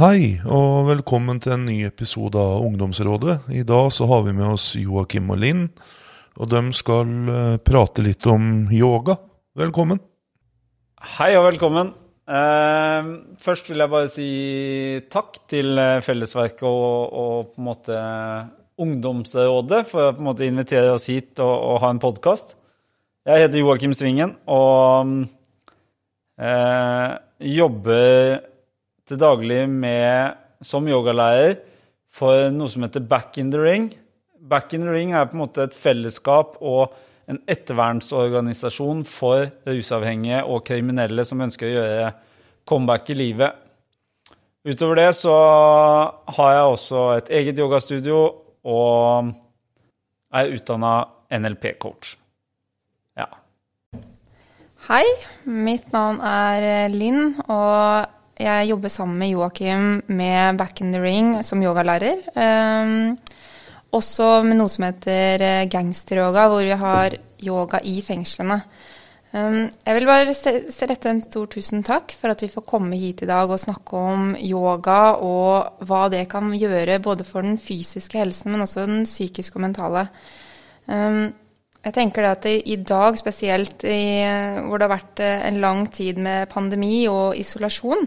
Hei, 0.00 0.38
og 0.48 0.86
velkommen 0.86 1.42
til 1.44 1.52
en 1.52 1.66
ny 1.68 1.74
episode 1.84 2.40
av 2.40 2.62
Ungdomsrådet. 2.64 3.34
I 3.52 3.66
dag 3.68 3.90
så 3.92 4.06
har 4.08 4.22
vi 4.24 4.32
med 4.32 4.54
oss 4.54 4.70
Joakim 4.80 5.28
og 5.34 5.36
Linn, 5.42 5.66
og 6.40 6.48
de 6.48 6.62
skal 6.72 7.10
eh, 7.28 7.56
prate 7.60 8.00
litt 8.06 8.24
om 8.32 8.70
yoga. 8.72 9.18
Velkommen. 9.60 10.00
Hei 11.18 11.34
og 11.36 11.44
velkommen. 11.50 11.92
Eh, 12.24 13.12
først 13.44 13.68
vil 13.68 13.84
jeg 13.84 13.92
bare 13.92 14.08
si 14.14 14.30
takk 15.12 15.42
til 15.52 15.76
eh, 15.76 16.00
Fellesverket 16.06 16.64
og, 16.64 17.12
og 17.12 17.52
på 17.52 17.60
en 17.60 17.68
måte 17.68 18.02
Ungdomsrådet 18.80 19.84
for 19.90 20.06
å 20.06 20.14
på 20.16 20.24
en 20.24 20.30
måte 20.32 20.48
invitere 20.48 20.94
oss 20.96 21.10
hit 21.12 21.44
og, 21.44 21.52
og 21.74 21.82
ha 21.84 21.92
en 21.92 22.00
podkast. 22.00 22.56
Jeg 23.28 23.44
heter 23.44 23.60
Joakim 23.60 23.92
Svingen 23.92 24.38
og 24.48 25.18
eh, 26.40 27.18
jobber 27.60 28.48
til 29.10 29.18
daglig 29.18 29.64
med, 29.66 30.36
som 30.62 30.86
yogalærer 30.86 31.56
for 32.14 32.50
noe 32.54 32.70
som 32.70 32.84
heter 32.86 33.02
Back 33.02 33.38
in 33.42 33.50
the 33.50 33.58
Ring. 33.58 33.88
Back 34.38 34.74
in 34.74 34.84
the 34.86 34.92
Ring 34.92 35.14
er 35.14 35.26
på 35.26 35.34
en 35.34 35.42
måte 35.42 35.64
et 35.66 35.74
fellesskap 35.74 36.58
og 36.60 36.94
en 37.30 37.40
ettervernsorganisasjon 37.50 39.02
for 39.06 39.48
rusavhengige 39.66 40.44
og 40.46 40.62
kriminelle 40.66 41.24
som 41.26 41.42
ønsker 41.42 41.66
å 41.66 41.74
gjøre 41.74 42.12
comeback 42.70 43.10
i 43.10 43.18
livet. 43.18 43.66
Utover 44.66 45.00
det 45.00 45.10
så 45.16 45.34
har 46.36 46.54
jeg 46.54 46.70
også 46.76 47.04
et 47.16 47.34
eget 47.40 47.58
yogastudio 47.58 48.22
og 48.68 49.30
er 50.36 50.54
utdanna 50.54 50.94
NLP-coach. 51.34 52.14
Ja. 53.18 53.26
Hei, 54.90 55.04
mitt 55.46 55.90
navn 55.94 56.20
er 56.22 56.90
Linn, 56.92 57.38
og 57.46 58.19
jeg 58.40 58.70
jobber 58.70 58.92
sammen 58.92 59.18
med 59.20 59.34
Joakim 59.34 60.02
med 60.08 60.56
Back 60.58 60.80
in 60.80 60.92
the 60.94 61.00
Ring 61.02 61.34
som 61.44 61.62
yogalærer. 61.62 62.22
Um, 62.34 63.18
også 63.92 64.42
med 64.46 64.56
noe 64.60 64.70
som 64.70 64.86
heter 64.86 65.42
eh, 65.42 65.66
gangsteryoga, 65.70 66.46
hvor 66.48 66.62
vi 66.64 66.78
har 66.78 67.16
yoga 67.44 67.80
i 67.84 67.98
fengslene. 68.06 68.60
Um, 69.30 69.68
jeg 69.86 69.94
vil 69.94 70.08
bare 70.08 70.30
rette 70.30 71.10
en 71.10 71.22
stor 71.22 71.50
tusen 71.52 71.84
takk 71.86 72.14
for 72.18 72.32
at 72.32 72.40
vi 72.42 72.50
får 72.50 72.66
komme 72.66 72.98
hit 72.98 73.22
i 73.22 73.28
dag 73.30 73.50
og 73.50 73.60
snakke 73.62 73.98
om 73.98 74.32
yoga 74.38 75.00
og 75.22 75.84
hva 75.86 76.06
det 76.10 76.24
kan 76.32 76.48
gjøre 76.54 76.98
både 77.02 77.26
for 77.28 77.46
den 77.46 77.58
fysiske 77.60 78.18
helsen, 78.18 78.54
men 78.54 78.64
også 78.66 78.86
den 78.88 79.04
psykiske 79.06 79.60
og 79.60 79.66
mentale. 79.68 80.08
Um, 80.86 81.28
jeg 81.80 81.96
tenker 81.96 82.24
det 82.24 82.30
at 82.34 82.48
i 82.50 82.76
dag, 82.76 83.16
spesielt 83.16 83.86
i, 83.88 84.20
hvor 84.66 84.76
det 84.76 84.86
har 84.86 84.92
vært 84.92 85.22
eh, 85.24 85.46
en 85.48 85.60
lang 85.62 85.86
tid 85.88 86.18
med 86.20 86.50
pandemi 86.52 87.06
og 87.08 87.38
isolasjon, 87.40 88.04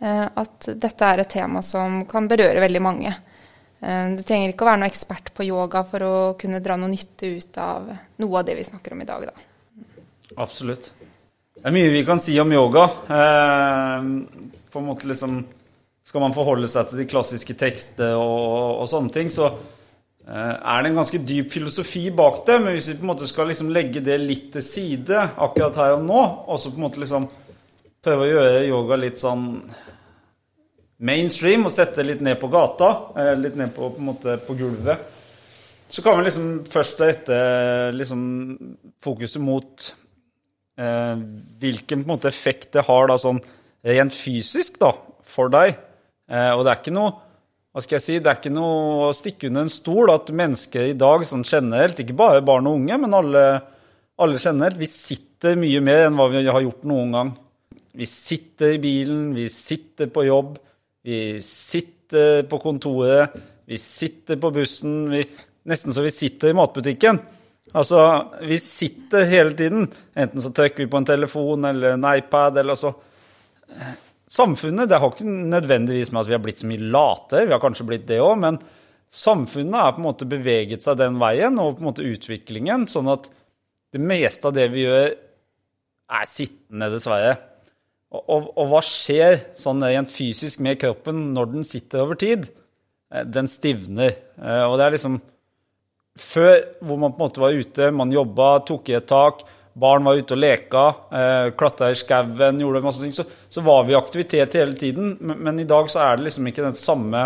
eh, 0.00 0.24
at 0.26 0.66
dette 0.82 1.10
er 1.10 1.22
et 1.22 1.30
tema 1.30 1.62
som 1.62 2.02
kan 2.10 2.26
berøre 2.30 2.64
veldig 2.64 2.82
mange. 2.82 3.12
Eh, 3.78 4.08
du 4.18 4.22
trenger 4.26 4.50
ikke 4.50 4.66
å 4.66 4.70
være 4.72 4.80
noen 4.82 4.90
ekspert 4.90 5.30
på 5.36 5.46
yoga 5.46 5.84
for 5.86 6.06
å 6.06 6.14
kunne 6.40 6.62
dra 6.64 6.74
noe 6.80 6.90
nytte 6.90 7.30
ut 7.38 7.60
av 7.62 7.86
noe 8.18 8.40
av 8.40 8.48
det 8.48 8.58
vi 8.58 8.66
snakker 8.66 8.96
om 8.96 9.04
i 9.04 9.08
dag. 9.12 9.28
Da. 9.30 9.86
Absolutt. 10.42 10.90
Det 11.54 11.70
er 11.70 11.76
mye 11.76 11.94
vi 11.94 12.02
kan 12.06 12.18
si 12.18 12.34
om 12.42 12.50
yoga. 12.50 12.88
på 14.74 14.80
en 14.80 14.88
måte 14.88 15.06
liksom 15.06 15.44
Skal 16.04 16.20
man 16.20 16.34
forholde 16.34 16.68
seg 16.68 16.90
til 16.90 16.98
de 17.00 17.06
klassiske 17.08 17.54
tekstene 17.56 18.18
og, 18.18 18.82
og 18.82 18.88
sånne 18.90 19.08
ting, 19.14 19.30
så 19.32 19.54
er 20.24 20.82
det 20.82 20.88
en 20.88 20.96
ganske 20.96 21.18
dyp 21.20 21.50
filosofi 21.52 22.06
bak 22.16 22.42
det. 22.48 22.58
Men 22.62 22.76
hvis 22.76 22.88
vi 22.88 22.98
på 22.98 23.04
en 23.04 23.10
måte 23.12 23.28
skal 23.28 23.50
liksom 23.50 23.72
legge 23.74 24.00
det 24.04 24.16
litt 24.22 24.50
til 24.54 24.64
side 24.64 25.18
akkurat 25.36 25.76
her 25.82 25.96
og 25.98 26.06
nå, 26.06 26.20
og 26.48 26.60
så 26.60 26.72
på 26.72 26.80
en 26.80 26.86
måte 26.86 27.02
liksom 27.02 27.26
prøve 28.04 28.24
å 28.24 28.30
gjøre 28.30 28.62
yoga 28.68 28.98
litt 29.00 29.20
sånn 29.20 29.44
mainstream 31.04 31.66
og 31.66 31.74
sette 31.74 32.04
litt 32.04 32.22
ned 32.24 32.38
på 32.40 32.50
gata, 32.52 32.90
eh, 33.18 33.34
litt 33.38 33.58
ned 33.58 33.74
på, 33.74 33.90
på, 33.92 34.00
en 34.00 34.08
måte 34.12 34.36
på 34.44 34.56
gulvet, 34.58 35.10
så 35.88 36.02
kan 36.04 36.18
vi 36.18 36.26
liksom 36.26 36.48
først 36.70 37.02
rette 37.04 37.38
liksom 37.94 38.22
fokuset 39.04 39.42
mot 39.42 39.88
eh, 40.80 41.16
hvilken 41.60 42.02
på 42.02 42.08
en 42.08 42.14
måte 42.14 42.30
effekt 42.30 42.72
det 42.76 42.86
har 42.88 43.10
da 43.10 43.18
sånn 43.20 43.42
rent 43.84 44.16
fysisk 44.16 44.80
da, 44.80 44.94
for 45.28 45.52
deg. 45.52 45.76
Eh, 46.30 46.50
og 46.54 46.64
det 46.64 46.72
er 46.72 46.80
ikke 46.80 46.96
noe 46.96 47.12
hva 47.74 47.82
skal 47.82 47.96
jeg 47.96 48.04
si, 48.04 48.16
Det 48.22 48.30
er 48.30 48.36
ikke 48.38 48.54
noe 48.54 49.08
å 49.08 49.14
stikke 49.16 49.48
under 49.50 49.64
en 49.66 49.72
stol 49.72 50.12
at 50.12 50.28
mennesker 50.30 50.92
i 50.92 50.98
dag 50.98 51.24
sånn 51.26 51.42
generelt, 51.42 51.98
ikke 51.98 52.14
bare 52.14 52.44
barn 52.46 52.68
og 52.70 52.78
unge, 52.78 52.98
men 53.02 53.16
alle, 53.18 53.42
alle 54.22 54.38
generelt, 54.38 54.78
vi 54.78 54.86
sitter 54.90 55.58
mye 55.58 55.80
mer 55.82 56.04
enn 56.06 56.14
hva 56.14 56.28
vi 56.30 56.44
har 56.46 56.62
gjort 56.62 56.86
noen 56.86 57.16
gang. 57.16 57.32
Vi 57.98 58.06
sitter 58.10 58.76
i 58.76 58.78
bilen, 58.82 59.32
vi 59.34 59.48
sitter 59.50 60.06
på 60.14 60.22
jobb, 60.28 60.54
vi 61.02 61.18
sitter 61.42 62.46
på 62.46 62.62
kontoret, 62.62 63.34
vi 63.66 63.78
sitter 63.82 64.38
på 64.38 64.52
bussen. 64.54 64.94
Vi, 65.10 65.24
nesten 65.66 65.94
så 65.94 66.06
vi 66.06 66.14
sitter 66.14 66.52
i 66.52 66.56
matbutikken. 66.56 67.18
Altså, 67.74 68.00
vi 68.46 68.58
sitter 68.62 69.26
hele 69.26 69.54
tiden. 69.58 69.88
Enten 70.14 70.42
så 70.42 70.54
trykker 70.54 70.84
vi 70.84 70.90
på 70.90 71.02
en 71.02 71.10
telefon 71.10 71.66
eller 71.66 71.96
en 71.96 72.06
iPad, 72.14 72.62
eller 72.62 72.78
så 72.78 72.94
Samfunnet 74.34 74.90
det 74.90 74.98
har 74.98 75.12
ikke 75.12 75.28
nødvendigvis 75.28 76.10
med 76.10 76.24
at 76.24 76.30
vi 76.30 76.34
har 76.34 76.42
blitt 76.42 76.62
så 76.64 76.68
mye 76.70 76.90
late, 76.94 77.44
vi 77.44 77.54
har 77.54 77.62
kanskje 77.62 77.86
blitt 77.86 78.06
det 78.08 78.18
òg, 78.24 78.34
men 78.42 78.58
samfunnet 79.14 79.78
har 79.78 79.94
på 79.94 80.02
en 80.02 80.08
måte 80.08 80.26
beveget 80.26 80.82
seg 80.82 80.98
den 80.98 81.20
veien, 81.22 81.58
og 81.62 81.76
på 81.76 81.84
en 81.84 81.90
måte 81.92 82.06
utviklingen, 82.08 82.88
sånn 82.90 83.12
at 83.12 83.28
det 83.94 84.02
meste 84.02 84.50
av 84.50 84.56
det 84.56 84.66
vi 84.72 84.88
gjør, 84.88 85.12
er 86.14 86.26
sittende, 86.28 86.90
dessverre. 86.92 87.36
Og, 88.14 88.20
og, 88.22 88.48
og 88.60 88.68
hva 88.70 88.80
skjer 88.84 89.38
sånn 89.58 89.82
rent 89.82 90.10
fysisk 90.12 90.60
med 90.62 90.80
kroppen 90.82 91.30
når 91.34 91.52
den 91.54 91.66
sitter 91.66 92.04
over 92.04 92.18
tid? 92.18 92.48
Eh, 93.14 93.24
den 93.26 93.48
stivner. 93.50 94.14
Eh, 94.38 94.64
og 94.66 94.78
det 94.78 94.88
er 94.88 94.98
liksom 94.98 95.22
Før, 96.14 96.60
hvor 96.78 96.98
man 97.02 97.10
på 97.10 97.18
en 97.18 97.22
måte 97.24 97.40
var 97.42 97.56
ute, 97.58 97.88
man 97.90 98.12
jobba, 98.14 98.60
tok 98.62 98.86
i 98.92 98.94
et 98.94 99.06
tak, 99.10 99.40
barn 99.74 100.06
var 100.06 100.18
ute 100.18 100.36
og 100.36 100.40
leka, 100.40 100.82
eh, 101.10 101.48
klatra 101.58 101.90
i 101.90 101.98
skauen, 101.98 102.60
gjorde 102.62 102.82
masse 102.84 103.02
ting, 103.02 103.12
så, 103.14 103.24
så, 103.50 103.62
var 103.66 103.84
vi 103.84 103.94
i 103.94 103.98
aktivitet 103.98 104.54
hele 104.54 104.76
tiden. 104.78 105.16
Men, 105.20 105.40
men, 105.48 105.60
i 105.60 105.68
dag 105.68 105.90
så 105.90 106.02
er 106.04 106.16
det 106.18 106.28
liksom 106.28 106.50
ikke 106.50 106.66
den 106.66 106.76
samme 106.78 107.24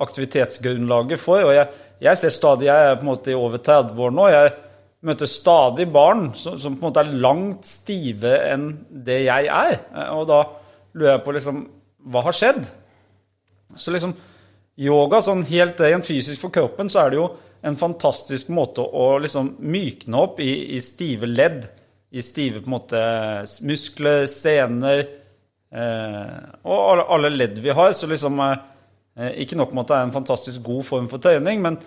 aktivitetsgrunnlaget 0.00 1.20
for. 1.20 1.46
Og 1.48 1.54
jeg, 1.56 1.68
jeg 2.00 2.20
ser 2.20 2.32
stadig 2.32 2.68
Jeg 2.68 2.90
er 2.90 2.98
på 2.98 3.04
en 3.04 3.12
måte 3.12 3.32
i 3.32 3.38
over 3.38 3.60
30 3.64 4.04
år 4.04 4.14
nå. 4.16 4.28
Jeg 4.32 4.52
møter 5.08 5.30
stadig 5.32 5.88
barn 5.92 6.30
som, 6.36 6.58
som 6.60 6.76
på 6.76 6.84
en 6.84 6.90
måte 6.90 7.04
er 7.04 7.20
langt 7.24 7.68
stive 7.68 8.36
enn 8.50 8.70
det 8.90 9.22
jeg 9.24 9.48
er. 9.48 9.78
Eh, 9.94 10.10
og 10.16 10.28
da 10.28 10.42
lurer 10.92 11.14
jeg 11.16 11.24
på 11.24 11.36
liksom 11.36 11.64
Hva 12.10 12.24
har 12.28 12.36
skjedd? 12.36 12.64
Så 13.76 13.92
liksom 13.92 14.16
yoga, 14.80 15.20
sånn 15.20 15.44
helt 15.48 15.80
rent 15.84 16.06
fysisk 16.08 16.40
for 16.40 16.52
kroppen, 16.52 16.88
så 16.88 17.02
er 17.02 17.12
det 17.12 17.18
jo 17.20 17.26
en 17.62 17.76
fantastisk 17.76 18.48
måte 18.48 18.82
å 18.82 19.18
liksom 19.20 19.54
mykne 19.60 20.24
opp 20.24 20.40
i, 20.40 20.76
i, 20.76 20.80
stive 20.84 21.28
ledd. 21.28 21.66
I 22.10 22.22
stive 22.24 22.62
på 22.62 22.70
en 22.70 22.74
måte 22.74 23.02
muskler, 23.66 24.24
sener 24.30 25.02
eh, 25.04 26.38
og 26.64 26.78
alle, 26.78 27.04
alle, 27.14 27.30
ledd 27.34 27.60
vi 27.62 27.74
har. 27.76 27.92
Så 27.94 28.08
liksom 28.10 28.40
eh, 28.42 29.30
Ikke 29.44 29.58
nok 29.60 29.74
med 29.74 29.84
at 29.84 29.92
det 29.92 29.98
er 29.98 30.08
en 30.08 30.16
fantastisk 30.16 30.64
god 30.66 30.88
form 30.88 31.06
for 31.12 31.22
trening, 31.22 31.62
men, 31.62 31.78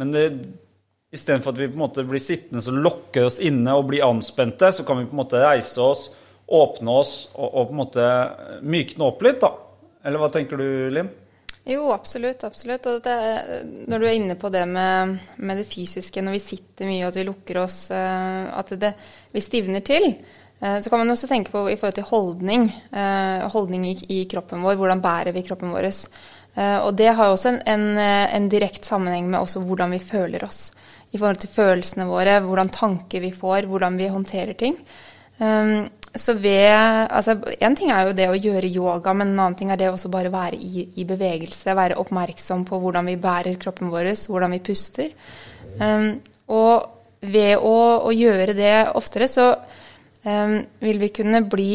men 0.00 0.16
det, 0.16 0.24
istedenfor 1.12 1.52
at 1.52 1.60
vi 1.60 1.68
på 1.68 1.78
en 1.78 1.84
måte 1.84 2.06
blir 2.08 2.22
sittende 2.22 2.64
og 2.72 2.82
lokker 2.88 3.28
oss 3.28 3.40
inne 3.44 3.76
og 3.76 3.88
blir 3.90 4.06
anspente, 4.06 4.72
så 4.72 4.86
kan 4.86 4.98
vi 5.02 5.08
på 5.10 5.14
en 5.14 5.22
måte 5.22 5.42
reise 5.42 5.82
oss, 5.84 6.08
åpne 6.50 6.96
oss 7.02 7.14
og, 7.36 7.46
og 7.46 7.68
på 7.68 7.74
en 7.74 7.82
måte 7.84 8.10
mykne 8.66 9.06
opp 9.06 9.22
litt. 9.26 9.42
da. 9.42 9.52
Eller 10.06 10.22
hva 10.22 10.30
tenker 10.32 10.58
du, 10.58 10.68
Linn? 10.94 11.10
Jo, 11.64 11.92
absolutt. 11.92 12.44
absolutt. 12.44 12.86
Det, 13.04 13.16
når 13.88 13.98
du 13.98 14.06
er 14.08 14.16
inne 14.16 14.36
på 14.40 14.48
det 14.52 14.64
med, 14.66 15.16
med, 15.36 15.60
det 15.60 15.68
fysiske, 15.68 16.22
når 16.24 16.38
vi 16.38 16.42
sitter 16.42 16.88
mye 16.88 17.04
og 17.04 17.12
at 17.12 17.20
vi 17.20 17.26
lukker 17.28 17.60
oss, 17.60 17.78
eh, 17.92 18.46
at 18.56 18.72
det, 18.80 18.94
vi 19.34 19.42
stivner 19.44 19.84
til, 19.84 20.08
eh, 20.60 20.78
så 20.80 20.90
kan 20.90 21.02
man 21.02 21.12
også 21.12 21.28
tenke 21.28 21.52
på 21.52 21.66
i 21.68 21.76
forhold 21.76 21.98
til 21.98 22.08
holdning. 22.08 22.66
Eh, 22.90 23.44
holdning 23.52 23.86
i, 23.90 23.94
i 24.08 24.20
kroppen 24.30 24.64
vår. 24.64 24.80
Hvordan 24.80 25.04
bærer 25.04 25.36
vi 25.36 25.44
kroppen 25.46 25.74
vår? 25.76 25.90
Og 26.60 26.96
det 26.98 27.12
har 27.14 27.28
jo 27.28 27.34
også 27.36 27.52
en, 27.52 27.60
en, 27.70 27.84
en 28.02 28.48
direkte 28.50 28.88
sammenheng 28.88 29.28
med 29.30 29.52
hvordan 29.54 29.92
vi 29.94 30.00
føler 30.02 30.42
oss. 30.42 30.72
I 31.14 31.18
forhold 31.18 31.38
til 31.44 31.52
følelsene 31.52 32.08
våre, 32.08 32.40
hvordan 32.42 32.72
tanker 32.74 33.22
vi 33.22 33.30
får, 33.30 33.68
hvordan 33.70 33.94
vi 33.96 34.08
håndterer 34.10 34.58
ting. 34.58 34.74
Så 36.14 36.34
ved 36.34 36.74
Altså, 37.10 37.36
én 37.62 37.76
ting 37.76 37.90
er 37.90 38.08
jo 38.08 38.14
det 38.16 38.26
å 38.28 38.38
gjøre 38.38 38.70
yoga, 38.70 39.12
men 39.14 39.30
en 39.30 39.38
annen 39.38 39.58
ting 39.58 39.70
er 39.70 39.78
det 39.78 39.90
å 39.90 40.10
bare 40.10 40.32
være 40.32 40.58
i, 40.58 40.88
i, 40.96 41.04
bevegelse. 41.06 41.76
Være 41.76 41.98
oppmerksom 42.02 42.64
på 42.66 42.80
hvordan 42.82 43.06
vi 43.06 43.16
bærer 43.20 43.58
kroppen 43.60 43.92
vår, 43.92 44.10
hvordan 44.26 44.56
vi 44.56 44.62
puster. 44.66 45.12
Um, 45.78 46.18
og 46.50 47.22
ved 47.22 47.56
å, 47.62 47.76
å, 48.02 48.10
gjøre 48.10 48.56
det 48.58 48.74
oftere, 48.98 49.28
så 49.30 49.52
um, 50.24 50.56
vil 50.82 50.98
vi 50.98 51.12
kunne 51.14 51.44
bli 51.46 51.72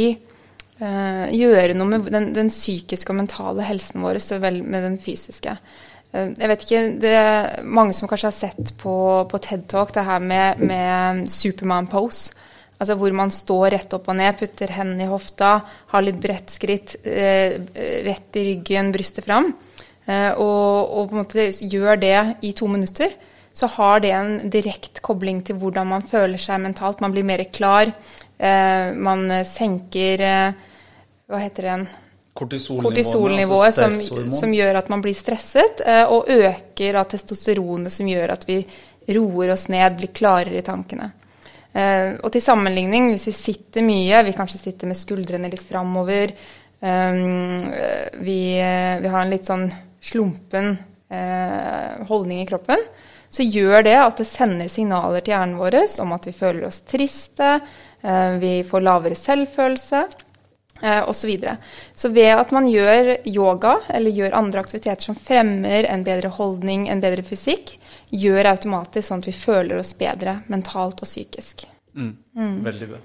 uh, 0.81 1.31
Gjøre 1.31 1.77
noe 1.77 1.87
med 1.93 2.09
den, 2.11 2.33
den, 2.35 2.49
psykiske 2.51 3.13
og 3.13 3.21
mentale 3.21 3.63
helsen 3.63 4.03
vår 4.03 4.19
så 4.19 4.41
vel 4.43 4.59
med 4.65 4.83
den 4.83 4.97
fysiske. 4.99 5.55
Uh, 6.11 6.33
jeg 6.33 6.51
vet 6.51 6.65
ikke, 6.65 6.81
Det 7.05 7.13
er 7.21 7.63
mange 7.63 7.95
som 7.95 8.11
kanskje 8.11 8.33
har 8.33 8.35
sett 8.35 8.73
på, 8.81 8.97
på 9.31 9.41
TED 9.47 9.63
Talk 9.71 9.95
det 9.95 10.03
her 10.09 10.19
med, 10.19 10.59
med 10.59 11.29
Superman 11.31 11.87
pose 11.87 12.35
Altså 12.75 12.97
hvor 12.99 13.13
man 13.15 13.31
står 13.31 13.69
rett 13.75 13.93
opp 13.95 14.09
og 14.11 14.17
ned, 14.19 14.35
putter 14.39 14.73
hendene 14.75 15.05
i 15.05 15.11
hofta, 15.11 15.53
har 15.93 16.03
litt 16.03 16.19
bredt 16.21 16.51
skritt, 16.51 16.97
eh, 17.07 17.55
rett 18.03 18.39
i 18.39 18.43
ryggen, 18.49 18.91
brystet 18.91 19.27
fram, 19.27 19.53
eh, 20.05 20.31
og, 20.33 20.91
og, 20.91 21.07
på 21.07 21.15
en 21.15 21.21
måte 21.21 21.47
gjør 21.55 22.01
det 22.01 22.17
i 22.43 22.51
to 22.57 22.67
minutter, 22.71 23.15
så 23.55 23.69
har 23.77 24.03
det 24.03 24.11
en 24.11 24.33
direkte 24.51 24.99
kobling 24.99 25.39
til 25.47 25.55
hvordan 25.61 25.87
man 25.87 26.03
føler 26.03 26.41
seg 26.41 26.59
mentalt. 26.59 26.99
Man 26.99 27.13
blir 27.15 27.23
mer 27.23 27.45
klar. 27.55 27.87
Eh, 28.35 28.87
man 28.91 29.29
senker 29.47 30.23
eh, 30.27 30.65
Hva 31.31 31.39
heter 31.39 31.63
det 31.63 31.69
igjen? 31.69 31.87
kortisolnivået, 32.35 33.77
altså 33.77 33.87
som, 33.91 34.33
som, 34.35 34.53
gjør 34.53 34.81
at 34.81 34.89
man 34.91 34.99
blir 35.03 35.15
stresset, 35.15 35.79
eh, 35.87 36.03
og 36.03 36.27
øker 36.27 36.97
av 36.99 37.07
testosteronet, 37.11 37.93
som 37.93 38.09
gjør 38.09 38.33
at 38.35 38.43
vi 38.49 38.59
roer 39.15 39.53
oss 39.53 39.69
ned, 39.71 39.95
blir 39.95 40.11
klarere 40.15 40.59
i 40.59 40.65
tankene. 40.65 41.11
Uh, 41.75 42.15
og 42.23 42.29
til 42.31 42.43
sammenligning, 42.43 43.09
hvis 43.11 43.27
vi 43.29 43.35
sitter 43.35 43.83
mye, 43.83 44.21
vi 44.23 44.35
kanskje 44.35 44.61
sitter 44.61 44.87
med 44.87 44.99
skuldrene 44.99 45.51
litt 45.51 45.65
framover, 45.65 46.31
um, 46.79 47.65
vi, 48.23 48.39
vi, 48.55 49.09
har 49.11 49.19
en 49.21 49.33
litt 49.33 49.47
sånn 49.47 49.69
slumpen 50.03 50.77
holdning 52.09 52.41
i 52.41 52.47
kroppen, 52.49 52.81
så 53.31 53.45
gjør 53.45 53.85
det 53.85 53.93
at 54.01 54.17
det 54.19 54.25
sender 54.27 54.67
signaler 54.71 55.21
til 55.23 55.35
hjernen 55.35 55.59
vår 55.59 55.77
om 56.01 56.15
at 56.15 56.25
vi 56.27 56.33
føler 56.35 56.65
oss 56.67 56.81
triste, 56.89 57.59
vi 58.41 58.51
får 58.67 58.83
lavere 58.83 59.15
selvfølelse 59.15 60.01
eh, 60.81 61.09
osv. 61.09 61.13
Så, 61.13 61.27
videre. 61.27 61.57
så 61.93 62.09
ved 62.09 62.33
at 62.35 62.51
man 62.51 62.67
gjør 62.69 63.15
yoga 63.27 63.79
eller 63.89 64.11
gjør 64.11 64.37
andre 64.37 64.63
aktiviteter 64.63 65.09
som 65.09 65.17
fremmer 65.17 65.87
en 65.89 66.03
bedre 66.03 66.31
holdning, 66.33 66.89
en 66.89 67.03
bedre 67.03 67.23
fysikk, 67.23 67.77
gjør 68.13 68.51
automatisk 68.51 69.09
sånn 69.09 69.23
at 69.23 69.29
vi 69.29 69.35
føler 69.35 69.81
oss 69.81 69.93
bedre 69.97 70.39
mentalt 70.51 71.01
og 71.03 71.09
psykisk. 71.09 71.65
Mm. 71.95 72.15
Mm. 72.37 72.57
Veldig 72.65 72.89
bra. 72.93 72.99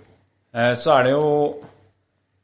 Eh, 0.55 0.73
så 0.79 0.97
er 0.97 1.09
det 1.09 1.15
jo 1.15 1.29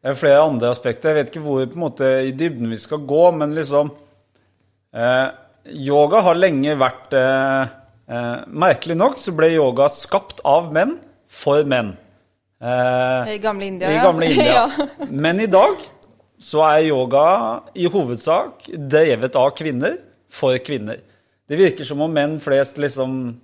det 0.06 0.12
er 0.12 0.18
flere 0.20 0.42
andre 0.46 0.70
aspekter. 0.70 1.10
Jeg 1.10 1.18
vet 1.18 1.30
ikke 1.32 1.42
hvor 1.42 1.72
måte, 1.82 2.08
i 2.28 2.30
dybden 2.30 2.70
vi 2.70 2.78
skal 2.78 3.00
gå, 3.10 3.22
men 3.34 3.56
liksom 3.56 3.90
eh, 4.94 5.28
Yoga 5.82 6.20
har 6.22 6.38
lenge 6.38 6.76
vært 6.78 7.16
eh, 7.18 7.72
eh 8.06 8.44
Merkelig 8.46 8.94
nok 8.94 9.18
så 9.18 9.34
ble 9.34 9.48
yoga 9.56 9.88
skapt 9.90 10.44
av 10.46 10.68
menn 10.74 10.94
for 11.26 11.66
menn. 11.66 11.96
Eh, 12.62 13.34
I 13.34 13.40
gamle 13.42 13.66
India, 13.66 13.90
i 13.90 13.98
gamle 14.04 14.30
India. 14.30 14.68
ja. 14.78 15.10
Men 15.10 15.42
i 15.42 15.50
dag 15.50 15.82
så 16.38 16.62
er 16.68 16.86
yoga 16.92 17.26
i 17.74 17.90
hovedsak 17.90 18.70
drevet 18.76 19.36
av 19.36 19.50
kvinner 19.58 19.98
for 20.30 20.54
kvinner. 20.62 21.02
Det 21.46 21.58
virker 21.58 21.87
som 21.87 22.00
om 22.02 22.12
menn 22.12 22.40
flest 22.43 22.78
liksom 22.82 23.37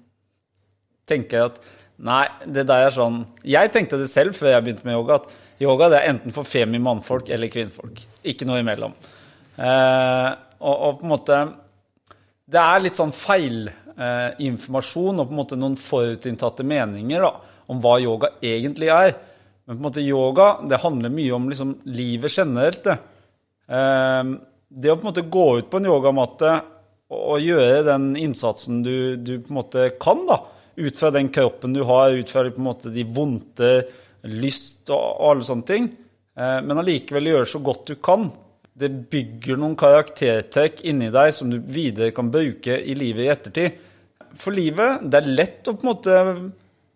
tenker 1.09 1.41
at 1.51 1.63
Nei, 2.03 2.25
det 2.51 2.65
der 2.67 2.89
er 2.89 2.93
sånn 2.95 3.21
Jeg 3.47 3.71
tenkte 3.75 3.99
det 4.01 4.09
selv 4.11 4.35
før 4.35 4.51
jeg 4.55 4.65
begynte 4.65 4.87
med 4.89 4.97
yoga, 4.97 5.15
at 5.21 5.27
yoga 5.63 5.89
det 5.93 5.99
er 6.01 6.09
enten 6.11 6.33
for 6.35 6.45
femi 6.49 6.79
mannfolk 6.83 7.27
eller 7.31 7.49
kvinnfolk. 7.53 7.97
Ikke 8.27 8.47
noe 8.49 8.61
imellom. 8.63 8.93
Eh, 9.55 10.31
og, 10.63 10.75
og, 10.75 10.99
på 10.99 11.05
en 11.05 11.13
måte 11.13 11.37
Det 12.49 12.63
er 12.63 12.83
litt 12.83 12.97
sånn 12.99 13.13
feilinformasjon 13.15 15.15
eh, 15.15 15.21
og 15.21 15.27
på 15.29 15.35
en 15.35 15.41
måte 15.43 15.61
noen 15.61 15.77
forutinntatte 15.79 16.63
meninger 16.67 17.21
da, 17.23 17.33
om 17.71 17.77
hva 17.85 17.95
yoga 18.03 18.29
egentlig 18.43 18.89
er. 18.91 19.11
Men 19.69 19.77
på 19.77 19.79
en 19.79 19.87
måte 19.87 20.09
yoga 20.09 20.47
det 20.67 20.83
handler 20.83 21.11
mye 21.15 21.33
om 21.37 21.51
liksom, 21.53 21.71
livet 21.93 22.33
generelt. 22.35 22.83
Det. 22.89 22.97
Eh, 23.69 24.25
det 24.73 24.91
å 24.91 24.97
på 24.97 25.03
en 25.05 25.11
måte 25.13 25.31
gå 25.39 25.47
ut 25.61 25.69
på 25.71 25.77
en 25.79 25.91
yogamatte 25.93 26.51
og 27.13 27.43
gjøre 27.45 27.83
den 27.87 28.13
innsatsen 28.21 28.83
du, 28.85 29.17
du, 29.17 29.37
på 29.43 29.53
en 29.53 29.59
måte 29.59 29.89
kan, 30.03 30.25
da, 30.29 30.41
ut 30.77 30.99
fra 30.99 31.11
den 31.15 31.29
kroppen 31.33 31.75
du 31.77 31.83
har, 31.89 32.15
ut 32.17 32.31
fra 32.33 32.47
på 32.49 32.63
en 32.63 32.69
måte 32.71 32.93
de 32.95 33.05
vondte, 33.05 33.73
lyst 34.23 34.91
og, 34.93 35.03
og 35.03 35.29
alle 35.33 35.47
sånne 35.47 35.69
ting, 35.69 35.91
eh, 36.39 36.59
men 36.65 36.81
allikevel 36.81 37.33
gjøre 37.33 37.51
så 37.53 37.61
godt 37.65 37.93
du 37.93 37.97
kan. 37.99 38.31
Det 38.73 38.89
bygger 39.13 39.59
noen 39.61 39.77
karaktertrekk 39.79 40.81
inni 40.89 41.11
deg 41.13 41.33
som 41.37 41.51
du 41.53 41.59
videre 41.61 42.13
kan 42.17 42.31
bruke 42.33 42.79
i 42.79 42.95
livet 42.97 43.27
i 43.27 43.33
ettertid. 43.35 43.81
For 44.41 44.55
livet, 44.57 45.03
det 45.05 45.21
er 45.21 45.35
lett 45.41 45.69
å 45.69 45.75
på 45.77 45.85
en 45.85 45.91
måte 45.91 46.21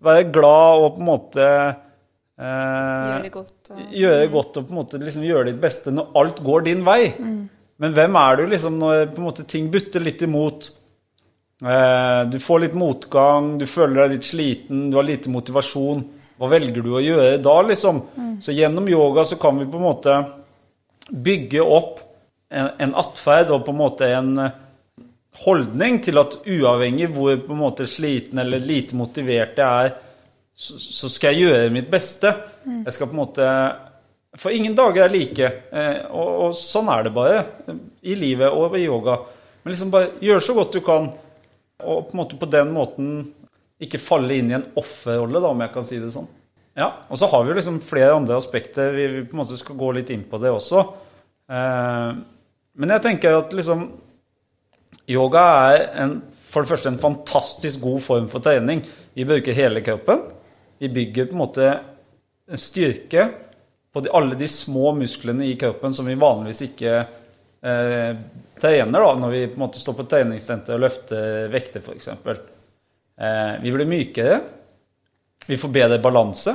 være 0.07 0.31
glad 0.33 0.85
og 0.85 0.95
på 0.95 1.03
en 1.03 1.09
måte 1.11 1.45
eh, 1.45 2.47
Gjøre 2.47 3.35
godt. 3.35 3.59
Og, 3.75 3.83
gjøre 4.01 4.31
godt 4.33 4.61
og 4.61 4.71
på 4.71 4.75
en 4.75 4.81
måte 4.81 5.03
liksom 5.03 5.27
gjøre 5.27 5.51
ditt 5.51 5.61
beste 5.61 5.93
når 5.93 6.17
alt 6.23 6.41
går 6.47 6.67
din 6.71 6.87
vei. 6.87 7.03
Mm. 7.19 7.45
Men 7.83 7.95
hvem 7.97 8.17
er 8.19 8.39
du 8.39 8.47
liksom 8.51 8.79
når 8.81 9.17
måte 9.21 9.45
ting 9.49 9.69
butter 9.73 10.05
litt 10.05 10.23
imot? 10.25 10.71
Eh, 11.65 12.23
du 12.31 12.39
får 12.41 12.63
litt 12.65 12.77
motgang, 12.77 13.57
du 13.61 13.67
føler 13.69 14.03
deg 14.03 14.17
litt 14.17 14.29
sliten, 14.29 14.89
du 14.91 14.99
har 14.99 15.07
lite 15.09 15.33
motivasjon. 15.33 16.05
Hva 16.37 16.51
velger 16.53 16.85
du 16.85 16.91
å 16.97 17.05
gjøre 17.05 17.39
da, 17.41 17.57
liksom? 17.65 18.03
Mm. 18.17 18.35
Så 18.45 18.53
gjennom 18.53 18.89
yoga 18.93 19.25
så 19.29 19.39
kan 19.41 19.57
vi 19.61 19.69
på 19.69 19.81
en 19.81 19.87
måte 19.87 20.17
bygge 21.09 21.63
opp 21.65 22.01
en, 22.53 22.71
en 22.79 22.97
atferd 23.01 23.53
og 23.55 23.65
på 23.65 23.73
en 23.73 23.81
måte 23.81 24.11
en 24.13 24.33
holdning 25.45 26.01
til 26.05 26.21
at 26.21 26.39
uavhengig 26.49 27.09
hvor 27.13 27.37
på 27.45 27.53
en 27.53 27.61
måte 27.61 27.87
sliten 27.89 28.41
eller 28.41 28.63
lite 28.65 28.97
motivert 28.97 29.59
jeg 29.61 29.89
er, 29.89 29.97
så, 30.57 30.79
så 30.81 31.11
skal 31.13 31.35
jeg 31.35 31.49
gjøre 31.51 31.73
mitt 31.75 31.91
beste. 31.93 32.33
Mm. 32.65 32.85
Jeg 32.87 32.97
skal 32.97 33.11
på 33.11 33.17
en 33.17 33.21
måte 33.21 33.49
For 34.41 34.53
ingen 34.53 34.77
dager 34.77 35.07
er 35.07 35.13
like. 35.13 35.49
Eh, 35.73 36.03
og, 36.11 36.31
og, 36.47 36.57
sånn 36.59 36.91
er 36.93 37.07
det 37.07 37.15
bare 37.17 37.41
i 38.05 38.17
livet 38.19 38.53
og 38.53 38.77
i 38.77 38.85
yoga. 38.85 39.19
Men 39.63 39.73
liksom 39.73 39.93
bare 39.93 40.13
gjør 40.23 40.45
så 40.45 40.57
godt 40.57 40.77
du 40.77 40.83
kan, 40.85 41.09
og 41.83 42.09
på 42.11 42.19
måte 42.21 42.39
på 42.39 42.49
den 42.51 42.73
måten 42.75 43.15
ikke 43.83 44.01
falle 44.01 44.37
inn 44.37 44.53
i 44.53 44.57
en 44.57 44.69
offerrolle, 44.79 45.41
da, 45.41 45.53
om 45.53 45.63
jeg 45.65 45.73
kan 45.75 45.89
si 45.89 46.01
det 46.01 46.13
sånn. 46.15 46.29
Ja, 46.77 46.91
Og 47.09 47.17
så 47.17 47.29
har 47.33 47.43
vi 47.43 47.53
jo 47.53 47.57
liksom 47.57 47.81
flere 47.81 48.15
andre 48.19 48.37
aspekter. 48.37 48.93
Vi, 48.93 49.07
vi, 49.15 49.25
på 49.25 49.37
en 49.37 49.41
måte 49.41 49.57
skal 49.57 49.79
gå 49.81 49.91
litt 49.97 50.13
inn 50.13 50.27
på 50.29 50.41
det 50.43 50.53
også. 50.53 50.83
Eh, 51.49 52.11
men 52.77 52.93
jeg 52.93 53.05
tenker 53.05 53.39
at 53.39 53.57
liksom 53.57 53.89
Yoga 55.09 55.43
er 55.71 55.85
en, 56.03 56.17
for 56.51 56.65
det 56.65 56.73
første 56.73 56.91
en 56.91 57.01
fantastisk 57.01 57.81
god 57.85 58.03
form 58.05 58.29
for 58.29 58.45
trening. 58.45 58.83
Vi 59.17 59.25
bruker 59.25 59.57
hele 59.57 59.81
kroppen. 59.87 60.25
Vi 60.83 60.91
bygger 60.93 61.31
på 61.31 61.37
en 61.37 61.41
måte 61.41 61.69
styrke 62.61 63.29
på 63.97 64.03
de, 64.05 64.11
alle 64.13 64.37
de 64.37 64.45
små 64.49 64.91
musklene 64.93 65.47
i 65.49 65.55
kroppen 65.57 65.95
som 65.97 66.05
vi 66.05 66.19
vanligvis 66.21 66.67
ikke 66.67 66.97
eh, 67.01 68.19
trener 68.61 69.05
da, 69.07 69.15
når 69.17 69.31
vi 69.33 69.41
på 69.49 69.57
en 69.57 69.63
måte 69.63 69.81
står 69.81 69.97
på 69.97 70.05
treningssenter 70.11 70.77
og 70.77 70.83
løfter 70.83 71.47
vekter, 71.49 71.81
f.eks. 71.81 72.11
Eh, 72.13 73.55
vi 73.63 73.73
blir 73.73 73.89
mykere. 73.89 74.37
Vi 75.49 75.57
får 75.57 75.73
bedre 75.79 75.99
balanse. 76.05 76.53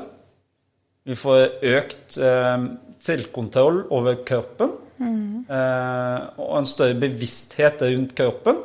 Vi 1.09 1.17
får 1.17 1.65
økt 1.71 2.19
eh, 2.21 2.67
selvkontroll 3.01 3.87
over 3.89 4.21
kroppen. 4.27 4.77
Mm. 5.01 5.49
Eh, 5.49 6.19
og 6.45 6.59
en 6.59 6.69
større 6.69 6.99
bevissthet 7.01 7.81
rundt 7.87 8.13
kroppen. 8.21 8.61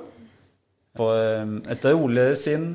Og 1.01 1.15
eh, 1.17 1.57
et 1.73 1.89
roligere 1.89 2.37
sinn. 2.37 2.75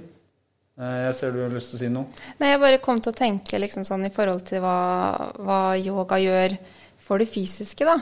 Eh, 0.82 1.00
jeg 1.06 1.18
ser 1.18 1.36
du 1.36 1.44
har 1.44 1.54
lyst 1.54 1.74
til 1.74 1.78
å 1.78 1.82
si 1.84 1.90
noe. 1.94 2.22
Nei, 2.42 2.54
Jeg 2.56 2.62
bare 2.64 2.82
kom 2.82 3.00
til 3.00 3.14
å 3.14 3.18
tenke 3.18 3.60
liksom 3.62 3.86
sånn 3.86 4.08
i 4.08 4.14
forhold 4.14 4.44
til 4.48 4.64
hva, 4.64 5.32
hva 5.38 5.62
yoga 5.78 6.18
gjør 6.22 6.58
for 7.02 7.22
det 7.22 7.30
fysiske. 7.30 7.86
da. 7.86 8.00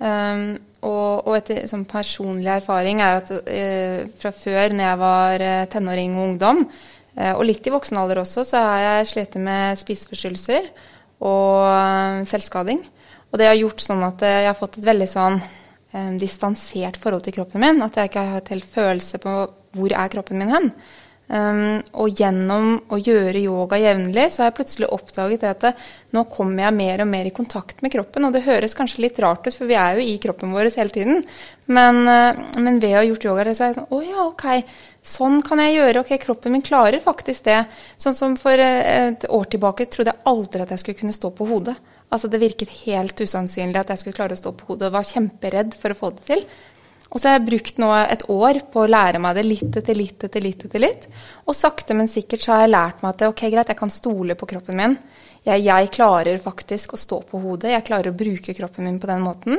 Um, 0.00 0.54
og, 0.80 1.26
og 1.28 1.34
et 1.36 1.68
sånn 1.68 1.82
personlig 1.84 2.48
erfaring 2.54 3.02
er 3.04 3.18
at 3.18 3.32
uh, 3.34 4.06
fra 4.16 4.30
før, 4.32 4.72
når 4.72 4.86
jeg 4.86 5.00
var 5.02 5.42
uh, 5.44 5.64
tenåring 5.68 6.14
og 6.16 6.22
ungdom, 6.28 6.62
uh, 7.18 7.34
og 7.34 7.42
litt 7.44 7.66
i 7.68 7.74
voksen 7.74 7.98
alder 8.00 8.22
også, 8.22 8.46
så 8.48 8.62
har 8.64 8.84
jeg 8.86 9.10
slitt 9.10 9.36
med 9.42 9.76
spiseforstyrrelser 9.82 10.70
og 11.20 12.24
selvskading. 12.30 12.80
Og 13.30 13.36
det 13.38 13.50
har 13.50 13.58
gjort 13.58 13.84
sånn 13.84 14.00
at 14.06 14.24
jeg 14.24 14.48
har 14.48 14.56
fått 14.56 14.80
et 14.80 14.86
veldig 14.88 15.06
sånn 15.10 15.36
distansert 16.18 16.96
forhold 17.02 17.26
til 17.26 17.34
kroppen 17.36 17.60
min. 17.60 17.82
At 17.84 17.98
jeg 17.98 18.08
ikke 18.08 18.22
har 18.24 18.38
hatt 18.38 18.48
helt 18.54 18.66
følelse 18.72 19.20
på 19.20 19.34
hvor 19.76 19.92
er 19.92 20.10
kroppen 20.10 20.40
min 20.40 20.54
hen. 20.54 20.70
Um, 21.30 21.78
og 22.02 22.18
gjennom 22.18 22.72
å 22.90 22.96
gjøre 22.98 23.38
yoga 23.38 23.78
jevnlig, 23.78 24.24
så 24.34 24.42
har 24.42 24.48
jeg 24.48 24.56
plutselig 24.56 24.88
oppdaget 24.90 25.44
at 25.46 25.66
nå 26.10 26.24
kommer 26.32 26.64
jeg 26.64 26.74
mer 26.74 27.04
og 27.04 27.06
mer 27.12 27.28
i 27.28 27.34
kontakt 27.34 27.84
med 27.84 27.92
kroppen. 27.94 28.26
Og 28.26 28.34
det 28.34 28.42
høres 28.48 28.74
kanskje 28.74 29.04
litt 29.04 29.20
rart 29.22 29.46
ut, 29.46 29.54
for 29.54 29.70
vi 29.70 29.76
er 29.78 30.00
jo 30.00 30.06
i 30.10 30.16
kroppen 30.22 30.50
vår 30.50 30.72
hele 30.74 30.90
tiden. 30.94 31.22
Men, 31.70 32.00
uh, 32.02 32.40
men 32.58 32.80
ved 32.82 32.96
å 32.96 32.98
ha 32.98 33.04
gjort 33.06 33.28
yoga, 33.28 33.44
så 33.54 33.68
er 33.68 33.70
jeg 33.70 33.78
sånn 33.78 33.94
Å 33.94 34.00
ja, 34.08 34.24
ok. 34.26 34.74
Sånn 35.06 35.38
kan 35.46 35.62
jeg 35.62 35.76
gjøre. 35.76 36.02
Ok, 36.02 36.10
kroppen 36.24 36.56
min 36.56 36.66
klarer 36.66 36.98
faktisk 37.04 37.46
det. 37.46 37.60
Sånn 37.94 38.18
som 38.18 38.34
for 38.40 38.58
uh, 38.58 38.80
et 39.12 39.28
år 39.30 39.52
tilbake 39.54 39.86
trodde 39.86 40.16
jeg 40.16 40.26
aldri 40.32 40.66
at 40.66 40.74
jeg 40.74 40.82
skulle 40.82 41.02
kunne 41.04 41.14
stå 41.14 41.30
på 41.36 41.46
hodet. 41.52 41.76
Altså 42.10 42.26
Det 42.26 42.42
virket 42.42 42.74
helt 42.82 43.22
usannsynlig 43.22 43.78
at 43.78 43.94
jeg 43.94 44.02
skulle 44.02 44.18
klare 44.18 44.34
å 44.34 44.40
stå 44.40 44.50
på 44.58 44.72
hodet 44.72 44.90
og 44.90 44.98
var 44.98 45.06
kjemperedd 45.06 45.78
for 45.78 45.94
å 45.94 46.00
få 46.00 46.10
det 46.16 46.26
til. 46.26 46.42
Og 47.10 47.18
så 47.18 47.26
har 47.26 47.38
jeg 47.38 47.46
brukt 47.48 47.80
nå 47.82 47.88
et 47.98 48.22
år 48.30 48.60
på 48.70 48.84
å 48.84 48.90
lære 48.90 49.18
meg 49.22 49.38
det 49.38 49.46
litt 49.46 49.78
etter 49.80 49.98
litt 49.98 50.26
etter 50.28 50.44
litt. 50.44 50.64
etter 50.68 50.82
litt. 50.82 51.08
Og 51.50 51.56
sakte, 51.58 51.96
men 51.98 52.10
sikkert 52.10 52.44
så 52.44 52.54
har 52.54 52.64
jeg 52.64 52.74
lært 52.74 53.02
meg 53.02 53.16
at 53.16 53.26
ok, 53.26 53.42
greit, 53.50 53.72
jeg 53.72 53.80
kan 53.80 53.90
stole 53.90 54.36
på 54.38 54.46
kroppen 54.52 54.78
min. 54.78 54.94
Jeg, 55.42 55.64
jeg 55.66 55.90
klarer 55.96 56.38
faktisk 56.38 56.94
å 56.94 57.00
stå 57.00 57.22
på 57.26 57.40
hodet. 57.42 57.72
Jeg 57.74 57.86
klarer 57.88 58.12
å 58.12 58.16
bruke 58.16 58.54
kroppen 58.54 58.86
min 58.86 59.00
på 59.02 59.10
den 59.10 59.26
måten. 59.26 59.58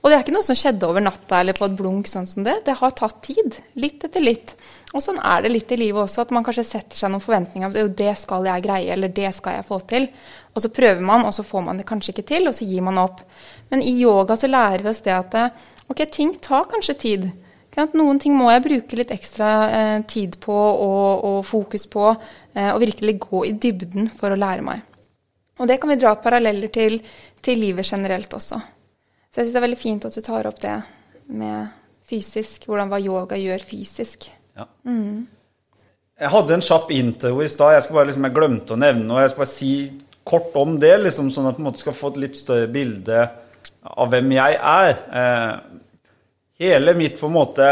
Og 0.00 0.08
det 0.08 0.16
er 0.16 0.22
ikke 0.24 0.32
noe 0.32 0.46
som 0.46 0.56
skjedde 0.56 0.88
over 0.88 1.04
natta 1.04 1.42
eller 1.42 1.56
på 1.56 1.66
et 1.68 1.76
blunk 1.76 2.08
sånn 2.08 2.26
som 2.26 2.44
det. 2.44 2.56
Det 2.66 2.78
har 2.80 2.94
tatt 2.96 3.18
tid. 3.22 3.58
Litt 3.78 4.06
etter 4.08 4.24
litt. 4.24 4.54
Og 4.96 5.04
sånn 5.04 5.20
er 5.22 5.44
det 5.44 5.52
litt 5.52 5.70
i 5.70 5.78
livet 5.78 6.02
også, 6.02 6.24
at 6.24 6.32
man 6.34 6.42
kanskje 6.46 6.64
setter 6.66 6.98
seg 6.98 7.12
noen 7.12 7.22
forventninger 7.22 7.68
om 7.68 7.92
det 7.94 8.14
skal 8.18 8.48
jeg 8.48 8.64
greie, 8.64 8.88
eller 8.96 9.12
det 9.14 9.30
skal 9.36 9.58
jeg 9.58 9.66
få 9.68 9.78
til. 9.92 10.08
Og 10.50 10.64
så 10.64 10.72
prøver 10.74 11.04
man, 11.04 11.26
og 11.28 11.36
så 11.36 11.44
får 11.46 11.66
man 11.68 11.78
det 11.78 11.86
kanskje 11.86 12.14
ikke 12.14 12.26
til, 12.32 12.48
og 12.50 12.56
så 12.56 12.66
gir 12.66 12.82
man 12.88 12.98
opp. 12.98 13.20
Men 13.70 13.84
i 13.86 13.92
yoga 14.00 14.34
så 14.40 14.50
lærer 14.50 14.82
vi 14.82 14.90
oss 14.90 15.04
det 15.04 15.14
at 15.14 15.36
ok, 15.90 16.04
ting 16.12 16.34
tar 16.42 16.68
kanskje 16.70 16.98
tid. 16.98 17.30
Noen 17.94 18.18
ting 18.20 18.34
må 18.36 18.50
jeg 18.50 18.64
bruke 18.64 18.98
litt 18.98 19.12
ekstra 19.14 19.48
eh, 19.70 19.96
tid 20.10 20.36
på 20.42 20.54
og, 20.54 21.24
og 21.24 21.40
fokus 21.46 21.86
på, 21.90 22.08
eh, 22.54 22.70
og 22.72 22.80
virkelig 22.82 23.16
gå 23.22 23.44
i 23.48 23.54
dybden 23.54 24.10
for 24.16 24.34
å 24.34 24.38
lære 24.38 24.64
meg. 24.66 24.82
Og 25.60 25.68
det 25.68 25.78
kan 25.80 25.92
vi 25.92 25.98
dra 26.00 26.14
paralleller 26.20 26.72
til, 26.72 26.98
til 27.44 27.60
livet 27.60 27.86
generelt 27.86 28.32
også. 28.36 28.58
Så 29.30 29.38
jeg 29.38 29.46
syns 29.46 29.54
det 29.54 29.60
er 29.60 29.66
veldig 29.68 29.78
fint 29.78 30.06
at 30.08 30.16
du 30.16 30.22
tar 30.24 30.48
opp 30.48 30.60
det 30.62 30.76
med 31.30 31.68
fysisk, 32.10 32.64
hvordan 32.66 32.90
hva 32.90 32.98
yoga 33.00 33.38
gjør 33.38 33.62
fysisk. 33.62 34.26
Ja. 34.58 34.66
Mm. 34.88 35.28
Jeg 36.20 36.32
hadde 36.34 36.56
en 36.56 36.64
kjapp 36.64 36.90
intro 36.92 37.38
i 37.40 37.48
stad. 37.48 37.76
Jeg, 37.76 37.92
liksom, 38.08 38.26
jeg 38.26 38.36
glemte 38.36 38.74
å 38.74 38.80
nevne 38.80 39.06
noe. 39.06 39.22
Jeg 39.22 39.32
skal 39.32 39.44
bare 39.44 39.52
si 39.52 39.74
kort 40.26 40.56
om 40.58 40.74
det, 40.80 40.96
liksom, 41.04 41.30
sånn 41.32 41.48
at 41.48 41.60
man 41.62 41.76
skal 41.78 41.96
få 41.96 42.10
et 42.12 42.20
litt 42.26 42.40
større 42.40 42.68
bilde 42.72 43.22
av 43.80 44.10
hvem 44.12 44.34
jeg 44.36 44.58
er. 44.58 44.90
Eh, 45.20 45.69
hele 46.60 46.94
mitt 46.94 47.16
på 47.20 47.28
en 47.28 47.36
måte 47.38 47.70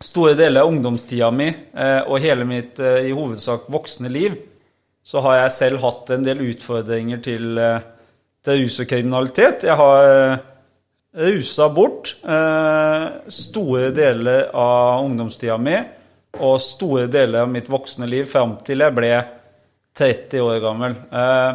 store 0.00 0.34
deler 0.38 0.64
av 0.64 0.72
ungdomstida 0.72 1.30
mi 1.34 1.48
eh, 1.50 2.02
og 2.06 2.20
hele 2.22 2.46
mitt 2.48 2.78
eh, 2.80 3.08
i 3.10 3.14
hovedsak 3.16 3.68
voksne 3.72 4.12
liv, 4.12 4.36
så 5.04 5.20
har 5.24 5.42
jeg 5.42 5.56
selv 5.56 5.82
hatt 5.84 6.12
en 6.14 6.24
del 6.24 6.44
utfordringer 6.52 7.20
til 7.24 7.58
eh, 7.60 7.88
til 8.44 8.62
rus 8.64 8.78
og 8.80 8.88
kriminalitet. 8.88 9.64
Jeg 9.68 9.76
har 9.76 10.10
eh, 10.10 10.42
rusa 11.20 11.68
bort 11.74 12.14
eh, 12.24 13.06
store 13.32 13.90
deler 13.94 14.48
av 14.56 15.04
ungdomstida 15.04 15.58
mi 15.60 15.76
og 16.40 16.60
store 16.62 17.08
deler 17.10 17.44
av 17.44 17.50
mitt 17.50 17.68
voksne 17.70 18.06
liv 18.08 18.28
fram 18.30 18.54
til 18.64 18.84
jeg 18.84 18.96
ble 18.96 19.10
30 19.98 20.44
år 20.46 20.60
gammel. 20.62 20.94
Eh, 21.10 21.50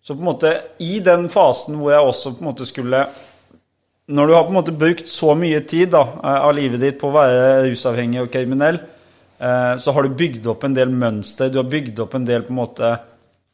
så 0.00 0.16
på 0.16 0.22
en 0.22 0.30
måte 0.30 0.54
i 0.82 0.98
den 1.04 1.28
fasen 1.30 1.76
hvor 1.78 1.92
jeg 1.92 2.06
også 2.12 2.34
på 2.34 2.42
en 2.42 2.50
måte 2.50 2.66
skulle 2.66 3.04
Når 4.10 4.26
du 4.26 4.34
har 4.34 4.46
på 4.46 4.50
en 4.50 4.58
måte 4.58 4.74
brukt 4.74 5.08
så 5.08 5.34
mye 5.38 5.60
tid 5.68 5.92
da, 5.94 6.02
av 6.42 6.54
livet 6.56 6.82
ditt 6.82 6.98
på 6.98 7.10
å 7.10 7.14
være 7.14 7.68
rusavhengig 7.68 8.24
og 8.24 8.32
kriminell, 8.32 8.80
så 9.40 9.94
har 9.94 10.04
du 10.04 10.16
bygd 10.18 10.48
opp 10.50 10.66
en 10.66 10.74
del 10.76 10.90
mønster. 10.92 11.48
Du 11.48 11.60
har 11.60 11.68
bygd 11.70 12.02
opp 12.02 12.16
en 12.18 12.26
del 12.28 12.42
på 12.44 12.52
en 12.52 12.58
måte 12.58 12.90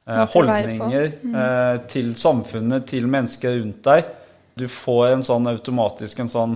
Eh, 0.07 0.23
holdninger 0.31 1.09
mm. 1.23 1.35
Eh, 1.35 1.81
til 1.91 2.13
samfunnet, 2.19 2.85
til 2.87 3.09
mennesker 3.11 3.57
rundt 3.59 3.83
deg. 3.89 4.11
Du 4.57 4.69
får 4.71 5.09
en 5.11 5.25
sånn 5.27 5.51
automatisk 5.51 6.23
en 6.23 6.31
sånn 6.31 6.55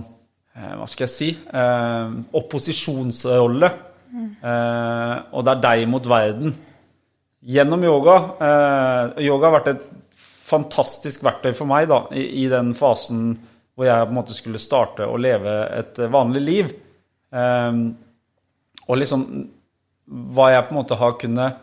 eh, 0.55 0.71
Hva 0.79 0.87
skal 0.87 1.07
jeg 1.09 1.15
si 1.15 1.31
opposisjonsrolle. 2.41 3.73
Mm. 4.11 4.31
og 5.31 5.43
det 5.47 5.51
er 5.53 5.59
deg 5.63 5.81
mot 5.87 6.07
verden. 6.11 6.51
Gjennom 7.47 7.83
yoga. 7.87 8.15
yoga 9.23 9.45
har 9.45 9.53
vært 9.55 9.69
et 9.71 9.85
fantastisk 10.49 11.23
verktøy 11.23 11.53
for 11.55 11.69
meg 11.69 11.87
da, 11.87 12.01
i, 12.11 12.25
i, 12.43 12.49
den 12.51 12.73
fasen 12.75 13.29
hvor 13.81 13.89
jeg 13.89 14.05
på 14.05 14.13
en 14.13 14.19
måte 14.19 14.37
skulle 14.37 14.61
starte 14.61 15.07
å 15.09 15.17
leve 15.17 15.55
et 15.79 15.99
vanlig 16.13 16.41
liv. 16.45 16.71
og 17.31 18.97
liksom 18.99 19.21
hva 20.35 20.49
jeg 20.51 20.65
på 20.67 20.73
en 20.73 20.77
måte 20.77 20.97
har 20.99 21.17
kunnet 21.21 21.59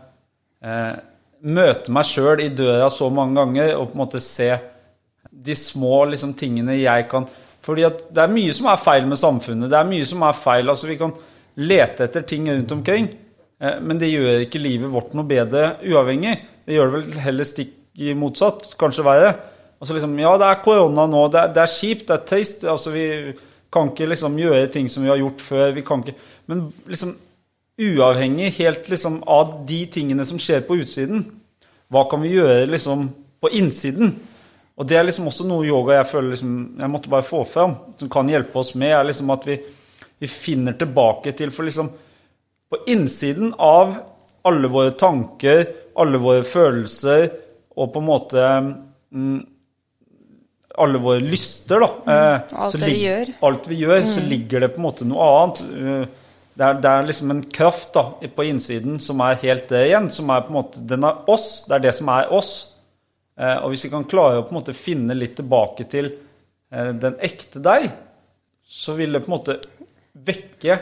møte 1.45 1.93
meg 1.95 2.09
sjøl 2.09 2.43
i 2.43 2.49
døra 2.49 2.89
så 2.91 3.11
mange 3.15 3.39
ganger 3.39 3.75
og 3.77 3.91
på 3.91 3.97
en 3.99 4.03
måte 4.03 4.23
se 4.25 4.51
de 5.31 5.55
små 5.55 6.05
liksom, 6.13 6.35
tingene 6.39 6.79
jeg 6.81 7.07
kan 7.11 7.29
Fordi 7.63 7.85
at 7.87 8.07
det 8.15 8.23
er 8.23 8.33
mye 8.33 8.53
som 8.57 8.69
er 8.71 8.81
feil 8.81 9.07
med 9.07 9.19
samfunnet. 9.21 9.69
Det 9.69 9.77
er 9.77 9.89
mye 9.91 10.05
som 10.09 10.23
er 10.25 10.37
feil. 10.39 10.71
altså 10.71 10.87
Vi 10.89 10.97
kan 10.97 11.11
lete 11.61 12.07
etter 12.07 12.23
ting 12.25 12.47
rundt 12.49 12.73
omkring, 12.73 13.09
eh, 13.61 13.75
men 13.83 13.99
det 14.01 14.09
gjør 14.09 14.45
ikke 14.47 14.63
livet 14.63 14.89
vårt 14.89 15.13
noe 15.19 15.29
bedre 15.29 15.75
uavhengig. 15.85 16.33
Det 16.65 16.79
gjør 16.79 16.89
det 16.89 16.95
vel 16.95 17.21
heller 17.27 17.49
stikk 17.49 17.75
motsatt, 18.17 18.71
kanskje 18.79 19.05
verre. 19.05 19.35
Altså 19.79 19.95
liksom, 19.95 20.19
Ja, 20.19 20.35
det 20.39 20.49
er 20.49 20.63
korona 20.65 21.07
nå, 21.07 21.29
det 21.33 21.41
er, 21.41 21.53
det 21.55 21.63
er 21.63 21.73
kjipt, 21.73 22.07
det 22.09 22.17
er 22.17 22.27
trist. 22.27 22.65
altså 22.65 22.91
Vi 22.91 23.07
kan 23.73 23.91
ikke 23.93 24.09
liksom 24.09 24.39
gjøre 24.39 24.71
ting 24.73 24.89
som 24.89 25.05
vi 25.05 25.11
har 25.13 25.21
gjort 25.21 25.41
før. 25.41 25.71
vi 25.73 25.83
kan 25.83 26.03
ikke, 26.03 26.19
Men 26.47 26.73
liksom 26.87 27.17
uavhengig 27.79 28.51
helt 28.59 28.89
liksom 28.91 29.23
av 29.27 29.65
de 29.67 29.87
tingene 29.87 30.25
som 30.27 30.39
skjer 30.39 30.65
på 30.67 30.81
utsiden. 30.81 31.23
Hva 31.89 32.05
kan 32.11 32.21
vi 32.23 32.35
gjøre 32.35 32.67
liksom 32.67 33.09
på 33.41 33.51
innsiden? 33.55 34.17
Og 34.79 34.87
det 34.87 34.99
er 34.99 35.07
liksom 35.07 35.27
også 35.31 35.47
noe 35.47 35.67
yoga 35.67 35.97
jeg 35.99 36.11
føler 36.11 36.35
liksom, 36.35 36.53
jeg 36.79 36.91
måtte 36.91 37.11
bare 37.11 37.27
få 37.27 37.45
fram, 37.47 37.75
som 37.99 38.11
kan 38.11 38.29
hjelpe 38.31 38.59
oss 38.59 38.75
med, 38.79 38.93
er 38.95 39.07
liksom 39.09 39.31
at 39.35 39.47
vi, 39.47 39.57
vi 40.19 40.31
finner 40.31 40.77
tilbake 40.79 41.33
til 41.39 41.51
For 41.55 41.67
liksom 41.67 41.91
på 42.69 42.83
innsiden 42.93 43.55
av 43.59 43.95
alle 44.49 44.69
våre 44.71 44.93
tanker, 44.99 45.65
alle 45.99 46.19
våre 46.21 46.45
følelser 46.47 47.31
og 47.79 47.93
på 47.95 48.03
en 48.03 48.07
måte 48.07 48.45
mm, 48.45 49.39
alle 50.85 51.01
våre 51.03 51.25
lyster, 51.25 51.83
da. 51.83 51.91
Mm, 52.05 52.15
eh, 52.15 52.57
alt, 52.65 52.79
det 52.79 52.89
vi 52.89 53.03
gjør. 53.03 53.35
alt 53.49 53.69
vi 53.71 53.83
gjør. 53.83 54.01
Mm. 54.05 54.15
så 54.15 54.25
ligger 54.31 54.65
det 54.65 54.73
på 54.75 54.83
en 54.83 54.87
måte 54.89 55.09
noe 55.09 55.29
annet. 55.43 55.63
Uh, 55.75 56.29
det 56.59 56.67
er, 56.67 56.81
det 56.83 56.91
er, 56.91 57.05
liksom 57.07 57.31
en 57.31 57.45
kraft 57.55 57.93
da, 57.95 58.03
på 58.35 58.47
innsiden 58.49 58.99
som 59.03 59.21
er 59.23 59.39
helt 59.45 59.69
det 59.71 59.85
igjen. 59.91 60.09
som 60.11 60.31
er 60.35 60.43
på 60.43 60.51
en 60.51 60.59
måte, 60.59 60.83
Den 60.91 61.07
er 61.07 61.31
oss. 61.31 61.51
Det 61.69 61.77
er 61.77 61.85
det 61.87 61.95
som 61.95 62.11
er 62.11 62.33
oss. 62.35 62.53
Eh, 63.39 63.59
og 63.63 63.71
hvis 63.71 63.85
vi 63.87 63.93
kan 63.93 64.07
klare 64.11 64.41
å 64.41 64.47
på 64.47 64.51
en 64.51 64.59
måte 64.59 64.75
finne 64.75 65.15
litt 65.15 65.37
tilbake 65.39 65.87
til 65.91 66.11
eh, 66.11 66.91
den 66.99 67.19
ekte 67.23 67.63
deg, 67.63 67.87
så 68.67 68.97
vil 68.99 69.15
det 69.15 69.23
på 69.23 69.31
en 69.31 69.37
måte 69.37 69.59
vekke 70.27 70.81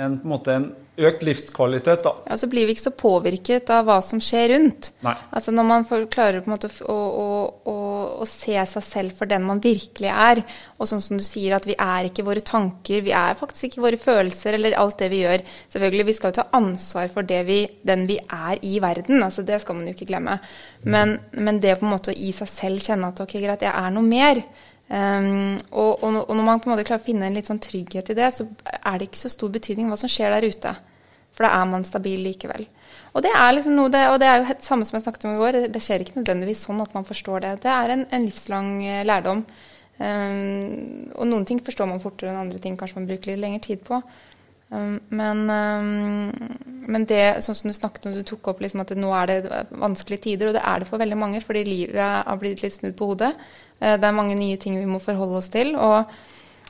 en, 0.00 0.16
på 0.16 0.24
en, 0.24 0.30
måte, 0.32 0.56
en 0.56 0.70
økt 1.08 1.24
livskvalitet. 1.26 2.02
Da. 2.04 2.12
Ja, 2.28 2.36
Så 2.36 2.48
blir 2.50 2.66
vi 2.68 2.74
ikke 2.76 2.86
så 2.88 2.92
påvirket 2.96 3.70
av 3.74 3.86
hva 3.88 3.98
som 4.04 4.20
skjer 4.22 4.50
rundt. 4.54 4.90
Nei. 5.06 5.14
Altså 5.30 5.54
Når 5.54 5.66
man 5.68 5.86
klarer 6.12 6.40
på 6.40 6.50
en 6.50 6.54
måte 6.54 6.70
å, 6.84 6.94
å, 6.94 7.26
å, 7.72 7.76
å, 8.20 8.28
se 8.28 8.56
seg 8.72 8.84
selv 8.86 9.16
for 9.16 9.30
den 9.30 9.46
man 9.46 9.62
virkelig 9.62 10.10
er, 10.12 10.42
og 10.78 10.88
sånn 10.90 11.04
som 11.04 11.20
du 11.20 11.24
sier 11.26 11.56
at 11.56 11.68
vi 11.68 11.76
er 11.76 12.08
ikke 12.08 12.26
våre 12.26 12.44
tanker, 12.44 13.04
vi 13.06 13.14
er 13.16 13.38
faktisk 13.38 13.70
ikke 13.70 13.84
våre 13.86 14.00
følelser 14.00 14.58
eller 14.58 14.78
alt 14.80 14.98
det 15.02 15.10
vi 15.12 15.22
gjør. 15.24 15.44
Selvfølgelig, 15.72 16.08
Vi 16.10 16.16
skal 16.18 16.32
jo 16.32 16.40
ta 16.40 16.48
ansvar 16.56 17.12
for 17.12 17.36
vi, 17.46 17.60
den 17.86 18.06
vi 18.08 18.18
er 18.18 18.58
i 18.62 18.78
verden, 18.80 19.22
altså 19.22 19.42
det 19.46 19.60
skal 19.62 19.76
man 19.76 19.88
jo 19.88 19.94
ikke 19.94 20.10
glemme. 20.10 20.40
Men, 20.84 21.18
men 21.32 21.60
det 21.60 21.78
på 21.78 21.86
en 21.86 21.94
måte 21.94 22.12
å 22.12 22.16
i 22.16 22.32
seg 22.32 22.48
selv 22.48 22.84
kjenne 22.84 23.12
at 23.12 23.20
ok, 23.20 23.38
greit, 23.40 23.64
jeg 23.64 23.72
er 23.72 23.94
noe 23.94 24.06
mer. 24.06 24.42
Um, 24.90 25.60
og, 25.70 26.02
og, 26.02 26.16
og, 26.24 26.32
når 26.34 26.42
man 26.44 26.60
på 26.60 26.66
en 26.66 26.72
måte 26.74 26.84
klarer 26.88 26.98
å 26.98 27.04
finne 27.04 27.28
en 27.28 27.36
litt 27.38 27.46
sånn 27.46 27.60
trygghet 27.62 28.10
i 28.10 28.16
det, 28.18 28.30
så 28.34 28.48
er 28.66 28.96
det 28.98 29.06
ikke 29.06 29.20
så 29.20 29.30
stor 29.30 29.52
betydning 29.54 29.86
hva 29.90 29.98
som 30.00 30.10
skjer 30.10 30.34
der 30.34 30.46
ute. 30.50 30.72
For 31.40 31.48
da 31.48 31.54
er 31.56 31.68
man 31.70 31.86
stabil 31.88 32.20
likevel. 32.20 32.66
Og 33.16 33.24
det 33.24 33.30
er 33.32 33.54
liksom 33.56 33.72
noe, 33.72 33.88
det, 33.88 34.02
og 34.12 34.18
det 34.20 34.28
er 34.28 34.42
jo 34.42 34.48
det 34.50 34.60
samme 34.60 34.84
som 34.84 34.98
jeg 34.98 35.06
snakket 35.06 35.24
om 35.24 35.38
i 35.38 35.40
går. 35.40 35.56
Det, 35.72 35.80
skjer 35.80 36.04
ikke 36.04 36.18
nødvendigvis 36.20 36.66
sånn 36.66 36.82
at 36.84 36.92
man 36.92 37.06
forstår 37.08 37.46
det. 37.46 37.52
Det 37.64 37.70
er 37.72 37.94
en, 37.94 38.02
en 38.12 38.26
livslang 38.26 38.74
uh, 38.84 38.98
lærdom. 39.08 39.40
Um, 39.96 41.08
og 41.16 41.30
noen 41.30 41.46
ting 41.48 41.62
forstår 41.64 41.88
man 41.88 42.02
fortere 42.04 42.28
enn 42.28 42.42
andre 42.42 42.60
ting 42.60 42.76
kanskje 42.76 43.00
man 43.00 43.08
bruker 43.08 43.32
litt 43.32 43.40
lengre 43.40 43.62
tid 43.64 43.80
på. 43.88 44.02
Um, 44.68 45.00
men, 45.16 45.40
um, 45.48 46.52
men, 46.92 47.08
det, 47.08 47.40
sånn 47.40 47.56
som 47.56 47.72
du 47.72 47.78
snakket 47.78 48.10
om, 48.10 48.20
du 48.20 48.22
tok 48.28 48.52
opp 48.52 48.60
liksom 48.60 48.84
at 48.84 48.92
nå 49.00 49.16
er 49.16 49.32
det 49.32 49.64
vanskelige 49.72 50.26
tider, 50.28 50.52
og 50.52 50.60
det 50.60 50.66
er 50.68 50.84
det 50.84 50.90
for 50.92 51.00
veldig 51.00 51.18
mange 51.24 51.40
fordi 51.40 51.64
livet 51.66 52.04
har 52.28 52.38
blitt 52.44 52.60
litt 52.60 52.76
snudd 52.76 53.00
på 53.00 53.14
hodet. 53.14 53.32
Eh, 53.80 53.96
det 53.96 54.06
er 54.06 54.20
mange 54.20 54.36
nye 54.36 54.60
ting 54.60 54.76
vi 54.76 54.86
må 54.92 55.00
forholde 55.00 55.40
oss 55.40 55.48
til. 55.56 55.72
Og 55.80 56.04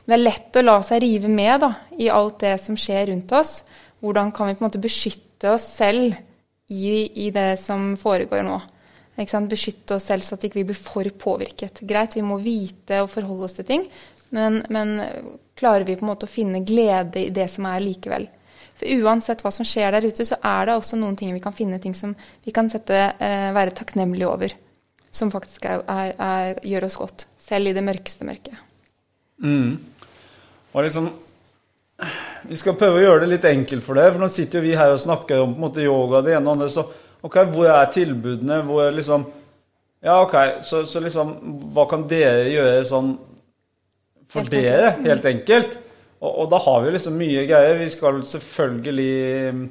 det 0.07 0.17
er 0.17 0.25
lett 0.25 0.57
å 0.57 0.65
la 0.65 0.79
seg 0.87 1.03
rive 1.03 1.29
med 1.29 1.61
da, 1.67 1.75
i 1.99 2.09
alt 2.09 2.39
det 2.41 2.55
som 2.63 2.79
skjer 2.79 3.11
rundt 3.11 3.35
oss. 3.37 3.59
Hvordan 4.01 4.31
kan 4.33 4.49
vi 4.49 4.57
på 4.57 4.63
en 4.63 4.69
måte 4.69 4.81
beskytte 4.81 5.53
oss 5.53 5.67
selv 5.77 6.15
i, 6.71 7.27
i 7.27 7.29
det 7.33 7.59
som 7.61 7.93
foregår 7.99 8.43
nå? 8.47 8.59
Beskytte 9.49 9.99
oss 9.99 10.07
selv 10.09 10.25
så 10.25 10.33
at 10.33 10.43
vi 10.43 10.49
ikke 10.49 10.63
blir 10.71 10.77
for 10.79 11.05
påvirket. 11.21 11.83
Greit, 11.85 12.15
vi 12.17 12.25
må 12.25 12.39
vite 12.41 13.03
og 13.03 13.11
forholde 13.11 13.45
oss 13.45 13.57
til 13.59 13.67
ting, 13.67 13.83
men, 14.33 14.63
men, 14.73 14.95
klarer 15.59 15.85
vi 15.85 15.97
på 15.99 16.05
en 16.05 16.09
måte 16.09 16.25
å 16.25 16.31
finne 16.31 16.63
glede 16.65 17.27
i 17.27 17.33
det 17.35 17.45
som 17.53 17.67
er 17.69 17.83
likevel? 17.83 18.25
For 18.79 19.03
uansett 19.03 19.43
hva 19.45 19.51
som 19.53 19.67
skjer 19.67 19.93
der 19.93 20.07
ute, 20.07 20.25
så 20.25 20.39
er 20.41 20.65
det 20.65 20.77
også 20.79 20.97
noen 20.97 21.19
ting 21.19 21.35
vi 21.35 21.43
kan 21.43 21.53
finne 21.53 21.77
ting 21.83 21.93
som 21.93 22.15
vi 22.41 22.53
kan 22.55 22.71
sette, 22.71 22.97
eh, 23.21 23.51
være 23.53 23.75
takknemlige 23.77 24.31
over 24.31 24.55
som 25.11 25.31
faktisk 25.31 25.67
er, 25.67 25.83
er, 25.91 26.13
er, 26.15 26.61
gjør 26.65 26.87
oss 26.87 26.97
godt. 26.99 27.27
Selv 27.41 27.69
i 27.69 27.75
det 27.75 27.83
mørkeste 27.83 28.25
mørket. 28.25 28.55
Mm. 29.43 29.75
Og 30.71 30.85
liksom 30.85 31.11
Vi 32.49 32.57
skal 32.57 32.77
prøve 32.79 32.99
å 32.99 33.03
gjøre 33.03 33.23
det 33.23 33.35
litt 33.35 33.45
enkelt 33.49 33.85
for 33.85 33.99
deg, 33.99 34.09
for 34.11 34.23
nå 34.23 34.29
sitter 34.31 34.59
jo 34.59 34.65
vi 34.65 34.77
her 34.77 34.93
og 34.95 35.03
snakker 35.03 35.43
om 35.43 35.53
på 35.53 35.59
en 35.59 35.65
måte 35.67 35.85
yoga 35.85 36.23
det 36.25 36.33
ene 36.37 36.47
og 36.47 36.55
andre. 36.55 36.69
Så 36.73 36.85
ok, 37.21 37.37
hvor 37.53 37.69
er 37.69 37.93
tilbudene? 37.93 38.63
Hvor 38.67 38.87
er 38.87 38.97
liksom 38.97 39.27
Ja, 40.01 40.15
ok, 40.23 40.63
så, 40.65 40.79
så 40.89 40.97
liksom 41.03 41.35
Hva 41.75 41.83
kan 41.85 42.07
dere 42.09 42.47
gjøre 42.49 42.81
sånn 42.89 43.11
for 44.31 44.41
helt 44.41 44.55
dere, 44.55 44.95
enkelt. 44.95 45.07
helt 45.11 45.29
enkelt? 45.35 45.77
Og, 46.21 46.31
og, 46.31 46.49
da 46.49 46.57
har 46.65 46.81
vi 46.81 46.95
liksom 46.95 47.15
mye 47.19 47.45
greier. 47.49 47.77
Vi 47.81 47.89
skal 47.93 48.19
selvfølgelig 48.25 49.13
mm, 49.53 49.63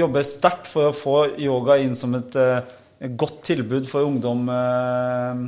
jobbe 0.00 0.24
sterkt 0.24 0.68
for 0.72 0.88
å 0.88 0.96
få 0.96 1.16
yoga 1.40 1.78
inn 1.82 1.96
som 1.96 2.16
et 2.16 2.36
et 2.98 3.14
godt 3.18 3.42
tilbud 3.46 3.86
for 3.86 4.06
ungdom 4.08 4.48
eh, 4.50 5.42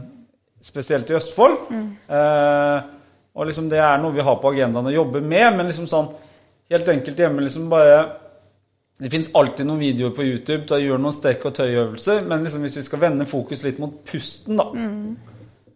spesielt 0.62 1.10
i 1.10 1.16
Østfold. 1.18 1.56
Eh, 1.74 2.90
og 3.40 3.48
liksom 3.48 3.70
det 3.72 3.78
er 3.80 4.00
noe 4.02 4.12
vi 4.12 4.24
har 4.24 4.36
på 4.36 4.50
agendaen 4.52 4.90
å 4.90 4.92
jobbe 4.92 5.22
med, 5.24 5.46
men 5.56 5.70
liksom 5.70 5.86
sånn 5.88 6.10
helt 6.70 6.88
enkelt 6.92 7.22
hjemme 7.24 7.42
liksom 7.46 7.70
bare 7.72 8.02
Det 9.00 9.08
fins 9.08 9.30
alltid 9.32 9.64
noen 9.64 9.80
videoer 9.80 10.12
på 10.12 10.26
YouTube 10.28 10.66
da 10.68 10.76
jeg 10.76 10.90
gjør 10.90 10.98
noen 11.00 11.14
stek- 11.16 11.46
og 11.48 11.54
tøyøvelser, 11.56 12.20
men 12.28 12.42
liksom 12.44 12.66
hvis 12.66 12.76
vi 12.76 12.82
skal 12.84 13.00
vende 13.00 13.24
fokus 13.26 13.62
litt 13.64 13.78
mot 13.80 13.94
pusten, 14.04 14.60
da 14.60 14.66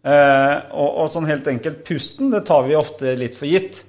eh, 0.05 0.59
og, 0.77 0.89
og 1.01 1.09
sånn 1.09 1.25
helt 1.25 1.47
enkelt, 1.49 1.81
pusten 1.87 2.29
det 2.29 2.43
tar 2.45 2.67
vi 2.67 2.77
ofte 2.77 3.15
litt 3.17 3.33
for 3.39 3.49
gitt. 3.49 3.81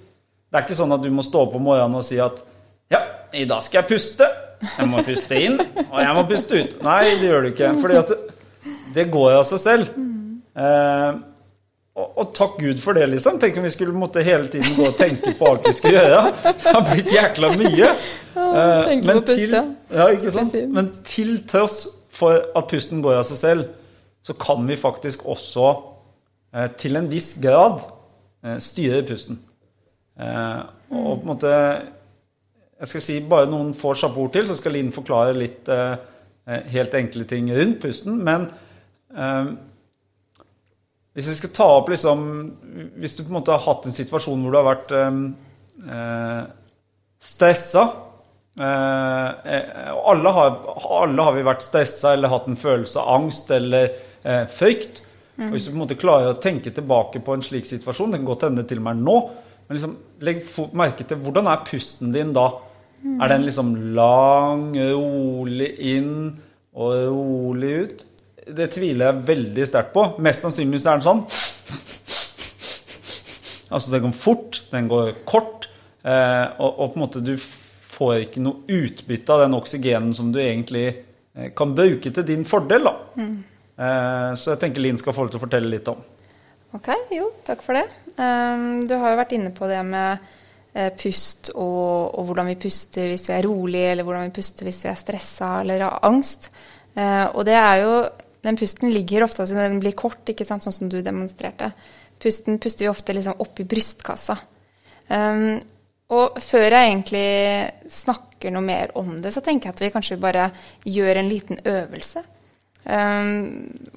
Det 0.49 0.57
er 0.57 0.65
ikke 0.65 0.79
sånn 0.79 0.97
at 0.97 1.05
du 1.05 1.11
må 1.13 1.21
stå 1.27 1.43
opp 1.45 1.59
om 1.59 1.67
morgenen 1.69 2.01
og 2.01 2.07
si 2.09 2.17
at 2.23 2.41
ja, 2.89 3.03
i 3.37 3.45
dag 3.45 3.61
skal 3.61 3.83
jeg 3.83 3.91
puste. 3.93 4.31
Jeg 4.65 4.89
må 4.89 5.03
puste 5.05 5.37
inn, 5.37 5.61
og 5.61 5.99
jeg 6.01 6.17
må 6.17 6.23
puste 6.31 6.57
ut. 6.63 6.77
Nei, 6.87 7.01
det 7.21 7.29
gjør 7.29 7.43
du 7.45 7.49
ikke. 7.51 7.73
fordi 7.83 7.97
at 8.01 8.13
det, 8.15 8.19
det 8.97 9.05
går 9.13 9.35
av 9.37 9.45
seg 9.51 9.61
selv. 9.61 9.91
Eh, 10.57 11.19
og, 12.17 12.31
takk 12.33 12.55
Gud 12.63 12.79
for 12.81 12.97
det, 12.97 13.11
liksom. 13.13 13.37
Tenk 13.41 13.59
om 13.61 13.67
vi 13.67 13.73
skulle 13.75 13.97
måtte 13.97 14.23
hele 14.25 14.49
tiden 14.49 14.73
gå 14.79 14.87
og 14.89 14.97
tenke 14.97 15.35
på 15.37 15.51
alt 15.51 15.67
vi 15.69 15.73
skulle 15.77 16.01
gjøre. 16.01 16.23
Så 16.57 16.71
det 16.71 16.79
har 16.79 16.87
blitt 16.89 17.11
jækla 17.13 17.51
mye. 17.61 17.91
Eh, 18.37 18.93
men 19.05 19.21
til, 19.29 19.53
ja. 19.53 20.07
ikke 20.15 20.33
sant? 20.33 20.57
Men 20.73 20.89
til 21.05 21.43
tross 21.49 21.83
for 22.17 22.41
at 22.57 22.71
pusten 22.71 23.03
går 23.05 23.21
av 23.21 23.27
seg 23.29 23.41
selv, 23.43 23.67
så 24.25 24.37
kan 24.41 24.65
vi 24.69 24.79
faktisk 24.81 25.27
også 25.29 25.67
eh, 26.57 26.71
til 26.81 26.97
en 26.97 27.11
viss 27.13 27.35
grad 27.43 27.85
eh, 28.45 28.57
styre 28.65 29.03
pusten. 29.09 29.43
Og 30.17 30.97
på 30.97 31.21
en 31.21 31.29
måte 31.29 31.51
Jeg 31.53 32.89
skal 32.89 33.03
si 33.05 33.15
bare 33.29 33.49
noen 33.53 33.75
få 33.77 33.93
kjappe 33.97 34.21
ord 34.23 34.33
til, 34.33 34.47
så 34.49 34.57
skal 34.57 34.73
Linn 34.73 34.89
forklare 34.93 35.35
litt 35.37 35.69
helt 36.73 36.95
enkle 36.97 37.25
ting 37.29 37.51
rundt 37.53 37.83
pusten. 37.83 38.17
Men 38.25 38.47
hvis 41.17 41.31
vi 41.31 41.37
skal 41.39 41.53
ta 41.57 41.67
opp 41.79 41.89
liksom 41.89 42.25
Hvis 43.01 43.17
du 43.17 43.23
på 43.25 43.31
en 43.31 43.39
måte 43.39 43.55
har 43.55 43.65
hatt 43.65 43.87
en 43.89 43.95
situasjon 43.95 44.43
hvor 44.45 44.53
du 44.53 44.59
har 44.59 44.67
vært 44.69 44.93
eh, 44.93 45.21
eh, 45.97 46.43
stressa 47.27 47.85
eh, 48.61 49.31
eh, 49.55 49.89
alle 50.13 50.35
har, 50.37 50.59
alle 51.01 51.27
har 51.29 51.37
vi 51.39 51.47
vært 51.47 51.65
stressa 51.65 52.13
eller 52.13 52.33
hatt 52.33 52.51
en 52.51 52.61
følelse 52.61 53.01
av 53.01 53.15
angst 53.17 53.51
eller 53.57 53.89
eh, 54.23 54.45
frykt. 54.53 55.03
Og 55.37 55.53
hvis 55.53 55.67
du 55.67 55.73
på 55.73 55.77
en 55.77 55.83
måte 55.83 55.99
klarer 56.01 56.33
å 56.33 56.41
tenke 56.41 56.73
tilbake 56.73 57.21
på 57.25 57.35
en 57.37 57.45
slik 57.45 57.67
situasjon, 57.69 58.13
det 58.13 58.21
kan 58.23 58.29
godt 58.29 58.47
hende 58.47 58.65
til 58.69 58.81
og 58.81 58.87
med 58.87 59.03
nå, 59.05 59.17
men 59.67 59.77
liksom, 59.77 59.97
legg 60.25 60.45
merke 60.79 61.05
til 61.09 61.21
hvordan 61.21 61.51
er 61.53 61.65
pusten 61.67 62.13
din 62.15 62.33
da? 62.37 62.47
Er 63.21 63.31
den 63.31 63.45
liksom 63.45 63.75
lang, 63.97 64.71
rolig 64.77 65.69
inn 65.93 66.15
og 66.77 66.95
rolig 67.11 67.73
ut? 67.85 68.07
Det 68.47 68.69
tviler 68.71 69.09
jeg 69.09 69.27
veldig 69.27 69.65
sterkt 69.67 69.91
på. 69.95 70.05
Mest 70.23 70.45
sannsynligvis 70.45 70.87
er 70.87 71.01
den 71.01 71.07
sånn. 71.07 71.23
Altså, 73.75 73.91
den 73.91 74.05
går 74.05 74.13
fort, 74.15 74.61
den 74.71 74.87
går 74.87 75.09
kort, 75.27 75.67
eh, 76.07 76.45
og, 76.63 76.69
og 76.71 76.93
på 76.93 76.95
en 76.95 77.03
måte 77.03 77.23
du 77.25 77.33
får 77.41 78.29
ikke 78.29 78.43
noe 78.45 78.63
utbytte 78.71 79.35
av 79.35 79.43
den 79.43 79.57
oksygenen 79.59 80.13
som 80.15 80.29
du 80.31 80.39
egentlig 80.39 80.85
eh, 80.93 81.49
kan 81.57 81.75
bruke 81.75 82.13
til 82.15 82.27
din 82.29 82.47
fordel, 82.47 82.87
da. 82.87 82.93
Eh, 83.19 84.31
så 84.39 84.53
jeg 84.53 84.61
tenker 84.63 84.85
Linn 84.85 85.01
skal 85.03 85.17
få 85.17 85.27
lov 85.27 85.35
til 85.35 85.41
å 85.41 85.45
fortelle 85.49 85.73
litt 85.73 85.91
om. 85.91 85.99
Ok, 86.79 86.93
jo, 87.17 87.33
takk 87.47 87.67
for 87.67 87.79
det. 87.81 87.85
Um, 88.15 88.85
du 88.87 88.95
har 89.01 89.13
jo 89.13 89.19
vært 89.19 89.35
inne 89.35 89.51
på 89.55 89.67
det 89.69 89.83
med 89.87 90.33
pust 91.01 91.51
og, 91.55 92.17
og 92.21 92.27
hvordan 92.29 92.51
vi 92.51 92.59
puster 92.61 93.09
hvis 93.09 93.27
vi 93.31 93.35
er 93.35 93.47
rolig, 93.49 93.83
eller 93.91 94.05
hvordan 94.05 94.27
vi 94.29 94.35
puster 94.37 94.69
hvis 94.69 94.83
vi 94.85 94.91
er 94.93 94.99
stressa 95.01 95.51
eller 95.63 95.87
har 95.89 96.03
angst. 96.07 96.51
Eh, 96.97 97.27
og 97.33 97.45
det 97.49 97.57
er 97.57 97.83
jo 97.83 97.93
Den 98.47 98.59
pusten 98.59 98.93
ligger 98.95 99.27
ofte 99.27 99.43
altså 99.43 99.59
Den 99.59 99.81
blir 99.83 99.97
kort, 99.99 100.23
ikke 100.31 100.47
sant, 100.47 100.63
sånn 100.63 100.75
som 100.75 100.91
du 100.93 101.01
demonstrerte. 101.03 101.73
Pusten 102.23 102.61
puster 102.63 102.87
vi 102.87 102.93
ofte 102.93 103.17
liksom 103.17 103.43
opp 103.43 103.59
i 103.61 103.67
brystkassa. 103.69 104.39
Um, 105.09 105.59
og 106.15 106.39
før 106.43 106.65
jeg 106.69 106.93
egentlig 106.93 107.27
snakker 107.91 108.55
noe 108.55 108.63
mer 108.63 108.95
om 108.99 109.17
det, 109.23 109.33
så 109.35 109.43
tenker 109.43 109.69
jeg 109.69 109.77
at 109.77 109.83
vi 109.83 109.93
kanskje 109.95 110.19
bare 110.23 110.49
gjør 110.87 111.21
en 111.21 111.31
liten 111.31 111.61
øvelse. 111.67 112.23
Um, 112.87 113.33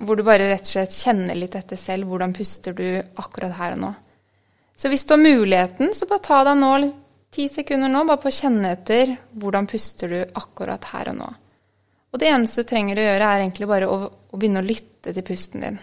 hvor 0.02 0.18
du 0.18 0.26
bare 0.26 0.48
rett 0.50 0.66
og 0.66 0.72
slett 0.72 0.98
kjenner 0.98 1.38
litt 1.38 1.58
etter 1.60 1.78
selv. 1.78 2.10
Hvordan 2.10 2.34
puster 2.34 2.74
du 2.74 2.88
akkurat 3.22 3.54
her 3.60 3.78
og 3.78 3.84
nå? 3.86 3.92
Så 4.80 4.90
hvis 4.90 5.06
du 5.06 5.14
har 5.14 5.22
muligheten, 5.22 5.94
så 5.94 6.08
bare 6.10 6.26
ta 6.26 6.42
deg 6.48 6.58
nå 6.58 6.74
ti 7.36 7.46
sekunder 7.52 7.92
nå, 7.92 8.06
bare 8.08 8.22
på 8.24 8.32
å 8.32 8.34
kjenne 8.34 8.74
etter 8.74 9.14
hvordan 9.38 9.68
puster 9.70 10.10
du 10.10 10.20
akkurat 10.24 10.90
her 10.94 11.12
og 11.12 11.20
nå. 11.20 11.30
Og 12.10 12.22
det 12.22 12.32
eneste 12.32 12.64
du 12.64 12.70
trenger 12.72 12.98
å 12.98 13.06
gjøre, 13.06 13.28
er 13.28 13.44
egentlig 13.44 13.68
bare 13.70 13.90
å, 13.90 13.98
å 14.30 14.38
begynne 14.38 14.62
å 14.62 14.66
lytte 14.66 15.14
til 15.14 15.26
pusten 15.26 15.66
din. 15.66 15.80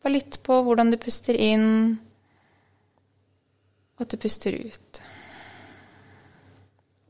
Bare 0.00 0.14
lytt 0.14 0.40
på 0.46 0.60
hvordan 0.64 0.92
du 0.92 0.96
puster 1.00 1.36
inn, 1.36 1.98
og 3.96 4.06
at 4.06 4.14
du 4.14 4.20
puster 4.20 4.56
ut. 4.56 5.02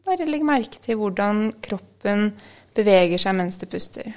Bare 0.07 0.27
legg 0.27 0.43
merke 0.43 0.83
til 0.83 0.99
hvordan 0.99 1.53
kroppen 1.63 2.33
beveger 2.75 3.21
seg 3.23 3.37
mens 3.39 3.61
du 3.61 3.69
puster. 3.71 4.11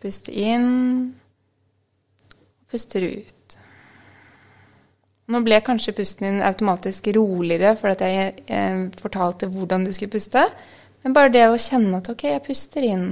Puste 0.00 0.32
inn, 0.32 0.68
og 2.32 2.72
puster 2.72 3.04
ut. 3.04 3.34
Nå 5.28 5.42
ble 5.44 5.58
kanskje 5.60 5.92
pusten 5.92 6.24
din 6.24 6.44
automatisk 6.44 7.10
roligere 7.12 7.74
fordi 7.76 8.06
jeg 8.08 8.44
eh, 8.48 8.84
fortalte 8.96 9.50
hvordan 9.52 9.84
du 9.84 9.92
skulle 9.92 10.14
puste. 10.14 10.46
Men 11.04 11.12
bare 11.16 11.32
det 11.34 11.44
å 11.50 11.58
kjenne 11.60 12.00
at 12.00 12.08
ok, 12.08 12.24
jeg 12.32 12.44
puster 12.46 12.86
inn, 12.88 13.10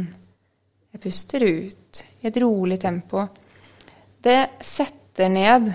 jeg 0.97 1.05
puster 1.05 1.45
ut 1.45 2.03
i 2.23 2.29
et 2.29 2.39
rolig 2.41 2.79
tempo, 2.81 3.27
det 4.25 4.39
setter 4.65 5.29
ned 5.31 5.69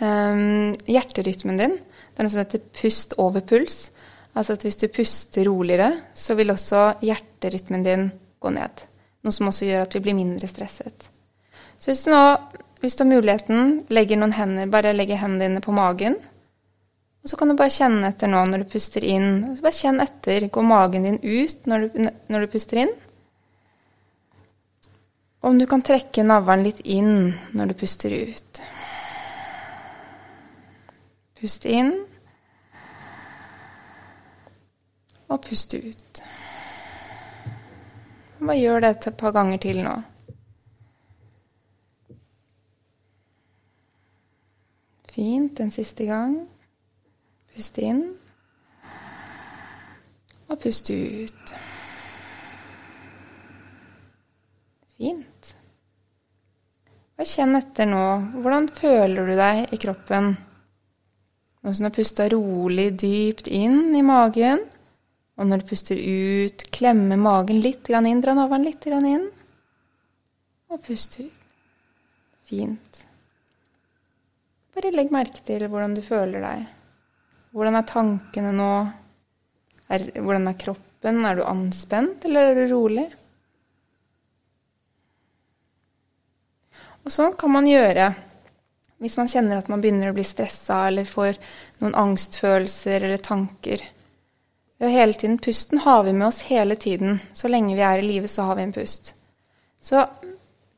um, 0.00 0.76
hjerterytmen 0.86 1.58
din. 1.60 1.74
Det 1.80 2.20
er 2.20 2.26
noe 2.26 2.34
som 2.34 2.42
heter 2.42 2.62
pust 2.76 3.16
over 3.18 3.42
puls. 3.46 3.88
Altså 4.36 4.54
at 4.54 4.64
hvis 4.66 4.78
du 4.78 4.86
puster 4.92 5.48
roligere, 5.48 5.90
så 6.14 6.36
vil 6.38 6.52
også 6.52 7.00
hjerterytmen 7.02 7.86
din 7.86 8.06
gå 8.40 8.52
ned. 8.54 8.84
Noe 9.24 9.34
som 9.34 9.50
også 9.50 9.66
gjør 9.66 9.86
at 9.86 9.96
vi 9.96 10.04
blir 10.04 10.16
mindre 10.16 10.48
stresset. 10.48 11.08
Så 11.80 11.90
hvis 11.90 12.04
du 12.06 12.12
nå, 12.12 12.22
hvis 12.80 12.96
du 12.96 13.02
har 13.04 13.10
muligheten, 13.10 13.72
legger 13.92 14.20
noen 14.20 14.36
hender, 14.36 14.70
bare 14.70 14.94
legger 14.94 15.20
hendene 15.20 15.48
dine 15.48 15.64
på 15.64 15.74
magen, 15.74 16.16
og 17.20 17.28
så 17.28 17.36
kan 17.36 17.50
du 17.50 17.56
bare 17.58 17.72
kjenne 17.72 18.08
etter 18.08 18.30
nå 18.32 18.40
når 18.48 18.62
du 18.62 18.70
puster 18.72 19.04
inn. 19.04 19.42
Bare 19.60 19.76
kjenn 19.76 20.00
etter. 20.00 20.46
Går 20.48 20.64
magen 20.64 21.04
din 21.04 21.18
ut 21.20 21.66
når 21.68 21.82
du, 21.82 21.98
når 22.32 22.46
du 22.46 22.52
puster 22.54 22.80
inn? 22.86 22.94
Om 25.40 25.58
du 25.58 25.66
kan 25.66 25.82
trekke 25.82 26.20
navlen 26.22 26.66
litt 26.66 26.82
inn 26.84 27.30
når 27.56 27.70
du 27.70 27.74
puster 27.80 28.12
ut. 28.12 28.60
Pust 31.40 31.64
inn. 31.64 31.94
Og 35.32 35.40
pust 35.46 35.72
ut. 35.74 36.20
Bare 38.40 38.58
gjør 38.58 38.84
det 38.84 38.90
et 38.98 39.08
par 39.16 39.32
ganger 39.32 39.62
til 39.64 39.80
nå. 39.86 39.96
Fint. 45.14 45.64
En 45.64 45.72
siste 45.72 46.04
gang. 46.04 46.36
Pust 47.54 47.80
inn. 47.80 48.04
Og 50.52 50.60
pust 50.60 50.92
ut. 50.92 51.56
Fint. 55.00 55.29
Og 57.20 57.28
kjenn 57.28 57.58
etter 57.58 57.84
nå. 57.84 58.04
Hvordan 58.40 58.70
føler 58.72 59.26
du 59.28 59.34
deg 59.36 59.74
i 59.76 59.78
kroppen? 59.80 60.30
Nå 61.60 61.72
som 61.76 61.84
du 61.84 61.90
har 61.90 61.92
pusta 61.98 62.24
rolig, 62.32 62.86
dypt 63.02 63.50
inn 63.52 63.92
i 63.92 64.00
magen. 64.00 64.62
Og 65.36 65.50
når 65.50 65.60
du 65.60 65.68
puster 65.68 66.00
ut, 66.00 66.64
klemme 66.72 67.18
magen 67.20 67.60
litt 67.60 67.84
grann 67.84 68.08
inn. 68.08 68.22
Dra 68.24 68.32
navlen 68.38 68.64
litt 68.64 68.88
grann 68.88 69.08
inn. 69.08 69.28
Og 70.72 70.80
pust 70.86 71.20
ut. 71.20 71.36
Fint. 72.48 73.04
Bare 74.72 74.94
legg 74.96 75.12
merke 75.12 75.44
til 75.44 75.66
hvordan 75.68 75.92
du 75.98 76.00
føler 76.04 76.40
deg. 76.40 76.66
Hvordan 77.52 77.76
er 77.76 77.88
tankene 77.90 78.56
nå? 78.56 78.72
Er, 79.92 80.08
hvordan 80.16 80.48
er 80.48 80.60
kroppen? 80.64 81.20
Er 81.28 81.36
du 81.36 81.44
anspent, 81.44 82.24
eller 82.24 82.48
er 82.48 82.62
du 82.62 82.72
rolig? 82.72 83.10
Og 87.04 87.14
sånn 87.14 87.36
kan 87.38 87.52
man 87.54 87.68
gjøre 87.68 88.10
hvis 89.00 89.16
man 89.16 89.30
kjenner 89.32 89.60
at 89.60 89.70
man 89.72 89.80
begynner 89.80 90.10
å 90.10 90.16
bli 90.16 90.24
stressa 90.28 90.82
eller 90.90 91.08
får 91.08 91.38
noen 91.80 91.96
angstfølelser 91.96 93.06
eller 93.06 93.22
tanker. 93.24 93.80
Ja, 94.80 94.90
hele 94.92 95.16
tiden, 95.16 95.38
Pusten 95.40 95.80
har 95.84 96.04
vi 96.04 96.12
med 96.12 96.26
oss 96.26 96.42
hele 96.48 96.76
tiden. 96.76 97.18
Så 97.32 97.48
lenge 97.48 97.76
vi 97.76 97.84
er 97.84 98.00
i 98.00 98.04
live, 98.04 98.28
så 98.28 98.48
har 98.48 98.58
vi 98.58 98.66
en 98.66 98.74
pust. 98.76 99.14
Så 99.80 100.04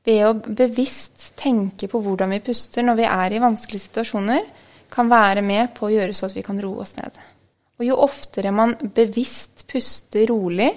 ved 0.06 0.22
å 0.26 0.35
bevisst 0.35 1.32
tenke 1.38 1.88
på 1.90 2.00
hvordan 2.02 2.30
vi 2.35 2.42
puster 2.42 2.87
når 2.87 2.98
vi 2.98 3.08
er 3.11 3.35
i 3.35 3.42
vanskelige 3.42 3.88
situasjoner, 3.88 4.46
kan 4.92 5.11
være 5.11 5.42
med 5.46 5.70
på 5.74 5.87
å 5.87 5.92
gjøre 5.92 6.14
så 6.14 6.28
at 6.28 6.37
vi 6.37 6.44
kan 6.46 6.58
roe 6.62 6.82
oss 6.85 6.94
ned. 6.98 7.14
Og 7.80 7.87
jo 7.87 7.98
oftere 8.04 8.52
man 8.54 8.74
bevisst 8.94 9.64
puster 9.70 10.26
rolig, 10.30 10.68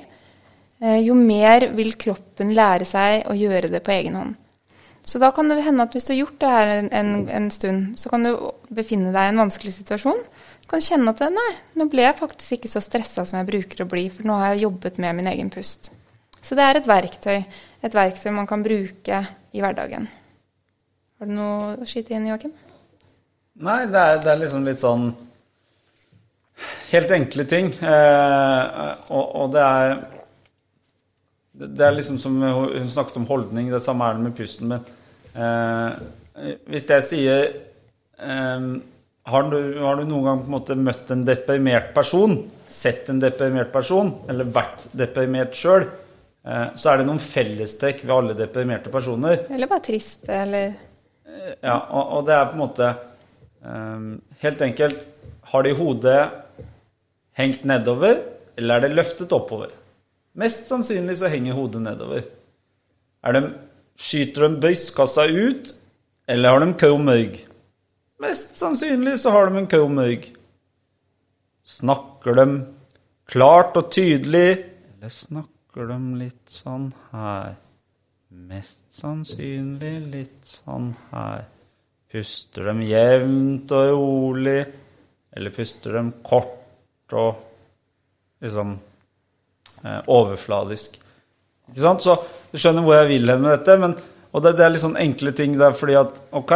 eh, 0.81 1.01
jo 1.05 1.17
mer 1.17 1.67
vil 1.75 1.93
kroppen 1.99 2.53
lære 2.55 2.87
seg 2.87 3.27
å 3.29 3.35
gjøre 3.37 3.69
det 3.73 3.83
på 3.85 3.93
egen 3.97 4.17
hånd. 4.21 4.37
Så 5.05 5.21
da 5.21 5.29
kan 5.31 5.49
det 5.51 5.61
hende 5.61 5.85
at 5.85 5.93
hvis 5.93 6.07
du 6.07 6.15
har 6.15 6.23
gjort 6.23 6.39
det 6.41 6.49
her 6.49 6.71
en, 6.79 6.87
en, 6.97 7.11
en 7.29 7.51
stund, 7.53 7.93
så 8.01 8.09
kan 8.09 8.25
du 8.25 8.31
befinne 8.73 9.13
deg 9.13 9.27
i 9.27 9.33
en 9.33 9.43
vanskelig 9.43 9.75
situasjon. 9.75 10.23
Du 10.65 10.71
kan 10.71 10.81
kjenne 10.81 11.13
at 11.13 11.21
nei, 11.29 11.51
nå 11.77 11.85
ble 11.91 12.07
jeg 12.07 12.17
faktisk 12.17 12.57
ikke 12.57 12.71
så 12.71 12.81
stressa 12.81 13.25
som 13.29 13.37
jeg 13.37 13.49
bruker 13.51 13.83
å 13.85 13.89
bli, 13.89 14.07
for 14.09 14.25
nå 14.25 14.37
har 14.41 14.55
jeg 14.55 14.65
jobbet 14.65 14.97
med 15.03 15.19
min 15.19 15.29
egen 15.29 15.51
pust. 15.53 15.91
Så 16.41 16.57
det 16.57 16.65
er 16.65 16.79
et 16.79 16.89
verktøy. 16.89 17.43
Et 17.85 17.93
verktøy 17.93 18.31
man 18.33 18.49
kan 18.49 18.65
bruke 18.65 19.21
i 19.53 19.61
hverdagen. 19.61 20.09
Har 21.19 21.29
du 21.29 21.35
noe 21.37 21.75
å 21.77 21.87
skyte 21.87 22.17
inn, 22.17 22.25
Joakim? 22.31 22.51
Nei, 23.65 23.85
det 23.87 24.01
er, 24.01 24.19
det 24.25 24.33
er, 24.33 24.41
liksom 24.41 24.65
litt 24.67 24.81
sånn 24.81 25.07
Helt 26.89 27.11
enkle 27.11 27.45
ting. 27.51 27.69
Eh, 27.83 28.91
og, 29.11 29.23
og, 29.23 29.47
det 29.53 29.63
er 29.63 29.95
Det 31.55 31.85
er 31.87 31.95
liksom 31.95 32.19
som 32.19 32.35
hun 32.41 32.91
snakket 32.91 33.19
om 33.19 33.27
holdning, 33.29 33.69
det 33.71 33.83
samme 33.83 34.07
er 34.07 34.17
det 34.17 34.25
med 34.25 34.35
pusten. 34.37 34.71
Eh, 34.75 34.94
hvis 35.35 36.85
jeg 36.89 37.03
sier 37.03 37.47
eh, 37.51 38.67
har, 39.25 39.47
du, 39.49 39.59
har, 39.81 39.97
du, 39.97 40.05
noen 40.05 40.27
gang 40.27 40.41
på 40.43 40.49
en 40.49 40.53
måte 40.53 40.75
møtt 40.77 41.11
en 41.13 41.23
deprimert 41.25 41.93
person? 41.95 42.37
Sett 42.69 43.09
en 43.09 43.21
deprimert 43.21 43.71
person? 43.73 44.11
Eller 44.29 44.51
vært 44.53 44.85
deprimert 44.93 45.57
sjøl? 45.57 45.87
Eh, 46.45 46.67
så 46.77 46.91
er 46.91 47.01
det 47.01 47.07
noen 47.07 47.21
fellestrekk 47.21 48.03
ved 48.05 48.13
alle 48.15 48.37
deprimerte 48.37 48.93
personer. 48.93 49.47
Eller 49.49 49.71
bare 49.71 49.85
triste, 49.87 50.29
eller 50.29 50.75
Ja, 51.59 51.79
og, 51.89 52.03
og, 52.03 52.21
det 52.27 52.35
er 52.35 52.45
på 52.47 52.55
en 52.55 52.61
måte 52.61 52.87
um, 53.61 54.05
Helt 54.39 54.61
enkelt 54.63 55.01
Har 55.51 55.65
de 55.65 55.73
hodet 55.75 56.19
hengt 57.35 57.65
nedover, 57.67 58.21
eller 58.55 58.77
er 58.77 58.85
det 58.85 58.95
løftet 58.95 59.33
oppover? 59.35 59.73
Mest 60.39 60.69
sannsynlig 60.69 61.17
så 61.19 61.27
henger 61.31 61.57
hodet 61.57 61.81
nedover. 61.83 62.23
Er 63.25 63.35
de, 63.35 63.41
skyter 63.95 64.47
de 64.47 64.59
brystkassa 64.59 65.25
ut, 65.25 65.73
eller 66.27 66.49
har 66.49 66.59
de 66.59 66.73
krum? 66.73 67.09
Mest 68.19 68.55
sannsynlig 68.55 69.19
så 69.19 69.33
har 69.35 69.49
de 69.49 69.57
en 69.57 69.67
krum. 69.67 69.99
Snakker 71.65 72.39
de 72.39 72.47
klart 73.25 73.77
og 73.77 73.91
tydelig, 73.91 74.65
eller 74.95 75.13
snakker 75.13 75.89
de 75.91 75.99
litt 76.21 76.49
sånn 76.49 76.91
her. 77.11 77.55
Mest 78.35 78.87
sannsynlig 78.93 79.95
litt 80.11 80.45
sånn 80.47 80.91
her. 81.11 81.45
Puster 82.11 82.69
de 82.71 82.89
jevnt 82.89 83.71
og 83.75 83.93
rolig, 83.95 84.59
eller 85.35 85.55
puster 85.55 85.97
de 85.97 86.03
kort 86.23 87.15
og 87.15 87.41
liksom 88.43 88.75
eh, 89.83 90.01
overfladisk? 90.07 90.99
Ikke 91.71 91.83
sant? 91.83 92.05
Så 92.05 92.17
du 92.51 92.59
skjønner 92.61 92.85
hvor 92.85 92.99
jeg 92.99 93.11
vil 93.13 93.33
hen 93.33 93.43
med 93.43 93.57
dette. 93.57 93.77
Men, 93.81 93.97
og 94.31 94.45
det, 94.45 94.55
det, 94.59 94.65
er 94.65 94.73
litt 94.75 94.85
sånn 94.85 94.99
enkle 95.01 95.33
ting 95.37 95.57
der 95.59 95.75
fordi 95.77 95.97
at 95.99 96.21
OK, 96.35 96.55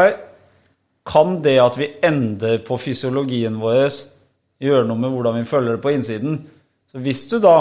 kan 1.09 1.39
det 1.43 1.57
at 1.63 1.77
vi 1.79 1.91
endrer 2.05 2.61
på 2.65 2.77
fysiologien 2.79 3.57
vår, 3.61 3.89
gjøre 4.59 4.87
noe 4.87 4.99
med 4.99 5.13
hvordan 5.13 5.39
vi 5.39 5.49
føler 5.49 5.77
det 5.77 5.83
på 5.83 5.93
innsiden? 5.95 6.41
Så 6.89 7.01
hvis 7.01 7.23
du 7.31 7.37
da 7.41 7.57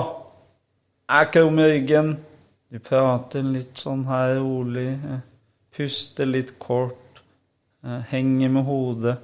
er 1.09 1.31
krum 1.33 1.59
i 1.59 1.69
ryggen. 1.73 2.17
Du 2.69 2.79
prater 2.85 3.45
litt 3.45 3.81
sånn 3.81 4.05
her 4.09 4.37
rolig. 4.43 4.91
Eh, 4.93 5.23
puster 5.75 6.29
litt 6.29 6.59
kort. 6.61 7.23
Eh, 7.85 8.03
henger 8.11 8.53
med 8.53 8.67
hodet. 8.69 9.17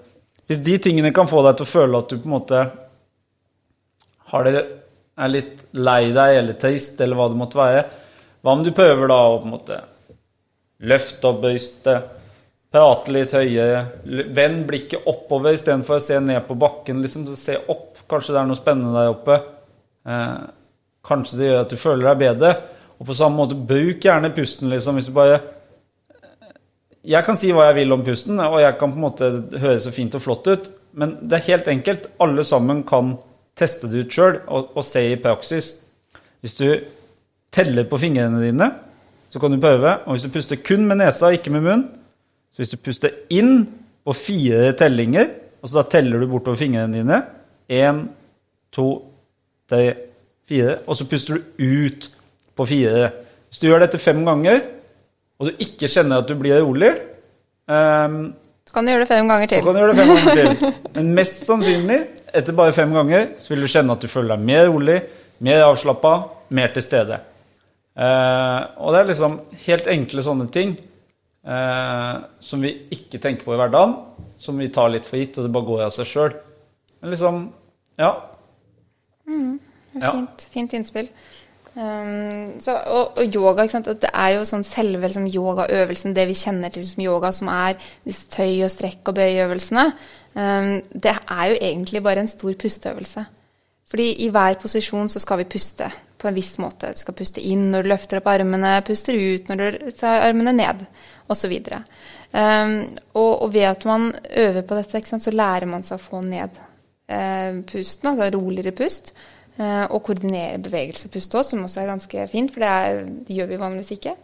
Hvis 0.49 0.63
de 0.65 0.79
tingene 0.81 1.13
kan 1.13 1.29
få 1.29 1.43
deg 1.45 1.59
til 1.59 1.67
å 1.67 1.73
føle 1.73 2.01
at 2.01 2.09
du 2.09 2.19
på 2.19 2.29
en 2.29 2.37
måte 2.37 2.63
har 4.33 4.49
det, 4.49 4.65
er 5.15 5.31
litt 5.31 5.61
lei 5.77 6.09
deg 6.13 6.39
eller 6.41 6.57
trist, 6.61 6.99
eller 7.01 7.17
hva 7.17 7.29
det 7.31 7.39
måtte 7.39 7.61
være, 7.61 7.85
hva 8.45 8.53
om 8.53 8.65
du 8.65 8.75
prøver 8.77 9.09
da 9.09 9.21
å 9.25 9.39
på 9.41 9.49
en 9.49 9.55
måte 9.55 9.79
løfte 10.85 11.31
opp 11.31 11.41
brystet, 11.41 12.11
prate 12.75 13.15
litt 13.15 13.33
høyere, 13.33 13.85
vend 14.37 14.67
blikket 14.69 15.07
oppover 15.09 15.57
istedenfor 15.57 15.97
å 15.97 16.05
se 16.05 16.19
ned 16.21 16.43
på 16.45 16.57
bakken. 16.59 17.01
liksom 17.03 17.25
så 17.31 17.39
Se 17.39 17.57
opp. 17.57 18.03
Kanskje 18.11 18.35
det 18.35 18.41
er 18.43 18.51
noe 18.51 18.59
spennende 18.59 18.93
der 18.99 19.15
oppe. 19.15 19.39
Eh, 20.05 20.43
Kanskje 21.05 21.39
det 21.39 21.49
gjør 21.49 21.61
at 21.63 21.73
du 21.73 21.77
føler 21.81 22.09
deg 22.09 22.23
bedre. 22.23 22.53
Og 22.99 23.09
på 23.09 23.17
samme 23.17 23.37
måte, 23.37 23.57
bruk 23.57 24.05
gjerne 24.05 24.33
pusten, 24.35 24.71
liksom. 24.73 24.97
Hvis 24.97 25.11
du 25.11 25.17
bare 25.17 25.41
Jeg 27.05 27.25
kan 27.27 27.37
si 27.37 27.51
hva 27.53 27.67
jeg 27.67 27.75
vil 27.83 27.93
om 27.93 28.05
pusten, 28.05 28.39
og 28.41 28.63
jeg 28.63 28.79
kan 28.81 28.93
på 28.93 28.97
en 28.97 29.05
måte 29.05 29.27
høre 29.61 29.81
så 29.81 29.91
fint 29.93 30.15
og 30.17 30.23
flott 30.25 30.47
ut, 30.49 30.71
men 30.97 31.19
det 31.21 31.37
er 31.37 31.51
helt 31.51 31.67
enkelt. 31.69 32.07
Alle 32.25 32.45
sammen 32.49 32.81
kan 32.89 33.19
teste 33.55 33.91
det 33.93 34.07
ut 34.07 34.15
sjøl 34.15 34.39
og, 34.47 34.71
og, 34.73 34.81
se 34.89 35.03
i 35.11 35.19
praksis. 35.21 35.69
Hvis 36.41 36.57
du 36.57 36.65
teller 37.55 37.87
på 37.89 38.01
fingrene 38.03 38.43
dine, 38.43 38.69
så 39.31 39.41
kan 39.43 39.55
du 39.55 39.61
prøve. 39.63 39.97
Og 40.05 40.15
hvis 40.15 40.27
du 40.27 40.33
puster 40.35 40.61
kun 40.63 40.87
med 40.87 41.01
nesa, 41.03 41.33
ikke 41.35 41.53
med 41.55 41.65
munn 41.65 41.87
Så 42.55 42.63
hvis 42.63 42.71
du 42.71 42.79
puster 42.79 43.11
inn 43.35 43.65
på 44.07 44.13
fire 44.15 44.73
tellinger, 44.79 45.27
og 45.63 45.69
så 45.69 45.81
da 45.81 45.89
teller 45.91 46.21
du 46.21 46.29
bortover 46.31 46.61
fingrene 46.61 47.01
dine 47.01 47.23
Én, 47.73 48.05
to, 48.71 48.87
tre 49.71 49.95
fire, 50.47 50.77
og 50.87 50.97
så 50.97 51.07
puster 51.09 51.39
du 51.39 51.65
ut 51.65 52.11
på 52.55 52.67
fire. 52.69 53.11
Hvis 53.49 53.63
du 53.63 53.67
gjør 53.67 53.83
dette 53.87 53.99
fem 53.99 54.21
ganger, 54.27 54.61
og 55.41 55.49
du 55.49 55.65
ikke 55.65 55.89
kjenner 55.91 56.23
at 56.23 56.29
du 56.29 56.37
blir 56.39 56.61
rolig 56.63 56.93
um, 57.67 58.29
Så 58.69 58.77
kan 58.77 58.87
du 58.87 58.93
gjøre 58.93 59.03
det 59.03 59.11
fem 59.11 59.29
ganger 59.33 59.51
til. 59.51 59.65
Kan 59.65 59.75
du 59.75 59.81
gjøre 59.81 59.95
det 59.95 59.99
fem 59.99 60.13
ganger 60.13 60.59
til. 60.61 60.75
Men 60.95 61.13
mest 61.17 61.47
sannsynlig, 61.49 62.01
etter 62.35 62.57
bare 62.61 62.77
fem 62.77 62.95
ganger, 62.95 63.33
så 63.39 63.55
vil 63.55 63.65
du 63.65 63.73
kjenne 63.73 63.97
at 63.97 64.05
du 64.05 64.11
føler 64.13 64.37
deg 64.37 64.47
mer 64.47 64.69
rolig, 64.69 64.99
mer 65.43 65.65
avslappa, 65.73 66.15
mer 66.55 66.75
til 66.77 66.87
stede. 66.87 67.19
Uh, 67.95 68.75
og 68.83 68.91
det 68.91 69.01
er 69.01 69.11
liksom 69.13 69.37
helt 69.67 69.87
enkle 69.93 70.23
sånne 70.27 70.49
ting 70.51 70.73
uh, 71.47 72.25
som 72.43 72.65
vi 72.65 72.73
ikke 72.95 73.21
tenker 73.23 73.47
på 73.47 73.55
i 73.55 73.59
hverdagen, 73.61 73.95
som 74.43 74.59
vi 74.59 74.67
tar 74.75 74.91
litt 74.91 75.07
for 75.07 75.21
gitt, 75.21 75.39
og 75.39 75.47
det 75.47 75.53
bare 75.55 75.69
går 75.69 75.85
av 75.87 75.95
seg 75.95 76.11
sjøl. 76.11 76.35
Men 77.01 77.15
liksom 77.15 77.45
Ja. 78.01 78.11
Mm. 79.29 79.61
Fint, 79.95 80.49
fint 80.51 80.73
innspill. 80.75 81.09
Um, 81.75 82.61
så, 82.63 82.77
og, 82.87 83.17
og, 83.19 83.35
yoga, 83.35 83.65
det 83.67 84.11
er 84.13 84.37
jo 84.37 84.45
sånn 84.47 84.63
selve 84.67 85.09
liksom, 85.09 85.27
yogaøvelsen, 85.27 86.15
det 86.15 86.29
vi 86.31 86.37
kjenner 86.39 86.71
til 86.75 86.85
som 86.87 87.03
yoga, 87.03 87.33
som 87.35 87.51
er 87.51 87.79
disse 88.07 88.29
tøy- 88.31 88.63
og 88.63 88.71
strekk- 88.71 89.11
og 89.11 89.17
bøyeøvelsene, 89.19 89.89
um, 90.35 90.71
det 90.95 91.15
er 91.15 91.49
jo 91.51 91.57
egentlig 91.59 92.03
bare 92.03 92.23
en 92.23 92.31
stor 92.31 92.55
pusteøvelse. 92.59 93.27
Fordi 93.95 94.09
i 94.27 94.31
hver 94.35 94.57
posisjon 94.59 95.07
så 95.07 95.21
skal 95.23 95.39
vi 95.45 95.51
puste 95.55 95.87
på 96.19 96.27
en 96.27 96.35
viss 96.35 96.57
måte. 96.59 96.89
Du 96.91 96.99
skal 96.99 97.15
puste 97.15 97.43
inn 97.47 97.69
når 97.71 97.85
du 97.85 97.93
løfter 97.93 98.19
opp 98.19 98.27
armene, 98.33 98.73
puster 98.83 99.15
ut 99.15 99.47
når 99.47 99.61
du 99.61 99.93
tar 99.95 100.25
armene 100.27 100.51
ned, 100.57 100.83
osv. 101.31 101.53
Um, 102.35 102.73
og, 103.15 103.31
og 103.45 103.53
ved 103.55 103.69
at 103.69 103.87
man 103.87 104.09
øver 104.35 104.67
på 104.67 104.81
dette, 104.81 105.21
så 105.23 105.31
lærer 105.31 105.71
man 105.71 105.87
seg 105.87 106.01
å 106.01 106.03
få 106.03 106.25
ned 106.27 106.59
uh, 106.59 107.63
pusten, 107.71 108.11
altså 108.11 108.33
roligere 108.35 108.75
pust. 108.75 109.15
Uh, 109.55 109.87
og 109.95 110.01
koordinere 110.09 110.59
bevegelse 110.59 111.07
og 111.07 111.15
puste 111.15 111.39
òg, 111.39 111.47
som 111.47 111.63
også 111.63 111.85
er 111.85 111.93
ganske 111.93 112.27
fint, 112.35 112.51
for 112.51 112.67
det, 112.67 112.75
er, 112.75 113.05
det 113.29 113.39
gjør 113.39 113.53
vi 113.53 113.63
vanligvis 113.63 113.95
ikke. 113.95 114.17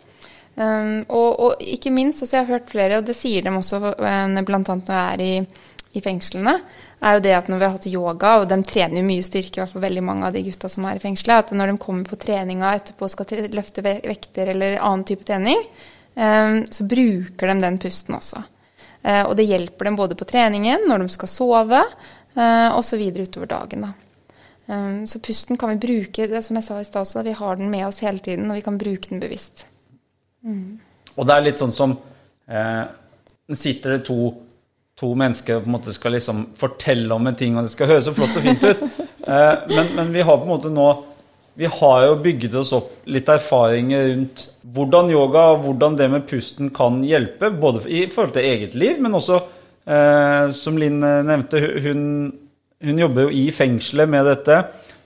Um, 0.56 1.04
og, 1.06 1.28
og, 1.30 1.62
ikke 1.62 1.94
minst, 1.94 2.26
også 2.26 2.40
jeg 2.40 2.48
har 2.48 2.56
hørt 2.56 2.74
flere, 2.74 2.98
og 2.98 3.06
det 3.06 3.14
sier 3.14 3.46
de 3.46 3.54
også 3.54 3.78
uh, 3.86 4.40
bl.a. 4.42 4.58
når 4.66 4.90
jeg 4.90 5.04
er 5.14 5.22
i, 5.28 5.34
i, 5.94 6.02
fengslene, 6.02 6.58
er 7.00 7.16
jo 7.16 7.22
det 7.24 7.32
at 7.36 7.48
når 7.48 7.60
vi 7.60 7.66
har 7.66 7.74
hatt 7.76 7.88
yoga, 7.88 8.32
og 8.40 8.48
de 8.50 8.58
trener 8.68 9.00
jo 9.00 9.06
mye 9.06 9.24
styrke, 9.24 9.56
i 9.56 9.62
hvert 9.62 9.72
fall 9.72 9.84
veldig 9.86 10.04
mange 10.04 10.28
av 10.28 10.36
de 10.36 10.44
gutta 10.44 10.68
som 10.72 10.84
er 10.88 10.98
i 10.98 11.02
fengselet, 11.02 11.46
at 11.46 11.56
når 11.56 11.72
de 11.72 11.80
kommer 11.80 12.08
på 12.08 12.18
treninga 12.20 12.74
etterpå 12.76 13.06
og 13.06 13.12
skal 13.14 13.48
løfte 13.56 13.84
vekter 13.84 14.52
eller 14.52 14.76
annen 14.78 15.06
type 15.08 15.24
trening, 15.28 15.64
um, 16.14 16.60
så 16.68 16.86
bruker 16.90 17.52
de 17.52 17.56
den 17.64 17.80
pusten 17.80 18.18
også. 18.18 18.44
Uh, 19.00 19.24
og 19.30 19.34
det 19.38 19.48
hjelper 19.48 19.88
dem 19.88 19.96
både 19.96 20.18
på 20.18 20.28
treningen, 20.28 20.84
når 20.90 21.06
de 21.06 21.16
skal 21.16 21.34
sove, 21.38 21.84
og 22.40 22.84
så 22.86 22.94
videre 22.94 23.24
utover 23.26 23.48
dagen. 23.50 23.88
da. 23.88 23.88
Um, 24.70 25.06
så 25.06 25.18
pusten 25.18 25.58
kan 25.58 25.72
vi 25.72 25.80
bruke, 25.82 26.28
det 26.30 26.44
som 26.46 26.54
jeg 26.54 26.64
sa 26.64 26.76
i 26.78 26.84
stad 26.86 27.02
også, 27.02 27.24
vi 27.26 27.34
har 27.34 27.56
den 27.58 27.72
med 27.72 27.88
oss 27.88 27.98
hele 28.06 28.22
tiden, 28.22 28.46
og 28.50 28.60
vi 28.60 28.62
kan 28.62 28.78
bruke 28.78 29.10
den 29.10 29.18
bevisst. 29.20 29.64
Mm. 30.46 30.78
Og 31.16 31.26
det 31.26 31.34
er 31.34 31.44
litt 31.44 31.60
sånn 31.60 31.74
som 31.74 31.96
eh, 32.48 32.84
Sitter 33.50 33.96
det 33.96 34.04
to, 34.06 34.30
to, 35.00 35.12
mennesker 35.16 35.62
på 35.62 35.70
en 35.70 35.76
måte 35.76 35.94
skal 35.96 36.14
liksom 36.16 36.42
fortelle 36.60 37.14
om 37.16 37.26
en 37.26 37.38
ting, 37.38 37.56
og 37.56 37.66
det 37.66 37.72
skal 37.72 37.90
høres 37.90 38.08
så 38.08 38.16
flott 38.16 38.36
og 38.36 38.44
fint 38.44 38.66
ut, 38.66 38.82
eh, 39.32 39.54
men, 39.72 39.94
men, 39.96 40.12
vi 40.12 40.26
har 40.26 40.36
på 40.36 40.46
en 40.46 40.52
måte 40.54 40.72
nå 40.74 40.90
vi 41.60 41.68
har 41.68 42.04
jo 42.06 42.12
bygget 42.22 42.54
oss 42.56 42.70
opp 42.72 43.08
litt 43.10 43.28
erfaringer 43.28 44.06
rundt 44.12 44.44
hvordan 44.72 45.10
yoga 45.12 45.42
og 45.50 45.64
hvordan 45.64 45.96
det 45.98 46.06
med 46.12 46.28
pusten 46.30 46.70
kan 46.72 47.02
hjelpe, 47.04 47.50
både 47.52 47.82
i 47.90 48.04
forhold 48.08 48.36
til 48.36 48.46
eget 48.48 48.76
liv, 48.78 49.00
men 49.02 49.18
også, 49.18 49.40
eh, 49.84 50.44
som 50.56 50.78
Linn 50.80 51.02
nevnte, 51.02 51.60
hun 51.84 52.06
hun 52.80 52.98
jobber 52.98 53.26
jo 53.26 53.32
i 53.36 53.50
fengselet 53.52 54.08
med 54.08 54.24
dette. 54.24 54.56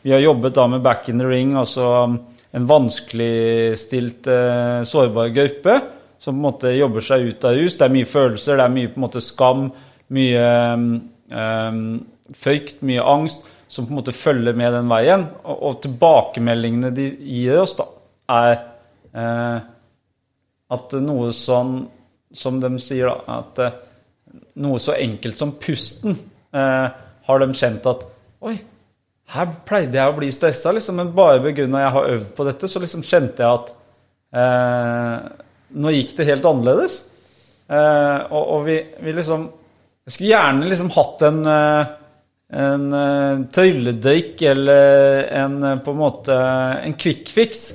Vi 0.07 0.13
har 0.15 0.23
jobbet 0.23 0.55
da 0.55 0.67
med 0.71 0.83
Back 0.85 1.09
in 1.11 1.19
the 1.19 1.27
Ring, 1.27 1.57
altså 1.59 1.89
um, 2.05 2.21
en 2.55 2.69
vanskeligstilt, 2.71 4.29
sårbar 4.87 5.33
gruppe 5.35 5.81
som 6.23 6.37
på 6.37 6.39
en 6.39 6.45
måte 6.45 6.71
jobber 6.71 7.03
seg 7.03 7.27
ut 7.27 7.45
av 7.45 7.57
rus. 7.59 7.75
Det 7.77 7.85
er 7.89 7.97
mye 7.97 8.09
følelser, 8.09 8.61
det 8.61 8.65
er 8.65 8.77
mye 8.77 8.93
på 8.93 9.01
en 9.01 9.05
måte 9.09 9.23
skam, 9.25 9.65
mye 10.15 10.49
um, 10.75 11.87
frykt, 12.37 12.83
mye 12.87 13.05
angst 13.05 13.47
som 13.69 13.87
på 13.87 13.95
en 13.95 13.99
måte 13.99 14.15
følger 14.15 14.57
med 14.57 14.75
den 14.77 14.91
veien. 14.93 15.27
Og, 15.45 15.63
og 15.69 15.81
tilbakemeldingene 15.85 16.93
de 16.95 17.09
gir 17.25 17.63
oss, 17.63 17.77
da, 17.79 17.89
er 18.35 18.59
uh, 19.17 19.59
at 20.75 20.99
noe 21.05 21.33
sånn 21.37 21.77
som 22.35 22.61
de 22.63 22.73
sier, 22.83 23.11
da, 23.11 23.41
at 23.41 23.65
uh, 23.65 23.81
noe 24.65 24.83
så 24.83 24.97
enkelt 24.99 25.39
som 25.39 25.57
pusten 25.61 26.15
uh, 26.15 26.87
har 27.25 27.45
de 27.45 27.57
kjent 27.57 27.91
at 27.91 28.11
Oi, 28.45 28.59
her 29.33 29.53
pleide 29.67 29.97
jeg 29.97 30.13
å 30.13 30.17
bli 30.19 30.29
stressa, 30.35 30.73
liksom, 30.75 30.99
men 31.01 31.15
bare 31.17 31.41
pga. 31.43 31.65
jeg 31.65 31.93
har 31.97 32.11
øvd 32.17 32.31
på 32.37 32.45
dette, 32.45 32.69
så 32.69 32.83
liksom 32.83 33.05
kjente 33.07 33.43
jeg 33.43 33.57
at 33.57 33.71
eh, 34.37 35.45
nå 35.81 35.93
gikk 35.95 36.13
det 36.19 36.29
helt 36.29 36.49
annerledes. 36.51 36.99
Eh, 37.65 38.19
og, 38.29 38.43
og 38.43 38.67
vi, 38.69 38.79
vi, 39.01 39.15
liksom 39.17 39.49
Jeg 40.05 40.13
skulle 40.13 40.33
gjerne 40.35 40.67
liksom 40.69 40.91
hatt 40.93 41.23
en, 41.25 41.39
eh, 41.49 41.93
en 42.65 42.83
uh, 42.93 43.45
trylledrikk 43.57 44.43
eller 44.51 45.23
en 45.41 45.57
på 45.81 45.95
en 45.95 46.01
måte 46.03 46.37
en 46.85 46.97
quick 47.01 47.33
fix, 47.33 47.71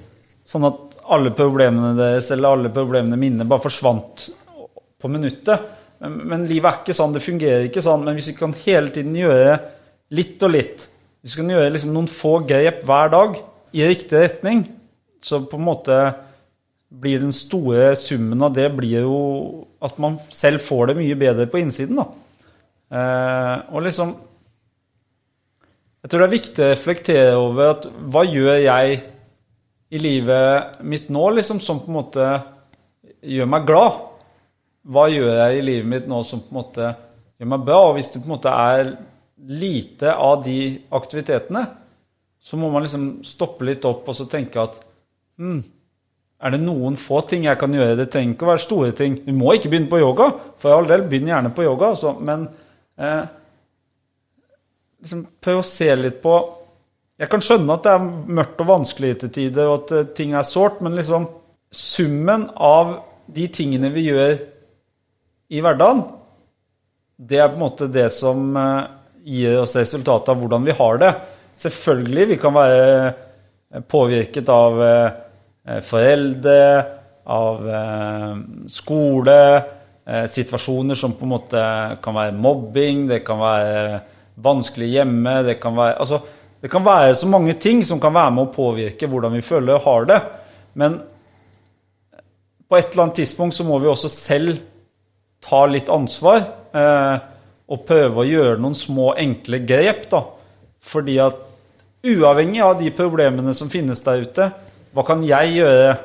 sånn 0.46 0.68
at 0.70 1.00
alle 1.10 1.34
problemene 1.34 1.96
deres 1.98 2.30
eller 2.36 2.54
alle 2.54 2.72
problemene 2.74 3.18
mine 3.18 3.48
bare 3.50 3.66
forsvant 3.66 4.28
på 5.02 5.10
minuttet. 5.10 5.66
Men, 6.04 6.20
men 6.30 6.46
livet 6.48 6.70
er 6.70 6.80
ikke 6.84 6.98
sånn, 7.00 7.16
det 7.18 7.26
fungerer 7.26 7.66
ikke 7.66 7.84
sånn. 7.84 8.06
Men 8.06 8.20
hvis 8.20 8.30
vi 8.30 8.38
kan 8.38 8.54
hele 8.62 8.94
tiden 8.94 9.18
gjøre 9.18 9.58
litt 10.16 10.46
og 10.46 10.54
litt 10.54 10.86
Hvis 11.20 11.34
vi 11.36 11.42
kan 11.42 11.50
gjøre 11.52 11.72
liksom 11.74 11.92
noen 11.92 12.08
få 12.08 12.38
grep 12.48 12.86
hver 12.88 13.10
dag 13.12 13.34
i 13.76 13.82
riktig 13.84 14.22
retning, 14.22 14.62
så 15.20 15.42
på 15.44 15.58
en 15.60 15.66
måte 15.66 15.98
blir 16.90 17.20
den 17.22 17.34
store 17.36 17.92
summen 18.00 18.40
av 18.46 18.54
det 18.56 18.70
blir 18.78 19.04
jo 19.04 19.18
at 19.84 20.00
man 20.02 20.16
selv 20.32 20.64
får 20.64 20.90
det 20.90 20.96
mye 21.02 21.18
bedre 21.20 21.50
på 21.52 21.60
innsiden. 21.60 22.00
da. 22.00 22.08
Eh, 22.90 23.56
og 23.70 23.84
liksom 23.86 24.16
Jeg 26.02 26.10
tror 26.10 26.24
det 26.24 26.28
er 26.28 26.34
viktig 26.34 26.64
å 26.64 26.70
reflektere 26.72 27.34
over 27.38 27.74
at 27.76 27.88
hva 28.10 28.24
gjør 28.26 28.56
jeg 28.64 29.02
i 29.90 30.00
livet 30.00 30.80
mitt 30.88 31.10
nå, 31.12 31.26
liksom, 31.36 31.60
som 31.60 31.82
på 31.84 31.92
en 31.92 31.98
måte 31.98 32.28
gjør 33.20 33.50
meg 33.52 33.66
glad? 33.68 33.98
Hva 34.90 35.10
gjør 35.12 35.42
jeg 35.42 35.58
i 35.60 35.66
livet 35.66 35.90
mitt 35.92 36.08
nå 36.10 36.22
som 36.24 36.40
på 36.40 36.54
en 36.54 36.60
måte 36.62 36.94
gjør 37.36 37.52
meg 37.52 37.66
bra? 37.68 37.82
Og 37.90 37.98
hvis 37.98 38.14
det 38.14 38.22
på 38.24 38.30
en 38.30 38.36
måte 38.38 38.54
er 38.54 38.94
lite 39.50 40.14
av 40.16 40.40
de 40.46 40.60
aktivitetene, 40.96 41.66
så 42.40 42.58
må 42.58 42.72
man 42.72 42.86
liksom 42.88 43.10
stoppe 43.28 43.68
litt 43.68 43.86
opp 43.86 44.08
og 44.08 44.16
så 44.16 44.30
tenke 44.32 44.64
at 44.64 44.80
hmm, 45.42 45.60
er 46.40 46.56
det 46.56 46.62
noen 46.64 46.96
få 47.00 47.20
ting 47.28 47.44
jeg 47.50 47.60
kan 47.60 47.74
gjøre? 47.76 47.98
Det 48.00 48.08
trenger 48.14 48.38
ikke 48.38 48.48
å 48.48 48.52
være 48.54 48.64
store 48.64 48.96
ting. 48.96 49.20
Du 49.26 49.34
må 49.36 49.52
ikke 49.58 49.72
begynne 49.72 49.92
på 49.92 50.00
yoga, 50.00 50.30
for 50.62 50.78
all 50.78 50.88
del, 50.88 51.04
begynn 51.12 51.28
gjerne 51.34 51.52
på 51.56 51.66
yoga, 51.68 51.92
altså. 51.92 52.16
men 52.24 52.48
eh, 53.00 53.26
liksom 55.02 55.26
prøv 55.42 55.62
å 55.62 55.68
se 55.68 55.90
litt 55.96 56.22
på 56.24 56.38
Jeg 57.20 57.32
kan 57.32 57.44
skjønne 57.44 57.76
at 57.76 57.84
det 57.84 57.94
er 57.96 58.36
mørkt 58.40 58.62
og 58.64 58.70
vanskelig 58.70 59.14
til 59.20 59.32
tider, 59.36 59.68
og 59.68 59.82
at 59.82 59.92
uh, 59.92 60.12
ting 60.16 60.38
er 60.40 60.46
sårt, 60.48 60.78
men 60.80 60.96
liksom 60.96 61.26
summen 61.68 62.46
av 62.56 62.94
de 63.28 63.48
tingene 63.52 63.90
vi 63.92 64.06
gjør 64.06 64.38
i 65.52 65.60
hverdagen, 65.60 66.06
det 67.20 67.42
er 67.42 67.52
på 67.52 67.60
en 67.60 67.66
måte 67.66 67.90
det 67.92 68.08
som 68.16 68.56
uh, 68.56 68.88
gir 69.28 69.60
oss 69.60 69.76
resultatet 69.76 70.32
av 70.32 70.40
hvordan 70.40 70.64
vi 70.64 70.78
har 70.80 71.02
det. 71.04 71.12
Selvfølgelig, 71.60 72.30
vi 72.32 72.40
kan 72.40 72.56
være 72.56 73.82
påvirket 73.92 74.54
av 74.56 74.80
Eh, 75.70 75.82
foreldre, 75.86 76.86
av 77.30 77.70
eh, 77.70 78.38
skole, 78.68 79.36
eh, 79.56 79.64
situasjoner 80.32 80.98
som 80.98 81.14
på 81.14 81.28
en 81.28 81.32
måte 81.36 81.64
kan 82.04 82.16
være 82.16 82.34
mobbing, 82.34 83.04
det 83.10 83.20
kan 83.28 83.38
være 83.42 84.00
vanskelig 84.42 84.88
hjemme, 84.96 85.36
det 85.46 85.60
kan 85.62 85.76
være 85.78 86.00
Altså, 86.02 86.20
det 86.62 86.72
kan 86.72 86.84
være 86.86 87.16
så 87.16 87.28
mange 87.28 87.54
ting 87.54 87.84
som 87.86 88.00
kan 88.02 88.14
være 88.14 88.32
med 88.36 88.48
å 88.48 88.54
påvirke 88.54 89.08
hvordan 89.08 89.36
vi 89.38 89.46
føler 89.46 89.78
og 89.78 89.86
har 89.86 90.08
det. 90.10 90.20
Men 90.80 90.98
på 92.70 92.78
et 92.78 92.92
eller 92.92 93.06
annet 93.08 93.22
tidspunkt 93.22 93.56
så 93.56 93.64
må 93.64 93.80
vi 93.80 93.88
også 93.88 94.12
selv 94.12 94.60
ta 95.42 95.64
litt 95.72 95.90
ansvar 95.90 96.42
eh, 96.76 97.16
og 97.70 97.86
prøve 97.88 98.22
å 98.22 98.28
gjøre 98.28 98.60
noen 98.60 98.76
små, 98.76 99.14
enkle 99.18 99.62
grep. 99.64 100.10
da. 100.12 100.24
Fordi 100.84 101.16
at 101.24 101.40
uavhengig 102.04 102.62
av 102.64 102.76
de 102.82 102.92
problemene 102.96 103.54
som 103.56 103.72
finnes 103.72 104.04
der 104.04 104.26
ute, 104.26 104.50
hva 104.92 105.06
kan 105.08 105.24
jeg 105.24 105.60
gjøre 105.62 105.96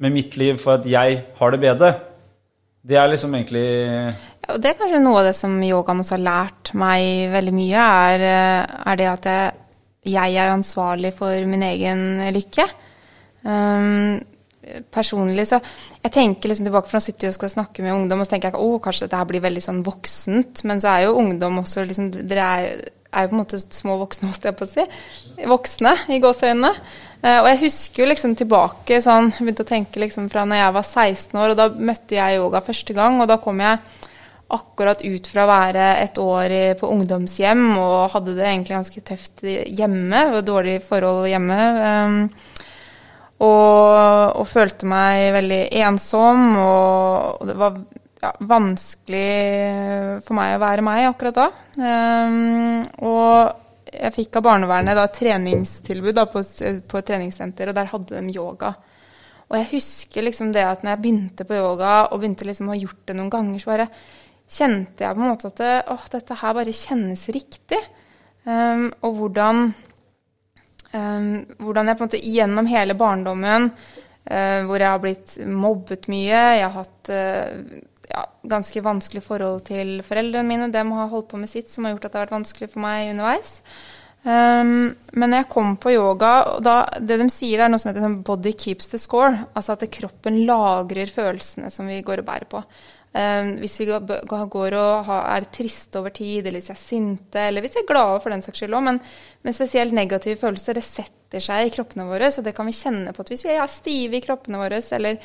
med 0.00 0.14
mitt 0.16 0.36
liv 0.40 0.56
for 0.60 0.78
at 0.78 0.88
jeg 0.88 1.20
har 1.36 1.52
det 1.52 1.60
bedre? 1.60 1.92
Det 2.80 2.96
er 2.96 3.10
liksom 3.12 3.34
egentlig 3.36 3.64
ja, 3.68 4.56
Det 4.56 4.70
er 4.70 4.78
kanskje 4.78 5.02
noe 5.04 5.20
av 5.20 5.28
det 5.28 5.36
som 5.36 5.58
yogaen 5.62 6.00
også 6.00 6.16
har 6.16 6.24
lært 6.24 6.72
meg 6.80 7.28
veldig 7.34 7.54
mye, 7.54 7.86
er, 8.08 8.26
er 8.88 9.00
det 9.00 9.08
at 9.10 9.28
jeg, 9.28 9.58
jeg, 10.14 10.36
er 10.40 10.54
ansvarlig 10.54 11.12
for 11.18 11.50
min 11.50 11.66
egen 11.66 12.06
lykke. 12.32 12.66
Um, 13.44 14.20
personlig 14.92 15.46
så 15.48 15.56
Jeg 16.02 16.12
tenker 16.12 16.48
liksom 16.48 16.66
tilbake, 16.66 16.88
for 16.88 16.96
nå 16.96 17.04
sitter 17.04 17.26
jeg 17.26 17.34
og 17.34 17.36
skal 17.36 17.52
snakke 17.52 17.82
med 17.84 17.92
ungdom, 17.92 18.22
og 18.22 18.26
så 18.26 18.34
tenker 18.34 18.48
jeg 18.48 18.56
at 18.56 18.64
oh, 18.64 18.78
kanskje 18.80 19.06
dette 19.06 19.26
blir 19.28 19.44
veldig 19.44 19.62
sånn 19.64 19.82
voksent. 19.84 20.62
Men 20.64 20.80
så 20.80 20.94
er 20.94 21.04
jo 21.04 21.18
ungdom 21.20 21.60
også 21.60 21.84
liksom 21.84 22.08
Dere 22.16 22.46
er, 22.46 22.86
er 23.12 23.26
jo 23.26 23.32
på 23.32 23.36
en 23.36 23.42
måte 23.42 23.60
små 23.60 23.98
voksne, 24.00 24.30
holdt 24.30 24.48
jeg 24.48 24.56
på 24.56 24.64
å 24.64 24.70
si. 24.70 24.86
Voksne, 25.50 25.92
i 26.16 26.20
gåseøynene. 26.24 26.72
Uh, 27.20 27.42
og 27.42 27.48
jeg 27.50 27.60
husker 27.66 28.02
jo 28.02 28.10
liksom 28.10 28.36
tilbake 28.38 29.00
sånn, 29.04 29.32
begynte 29.36 29.66
å 29.66 29.68
tenke 29.68 30.00
liksom 30.00 30.30
fra 30.32 30.46
når 30.48 30.62
jeg 30.62 30.76
var 30.76 30.86
16 30.86 31.40
år, 31.42 31.52
og 31.52 31.58
da 31.58 31.66
møtte 31.90 32.16
jeg 32.16 32.38
yoga 32.38 32.62
første 32.64 32.96
gang. 32.96 33.20
Og 33.20 33.28
da 33.28 33.36
kom 33.42 33.60
jeg 33.60 33.82
akkurat 34.50 35.02
ut 35.04 35.28
fra 35.30 35.44
å 35.44 35.50
være 35.50 35.84
et 36.02 36.16
år 36.18 36.54
på 36.80 36.88
ungdomshjem 36.90 37.60
og 37.78 38.16
hadde 38.16 38.34
det 38.38 38.48
egentlig 38.48 38.78
ganske 38.78 39.02
tøft 39.06 39.44
hjemme. 39.46 40.24
Det 40.26 40.34
var 40.38 40.48
dårlige 40.48 40.82
forhold 40.88 41.28
hjemme. 41.30 41.60
Um, 41.78 42.18
og, 43.40 44.36
og, 44.36 44.44
følte 44.50 44.88
meg 44.90 45.30
veldig 45.32 45.62
ensom, 45.80 46.42
og, 46.60 47.38
og 47.40 47.48
det 47.48 47.56
var 47.56 47.78
ja, 48.20 48.32
vanskelig 48.50 50.24
for 50.26 50.36
meg 50.36 50.56
å 50.56 50.60
være 50.60 50.84
meg 50.84 51.08
akkurat 51.08 51.38
da. 51.38 51.46
Um, 51.80 52.82
og 53.08 53.69
jeg 53.90 54.14
fikk 54.14 54.38
av 54.38 54.46
barnevernet 54.46 54.98
da, 54.98 55.08
treningstilbud 55.10 56.14
da, 56.16 56.26
på, 56.30 56.42
på, 56.42 57.00
et 57.00 57.08
treningssenter, 57.10 57.70
og 57.70 57.76
der 57.76 57.90
hadde 57.90 58.22
de 58.22 58.34
yoga. 58.34 58.72
Og 59.50 59.56
jeg 59.58 59.70
husker 59.72 60.26
liksom 60.26 60.52
det 60.54 60.62
at 60.62 60.84
når 60.84 60.94
jeg 60.94 61.02
begynte 61.04 61.46
på 61.46 61.58
yoga, 61.58 61.94
og 62.08 62.20
begynte 62.22 62.46
liksom 62.46 62.70
å 62.70 62.74
ha 62.74 62.80
gjort 62.80 63.02
det 63.10 63.16
noen 63.18 63.32
ganger, 63.32 63.62
så 63.62 63.72
bare 63.72 63.88
kjente 64.50 65.04
jeg 65.04 65.16
på 65.16 65.22
en 65.22 65.30
måte 65.30 65.50
at 65.50 65.62
det, 65.62 65.72
åh, 65.90 66.04
dette 66.14 66.38
her 66.42 66.58
bare 66.58 66.76
kjennes 66.76 67.24
riktig. 67.34 67.80
Um, 68.46 68.86
og 69.06 69.18
hvordan, 69.18 69.66
um, 70.94 71.32
hvordan 71.60 71.90
jeg 71.90 71.98
på 71.98 72.04
en 72.04 72.10
måte 72.10 72.22
gjennom 72.24 72.70
hele 72.70 72.96
barndommen, 72.98 73.68
uh, 74.30 74.60
hvor 74.68 74.78
jeg 74.78 74.88
har 74.88 75.02
blitt 75.02 75.36
mobbet 75.50 76.08
mye, 76.10 76.42
jeg 76.60 76.66
har 76.66 76.76
hatt 76.78 77.12
uh, 77.14 77.80
ja, 78.10 78.26
ganske 78.50 78.82
vanskelig 78.84 79.22
forhold 79.24 79.64
til 79.70 79.96
foreldrene 80.06 80.48
mine. 80.48 80.68
De 80.74 80.84
har 80.96 81.10
holdt 81.12 81.30
på 81.30 81.40
med 81.40 81.50
sitt 81.50 81.70
som 81.70 81.86
har 81.86 81.94
gjort 81.94 82.08
at 82.08 82.12
det 82.12 82.20
har 82.20 82.28
vært 82.28 82.38
vanskelig 82.38 82.70
for 82.72 82.84
meg 82.84 83.14
underveis. 83.14 83.56
Um, 84.20 84.90
men 85.16 85.32
jeg 85.32 85.48
kom 85.48 85.78
på 85.80 85.94
yoga, 85.94 86.30
da, 86.60 86.74
det 87.00 87.16
de 87.22 87.30
sier, 87.32 87.62
er 87.64 87.70
noe 87.72 87.80
som 87.80 87.88
heter 87.88 88.04
sånn 88.04 88.20
'body 88.26 88.52
keeps 88.52 88.90
the 88.92 89.00
score'. 89.00 89.46
Altså 89.56 89.76
at 89.76 89.86
kroppen 89.94 90.42
lagrer 90.48 91.08
følelsene 91.08 91.70
som 91.72 91.88
vi 91.88 92.02
går 92.04 92.20
og 92.20 92.28
bærer 92.28 92.48
på. 92.50 92.60
Um, 93.10 93.56
hvis 93.58 93.80
vi 93.80 93.88
går 93.90 94.74
og 94.78 95.08
er 95.10 95.46
triste 95.50 95.98
over 95.98 96.12
tid, 96.14 96.46
eller 96.46 96.60
hvis 96.60 96.68
vi 96.70 96.76
er 96.76 96.78
sinte, 96.78 97.40
eller 97.42 97.64
hvis 97.64 97.74
vi 97.74 97.80
er 97.82 97.88
glade 97.88 98.20
for 98.22 98.30
den 98.30 98.44
saks 98.44 98.60
skyld 98.60 98.76
òg, 98.76 98.84
men, 98.86 99.00
men, 99.42 99.56
spesielt 99.56 99.96
negative 99.96 100.38
følelser, 100.38 100.78
det 100.78 100.84
setter 100.86 101.42
seg 101.42 101.66
i 101.66 101.72
kroppene 101.74 102.06
våre, 102.06 102.28
så 102.30 102.44
det 102.44 102.54
kan 102.54 102.68
vi 102.68 102.76
kjenne 102.76 103.10
på 103.16 103.24
at 103.24 103.32
hvis 103.32 103.42
vi 103.48 103.56
er 103.56 103.72
stive 103.72 104.20
i 104.20 104.22
kroppene 104.22 104.60
våre, 104.60 104.78
eller 104.94 105.18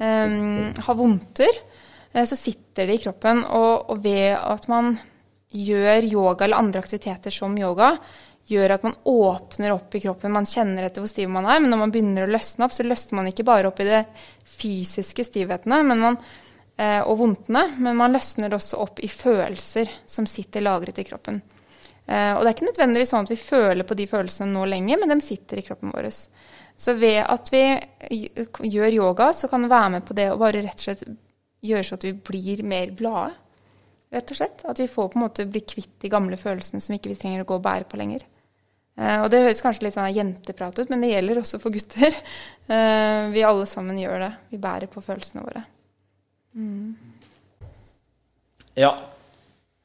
um, 0.00 0.72
har 0.82 0.98
vondter, 0.98 1.62
så 2.12 2.36
sitter 2.36 2.86
det 2.88 2.98
i 2.98 3.02
kroppen. 3.02 3.44
Og, 3.44 3.90
og, 3.90 4.00
ved 4.04 4.32
at 4.36 4.68
man 4.70 4.96
gjør 5.48 6.08
yoga 6.08 6.44
eller 6.44 6.60
andre 6.60 6.82
aktiviteter 6.82 7.32
som 7.32 7.56
yoga, 7.58 7.94
gjør 8.48 8.74
at 8.78 8.84
man 8.86 8.96
åpner 9.04 9.74
opp 9.74 9.94
i 9.94 10.00
kroppen. 10.00 10.32
Man 10.32 10.48
kjenner 10.48 10.86
etter 10.86 11.04
hvor 11.04 11.10
stiv 11.12 11.28
man 11.32 11.48
er, 11.48 11.60
men 11.60 11.72
når 11.72 11.82
man 11.82 11.92
begynner 11.92 12.24
å 12.24 12.32
løsne 12.32 12.64
opp, 12.64 12.74
så 12.76 12.86
løsner 12.86 13.20
man 13.20 13.28
ikke 13.30 13.46
bare 13.48 13.68
opp 13.68 13.80
i 13.84 13.88
de 13.88 14.02
fysiske 14.48 15.26
stivhetene 15.28 15.82
man, 15.84 16.16
eh, 16.80 17.02
og 17.02 17.18
vondtene, 17.20 17.66
men 17.76 17.98
man 18.00 18.16
løsner 18.16 18.48
det 18.48 18.56
også 18.56 18.80
opp 18.84 19.02
i 19.04 19.10
følelser 19.12 19.92
som 20.08 20.28
sitter 20.28 20.64
lagret 20.64 21.00
i 21.00 21.06
kroppen. 21.08 21.42
Eh, 22.08 22.32
og 22.32 22.40
det 22.40 22.48
er 22.48 22.54
ikke 22.56 22.70
nødvendigvis 22.70 23.12
sånn 23.12 23.28
at 23.28 23.34
vi 23.34 23.40
føler 23.42 23.84
på 23.84 23.96
de 23.98 24.08
følelsene 24.08 24.54
nå 24.54 24.64
lenger, 24.72 25.00
men 25.00 25.12
de 25.12 25.20
sitter 25.24 25.60
i 25.60 25.66
kroppen 25.66 25.92
vår. 25.92 26.08
Så 26.78 26.94
ved 26.96 27.20
at 27.26 27.52
vi 27.52 27.64
gjør 28.64 29.00
yoga, 29.02 29.32
så 29.36 29.50
kan 29.52 29.64
vi 29.64 29.72
være 29.74 29.96
med 29.98 30.08
på 30.08 30.16
det 30.16 30.30
å 30.32 30.38
bare 30.40 30.62
rett 30.64 30.78
og 30.78 30.86
slett 30.88 31.04
gjøre 31.64 31.86
så 31.86 31.98
at 31.98 32.06
vi 32.06 32.14
blir 32.14 32.62
mer 32.66 32.92
glade. 32.96 33.34
Rett 34.14 34.32
og 34.32 34.38
slett. 34.40 34.64
At 34.68 34.80
vi 34.80 34.88
får 34.88 35.10
på 35.12 35.18
en 35.18 35.24
måte 35.26 35.46
bli 35.48 35.62
kvitt 35.66 35.96
de 36.02 36.10
gamle 36.12 36.38
følelsene 36.40 36.82
som 36.82 36.94
ikke 36.96 37.12
vi 37.12 37.18
trenger 37.18 37.44
å 37.44 37.48
gå 37.48 37.58
og 37.58 37.64
bære 37.64 37.88
på 37.90 38.00
lenger. 38.00 38.24
Uh, 38.98 39.22
og 39.22 39.28
det 39.30 39.44
høres 39.44 39.62
kanskje 39.62 39.86
litt 39.86 39.94
sånn 39.94 40.10
jenteprat 40.10 40.78
ut, 40.80 40.88
men 40.90 41.04
det 41.04 41.12
gjelder 41.12 41.42
også 41.42 41.60
for 41.62 41.74
gutter. 41.74 42.16
Uh, 42.66 43.28
vi 43.34 43.46
alle 43.46 43.68
sammen 43.70 44.00
gjør 44.00 44.24
det. 44.26 44.32
Vi 44.54 44.62
bærer 44.62 44.90
på 44.90 45.04
følelsene 45.04 45.44
våre. 45.44 45.62
Mm. 46.58 46.96
Ja. 48.78 48.96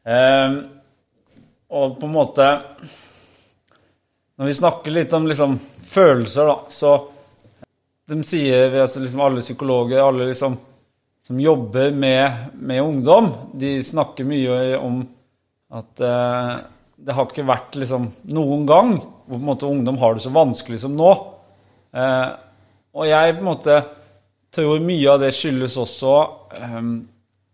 Um, 0.04 0.58
og 1.74 1.96
på 2.00 2.08
en 2.10 2.12
måte 2.12 2.46
Når 4.36 4.50
vi 4.50 4.56
snakker 4.58 4.92
litt 4.92 5.14
om 5.16 5.28
liksom, 5.30 5.56
følelser, 5.88 6.50
da, 6.50 6.56
så 6.68 6.92
De 8.12 8.18
sier, 8.28 8.76
altså 8.82 9.00
liksom 9.00 9.22
alle 9.24 9.44
psykologer, 9.46 10.02
alle 10.04 10.28
liksom 10.28 10.58
som 11.24 11.40
jobber 11.40 11.92
med, 11.92 12.32
med 12.54 12.82
ungdom, 12.82 13.32
de 13.54 13.78
snakker 13.84 14.28
mye 14.28 14.78
om 14.78 15.04
at 15.74 16.02
eh, 16.04 16.56
det 17.04 17.16
har 17.16 17.28
ikke 17.30 17.46
vært 17.48 17.78
liksom, 17.80 18.10
noen 18.36 18.66
gang 18.68 18.98
hvor 19.26 19.40
måte, 19.40 19.70
ungdom 19.70 19.98
har 20.02 20.16
det 20.16 20.26
så 20.26 20.34
vanskelig 20.36 20.82
som 20.84 20.98
nå. 21.00 21.12
Eh, 21.96 22.28
og 22.94 23.08
jeg 23.08 23.38
måte 23.40 23.80
tror 24.54 24.84
mye 24.84 25.14
av 25.14 25.24
det 25.24 25.32
skyldes 25.34 25.78
også 25.80 26.14
eh, 26.60 26.82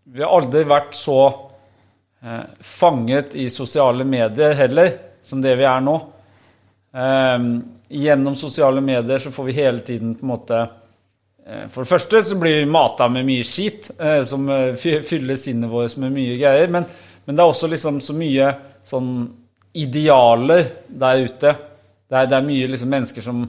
Vi 0.10 0.25
har 0.25 0.34
aldri 0.34 0.65
vært 0.67 0.97
så 0.97 1.19
eh, 2.25 2.45
fanget 2.65 3.38
i 3.38 3.51
sosiale 3.53 4.08
medier 4.08 4.58
heller 4.58 4.95
som 5.29 5.45
det 5.45 5.53
vi 5.60 5.67
er 5.69 5.86
nå. 5.86 5.95
Eh, 6.89 7.38
gjennom 8.01 8.36
sosiale 8.38 8.82
medier 8.82 9.21
så 9.21 9.32
får 9.32 9.49
vi 9.51 9.60
hele 9.62 9.86
tiden 9.86 10.17
på 10.17 10.25
en 10.25 10.34
måte 10.34 10.65
For 11.69 11.81
det 11.81 11.89
første 11.89 12.21
så 12.25 12.35
blir 12.38 12.59
vi 12.62 12.69
mata 12.69 13.07
med 13.09 13.25
mye 13.25 13.45
skit 13.47 13.89
eh, 13.97 14.21
som 14.27 14.45
fyller 14.77 15.39
sinnet 15.39 15.71
vårt 15.71 15.95
med 16.01 16.13
mye 16.13 16.35
greier. 16.38 16.69
Men, 16.69 16.85
men, 17.25 17.35
det 17.35 17.41
er 17.41 17.53
også 17.53 17.69
liksom 17.71 17.97
så 18.05 18.13
mye 18.17 18.51
sånn 18.85 19.13
idealer 19.79 20.67
der 20.88 21.23
ute. 21.25 21.55
Det 22.09 22.19
er, 22.19 22.29
det 22.29 22.38
er 22.38 22.45
mye 22.45 22.69
liksom 22.73 22.93
mennesker 22.97 23.25
som 23.25 23.47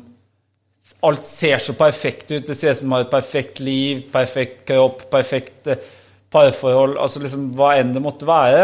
Alt 1.05 1.27
ser 1.29 1.61
så 1.61 1.75
perfekt 1.77 2.31
ut. 2.33 2.47
Det 2.47 2.55
ser 2.57 2.73
ut 2.73 2.79
som 2.79 2.87
de 2.89 2.95
har 2.95 3.03
et 3.05 3.13
perfekt 3.13 3.59
liv, 3.61 3.99
perfekt 4.09 4.63
kropp, 4.71 5.03
perfekt 5.13 5.69
parforhold 6.33 6.97
Altså 6.97 7.21
liksom 7.21 7.51
hva 7.59 7.75
enn 7.77 7.91
det 7.93 8.01
måtte 8.01 8.25
være. 8.25 8.63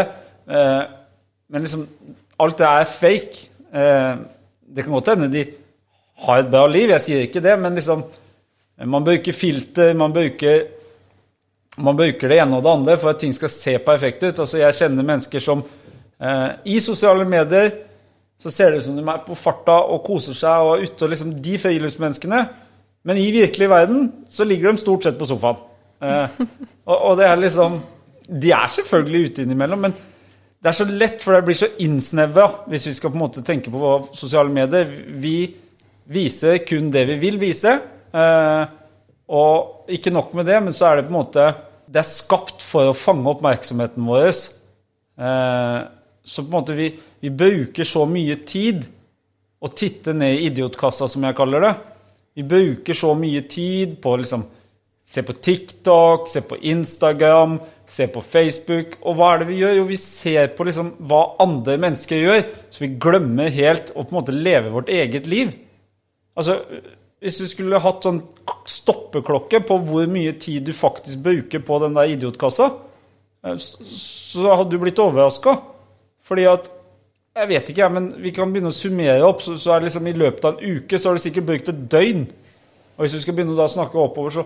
Men 0.49 1.61
liksom 1.61 1.83
Alt 2.41 2.57
det 2.57 2.71
er 2.71 2.89
fake. 2.89 3.43
Det 3.69 4.81
kan 4.81 4.97
godt 4.97 5.11
hende 5.13 5.29
de 5.29 5.45
har 6.25 6.41
et 6.41 6.49
bra 6.49 6.63
liv, 6.65 6.89
jeg 6.95 7.05
sier 7.05 7.27
ikke 7.27 7.43
det, 7.45 7.53
men 7.61 7.77
liksom 7.77 8.01
Man 8.85 9.03
bruker 9.03 9.33
filter, 9.33 9.93
man 9.97 10.13
bruker, 10.13 10.63
man 11.81 11.97
bruker 11.97 12.29
det 12.29 12.37
ene 12.37 12.59
og 12.59 12.65
det 12.65 12.73
andre 12.75 12.97
for 13.01 13.09
at 13.09 13.19
ting 13.23 13.33
skal 13.33 13.49
se 13.49 13.73
perfekt 13.81 14.21
ut. 14.23 14.37
Altså, 14.37 14.59
jeg 14.61 14.77
kjenner 14.77 15.07
mennesker 15.07 15.41
som 15.41 15.63
eh, 15.63 16.49
I 16.69 16.77
sosiale 16.83 17.25
medier 17.25 17.71
så 18.37 18.53
ser 18.53 18.71
det 18.71 18.83
ut 18.83 18.85
som 18.85 18.99
de 18.99 19.01
er 19.01 19.23
på 19.25 19.37
farta 19.37 19.79
og 19.89 20.03
koser 20.05 20.37
seg 20.37 20.61
og 20.61 20.75
er 20.75 20.85
ute 20.85 21.07
og 21.07 21.13
liksom 21.13 21.33
De 21.41 21.57
friluftsmenneskene. 21.57 22.43
Men 23.07 23.17
i 23.17 23.31
virkelig 23.33 23.69
verden 23.71 24.11
så 24.29 24.45
ligger 24.45 24.69
de 24.69 24.83
stort 24.83 25.07
sett 25.07 25.17
på 25.17 25.25
sofaen. 25.25 25.63
Eh, 26.05 26.37
og, 26.89 26.97
og, 26.97 27.17
det 27.17 27.25
er 27.25 27.41
liksom 27.41 27.79
De 28.29 28.51
er 28.53 28.69
selvfølgelig 28.69 29.31
ute 29.31 29.45
innimellom, 29.47 29.87
men 29.87 29.97
det 30.61 30.69
er 30.69 30.75
så 30.77 30.85
lett, 30.85 31.21
for 31.23 31.33
det 31.33 31.45
blir 31.47 31.57
så 31.57 31.69
innsnevra 31.85 32.47
hvis 32.69 32.87
vi 32.89 32.93
skal 32.97 33.09
på 33.13 33.17
en 33.17 33.23
måte 33.23 33.45
tenke 33.45 33.71
på 33.73 33.91
sosiale 34.17 34.53
medier. 34.53 34.89
Vi 35.17 35.37
viser 36.13 36.59
kun 36.67 36.91
det 36.93 37.07
vi 37.09 37.17
vil 37.21 37.41
vise. 37.41 37.77
Eh, 38.13 38.63
og 39.27 39.91
ikke 39.91 40.13
nok 40.13 40.33
med 40.37 40.47
det, 40.47 40.59
men 40.63 40.75
så 40.75 40.89
er 40.89 40.99
det 40.99 41.07
på 41.07 41.11
en 41.11 41.19
måte 41.19 41.47
Det 41.87 41.99
er 41.99 42.07
skapt 42.07 42.63
for 42.63 42.91
å 42.91 42.95
fange 42.95 43.31
oppmerksomheten 43.31 44.07
vår. 44.07 44.31
Eh, 45.17 45.79
så 46.27 46.43
på 46.43 46.49
en 46.49 46.57
måte 46.57 46.75
vi, 46.75 46.91
vi 47.23 47.31
bruker 47.31 47.87
så 47.87 48.03
mye 48.09 48.35
tid 48.47 48.83
å 49.63 49.71
titte 49.71 50.13
ned 50.13 50.35
i 50.35 50.49
idiotkassa, 50.49 51.07
som 51.07 51.23
jeg 51.23 51.37
kaller 51.37 51.63
det. 51.63 51.73
Vi 52.37 52.43
bruker 52.45 52.93
så 52.93 53.13
mye 53.17 53.41
tid 53.49 53.95
på 54.03 54.13
å 54.13 54.19
liksom 54.21 54.43
se 55.07 55.23
på 55.23 55.33
TikTok, 55.33 56.27
se 56.29 56.43
på 56.43 56.59
Instagram, 56.67 57.55
se 57.87 58.09
på 58.11 58.21
Facebook. 58.21 58.97
Og 59.01 59.15
hva 59.17 59.31
er 59.33 59.41
det 59.41 59.47
vi 59.49 59.61
gjør? 59.61 59.77
Jo, 59.79 59.85
vi 59.87 59.99
ser 60.01 60.51
på 60.57 60.67
liksom 60.67 60.91
hva 61.07 61.21
andre 61.43 61.77
mennesker 61.79 62.19
gjør, 62.19 62.43
så 62.69 62.83
vi 62.83 62.91
glemmer 63.07 63.53
helt 63.55 63.93
å 63.95 64.03
på 64.03 64.11
en 64.11 64.19
måte 64.19 64.35
leve 64.35 64.73
vårt 64.75 64.91
eget 64.91 65.29
liv. 65.31 65.55
Altså, 66.37 66.59
Hvis 67.23 67.39
du 67.41 67.47
skulle 67.49 67.81
hatt 67.81 68.05
sånn 68.05 68.19
stoppeklokke 68.69 69.63
på 69.65 69.79
hvor 69.87 70.09
mye 70.11 70.35
tid 70.37 70.67
du 70.67 70.73
faktisk 70.75 71.23
bruker 71.25 71.63
på 71.65 71.79
den 71.81 71.97
der 71.97 72.13
idiotkassa, 72.13 72.69
eh, 73.45 73.57
så 73.57 74.51
hadde 74.53 74.75
du 74.75 74.81
blitt 74.81 75.01
overraska. 75.01 75.57
Fordi 76.27 76.49
at 76.49 76.73
Jeg 77.37 77.49
vet 77.51 77.67
ikke, 77.69 77.87
men 77.93 78.05
vi 78.17 78.31
kan 78.33 78.49
begynne 78.49 78.71
å 78.71 78.73
summere 78.73 79.21
opp. 79.21 79.43
Så, 79.45 79.53
er 79.69 79.77
det 79.77 79.91
liksom 79.91 80.07
i 80.09 80.13
løpet 80.17 80.45
av 80.45 80.55
en 80.57 80.77
uke 80.77 80.97
så 80.97 81.11
har 81.11 81.19
du 81.19 81.21
sikkert 81.21 81.45
brukt 81.45 81.67
et 81.69 81.83
døgn. 81.91 82.23
Og 82.97 83.03
hvis 83.03 83.13
du 83.13 83.21
skal 83.21 83.35
begynne 83.37 83.53
å 83.53 83.67
snakke 83.69 83.99
oppover, 84.01 84.33
så 84.33 84.45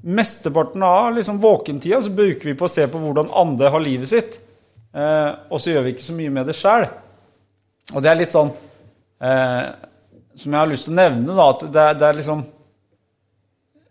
Mesteparten 0.00 0.82
av 0.82 1.14
liksom 1.14 1.38
våkentida 1.38 2.00
så 2.02 2.10
bruker 2.10 2.48
vi 2.48 2.56
på 2.58 2.64
å 2.66 2.70
se 2.70 2.86
på 2.88 2.98
hvordan 2.98 3.30
andre 3.38 3.70
har 3.70 3.82
livet 3.84 4.10
sitt. 4.10 4.38
Eh, 4.92 5.30
og 5.52 5.60
så 5.60 5.70
gjør 5.70 5.86
vi 5.86 5.94
ikke 5.94 6.06
så 6.06 6.16
mye 6.16 6.32
med 6.32 6.48
det 6.48 6.56
sjæl. 6.58 6.86
Og 7.92 8.02
det 8.02 8.10
er 8.10 8.18
litt 8.18 8.34
sånn 8.34 8.50
eh, 9.22 9.66
Som 10.36 10.54
jeg 10.54 10.60
har 10.60 10.70
lyst 10.70 10.88
til 10.88 10.94
å 10.94 11.00
nevne, 11.00 11.36
da, 11.36 11.48
at 11.52 11.64
det, 11.66 11.86
det, 12.00 12.08
er 12.08 12.18
liksom 12.18 12.44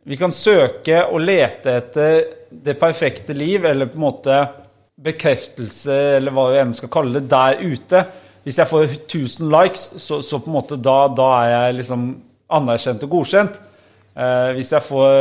Vi 0.10 0.18
kan 0.18 0.34
søke 0.34 1.04
og 1.12 1.22
lete 1.22 1.76
etter 1.78 2.24
det 2.52 2.76
perfekte 2.80 3.36
liv, 3.38 3.66
eller 3.66 3.88
på 3.88 4.00
en 4.00 4.08
måte 4.08 4.40
bekreftelse, 5.02 5.96
eller 6.18 6.34
hva 6.36 6.50
vi 6.52 6.60
enn 6.62 6.74
skal 6.76 6.92
kalle 6.94 7.20
det, 7.20 7.30
der 7.32 7.62
ute. 7.62 8.02
Hvis 8.44 8.58
jeg 8.58 8.70
får 8.70 8.84
1000 8.90 9.54
likes, 9.54 9.86
så, 10.02 10.20
så 10.26 10.42
på 10.42 10.50
en 10.50 10.58
måte 10.58 10.78
da, 10.82 11.06
da, 11.14 11.30
er 11.44 11.54
jeg 11.54 11.78
liksom 11.80 12.06
anerkjent 12.58 13.06
og 13.06 13.16
godkjent. 13.16 13.60
Eh, 14.18 14.52
hvis 14.58 14.74
jeg 14.74 14.86
får 14.88 15.18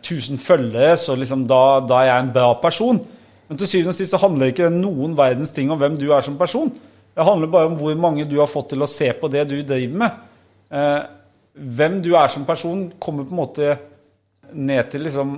1000 0.00 0.34
eh, 0.34 0.42
følgere, 0.42 0.96
så 0.98 1.16
liksom 1.16 1.46
da, 1.48 1.62
da, 1.84 2.00
er 2.00 2.10
jeg 2.10 2.24
en 2.24 2.32
bra 2.34 2.52
person. 2.62 3.00
Men 3.48 3.60
til 3.60 3.68
syvende 3.68 3.94
og 3.94 3.98
sist 3.98 4.14
så 4.14 4.22
handler 4.22 4.52
ikke 4.52 4.70
noen 4.72 5.16
verdens 5.18 5.52
ting 5.54 5.70
om 5.70 5.78
hvem 5.78 5.98
du 6.00 6.08
er 6.10 6.24
som 6.24 6.38
person. 6.40 6.72
Det 7.20 7.24
handler 7.28 7.50
bare 7.52 7.68
om 7.68 7.74
hvor 7.76 7.96
mange 8.00 8.24
du 8.24 8.38
har 8.40 8.48
fått 8.48 8.70
til 8.72 8.80
å 8.80 8.86
se 8.88 9.10
på 9.12 9.28
det 9.28 9.42
du 9.50 9.58
driver 9.60 9.96
med. 10.00 10.20
Eh, 10.72 11.00
hvem 11.52 11.98
du 12.00 12.14
er 12.16 12.30
som 12.32 12.46
person, 12.48 12.86
kommer 12.96 13.26
på 13.28 13.34
en 13.34 13.40
måte 13.42 13.74
ned 14.56 14.88
til 14.88 15.04
liksom 15.04 15.34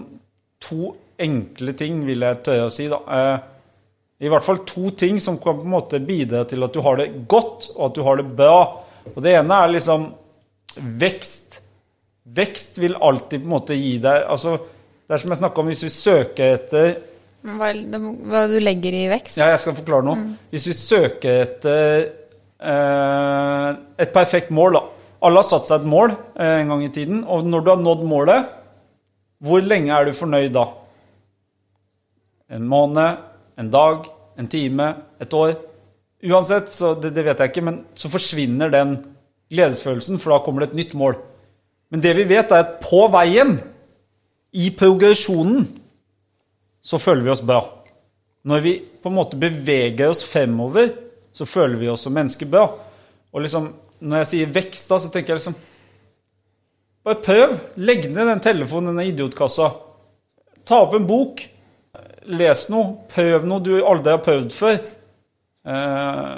to 0.63 0.93
enkle 1.27 1.75
ting, 1.75 2.05
vil 2.07 2.23
jeg 2.23 2.39
tørre 2.47 2.69
å 2.69 2.71
si. 2.71 2.87
da. 2.87 3.01
Eh, 3.03 4.23
I 4.23 4.31
hvert 4.31 4.47
fall 4.47 4.63
to 4.63 4.93
ting 4.95 5.19
som 5.19 5.41
kan 5.43 5.59
på 5.59 5.67
en 5.67 5.75
måte 5.75 5.99
bidra 6.07 6.45
til 6.47 6.63
at 6.63 6.79
du 6.79 6.79
har 6.87 7.03
det 7.03 7.09
godt, 7.27 7.73
og 7.75 7.89
at 7.89 7.99
du 7.99 8.03
har 8.07 8.23
det 8.23 8.29
bra. 8.31 8.61
Og 9.17 9.19
Det 9.19 9.35
ene 9.41 9.59
er 9.65 9.75
liksom 9.75 10.07
vekst 11.03 11.59
Vekst 12.23 12.79
vil 12.79 12.95
alltid 12.95 13.43
på 13.43 13.49
en 13.49 13.57
måte 13.57 13.75
gi 13.75 13.97
deg 13.99 14.29
altså, 14.31 14.53
Det 15.09 15.17
er 15.17 15.19
som 15.19 15.33
jeg 15.35 15.41
snakka 15.41 15.59
om, 15.61 15.73
hvis 15.73 15.83
vi 15.83 15.91
søker 15.91 16.55
etter 16.55 16.93
hva, 17.43 17.73
hva 18.31 18.43
du 18.51 18.59
legger 18.63 18.95
i 18.95 19.07
vekst? 19.11 19.39
Ja, 19.41 19.51
jeg 19.51 19.63
skal 19.63 19.77
forklare 19.79 20.07
noe. 20.07 20.19
Mm. 20.19 20.35
Hvis 20.53 20.67
vi 20.71 20.77
søker 20.79 21.41
etter 21.43 22.05
eh, 22.63 23.69
et 24.05 24.13
perfekt 24.15 24.53
mål, 24.55 24.79
da. 24.79 24.83
Alle 25.23 25.43
har 25.43 25.49
satt 25.49 25.71
seg 25.71 25.83
et 25.83 25.91
mål 25.91 26.15
eh, 26.15 26.61
en 26.61 26.71
gang 26.73 26.85
i 26.87 26.93
tiden. 26.95 27.25
Og 27.27 27.47
når 27.47 27.65
du 27.65 27.73
har 27.73 27.83
nådd 27.83 28.07
målet, 28.11 28.55
hvor 29.43 29.63
lenge 29.67 29.91
er 29.95 30.07
du 30.07 30.15
fornøyd 30.15 30.55
da? 30.55 30.69
En 32.53 32.67
måned, 32.69 33.19
en 33.59 33.71
dag, 33.73 34.07
en 34.39 34.51
time, 34.51 34.89
et 35.23 35.35
år? 35.35 35.57
Uansett, 36.23 36.71
så 36.71 36.95
det, 36.95 37.11
det 37.17 37.27
vet 37.27 37.43
jeg 37.43 37.51
ikke, 37.51 37.67
men 37.67 37.83
så 37.99 38.11
forsvinner 38.13 38.71
den 38.71 38.97
gledesfølelsen, 39.53 40.21
for 40.23 40.35
da 40.37 40.43
kommer 40.45 40.63
det 40.63 40.71
et 40.71 40.81
nytt 40.85 40.95
mål. 40.99 41.19
Men 41.91 42.03
det 42.05 42.15
vi 42.17 42.29
vet, 42.31 42.53
er 42.55 42.63
at 42.63 42.79
på 42.85 43.05
veien, 43.13 43.57
i 44.53 44.69
progresjonen, 44.77 45.65
så 46.83 46.99
føler 46.99 47.23
vi 47.25 47.33
oss 47.33 47.45
bra. 47.47 47.61
Når 48.43 48.65
vi 48.65 48.73
på 49.03 49.11
en 49.11 49.17
måte 49.17 49.39
beveger 49.39 50.11
oss 50.11 50.25
fremover, 50.27 50.91
så 51.33 51.47
føler 51.47 51.79
vi 51.79 51.91
oss 51.93 52.05
som 52.07 52.15
mennesker 52.15 52.49
bra. 52.51 52.67
Og 53.33 53.45
liksom, 53.45 53.69
når 54.03 54.23
jeg 54.23 54.31
sier 54.33 54.57
vekst, 54.57 54.89
da, 54.91 54.99
så 54.99 55.13
tenker 55.13 55.35
jeg 55.35 55.43
liksom 55.43 55.61
Bare 57.03 57.19
prøv. 57.19 57.57
Legg 57.83 58.05
ned 58.13 58.29
den 58.31 58.43
telefonen, 58.43 58.93
denne 58.93 59.09
idiotkassa. 59.11 59.73
Ta 60.63 60.85
opp 60.85 60.93
en 60.95 61.07
bok. 61.09 61.41
Les 62.31 62.61
noe. 62.71 62.93
Prøv 63.11 63.49
noe 63.51 63.65
du 63.65 63.73
aldri 63.81 64.13
har 64.15 64.21
prøvd 64.23 64.55
før. 64.55 64.77
Eh, 65.67 66.37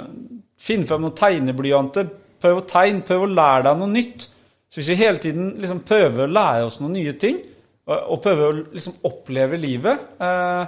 finn 0.57 0.87
frem 0.89 1.05
noen 1.05 1.13
tegneblyanter. 1.19 2.09
Prøv 2.41 2.63
å 2.63 2.65
tegne. 2.65 3.05
Prøv 3.05 3.27
å 3.27 3.29
lære 3.29 3.67
deg 3.67 3.77
noe 3.77 3.93
nytt. 3.93 4.25
Så 4.73 4.81
hvis 4.81 4.89
vi 4.89 4.97
hele 5.03 5.21
tiden 5.21 5.53
liksom 5.61 5.83
prøver 5.85 6.25
å 6.25 6.33
lære 6.33 6.65
oss 6.71 6.79
noen 6.81 6.97
nye 6.97 7.13
ting, 7.21 7.37
og 7.85 8.21
prøver 8.23 8.47
å 8.47 8.59
liksom 8.73 8.97
oppleve 9.05 9.59
livet, 9.61 10.05
eh, 10.17 10.63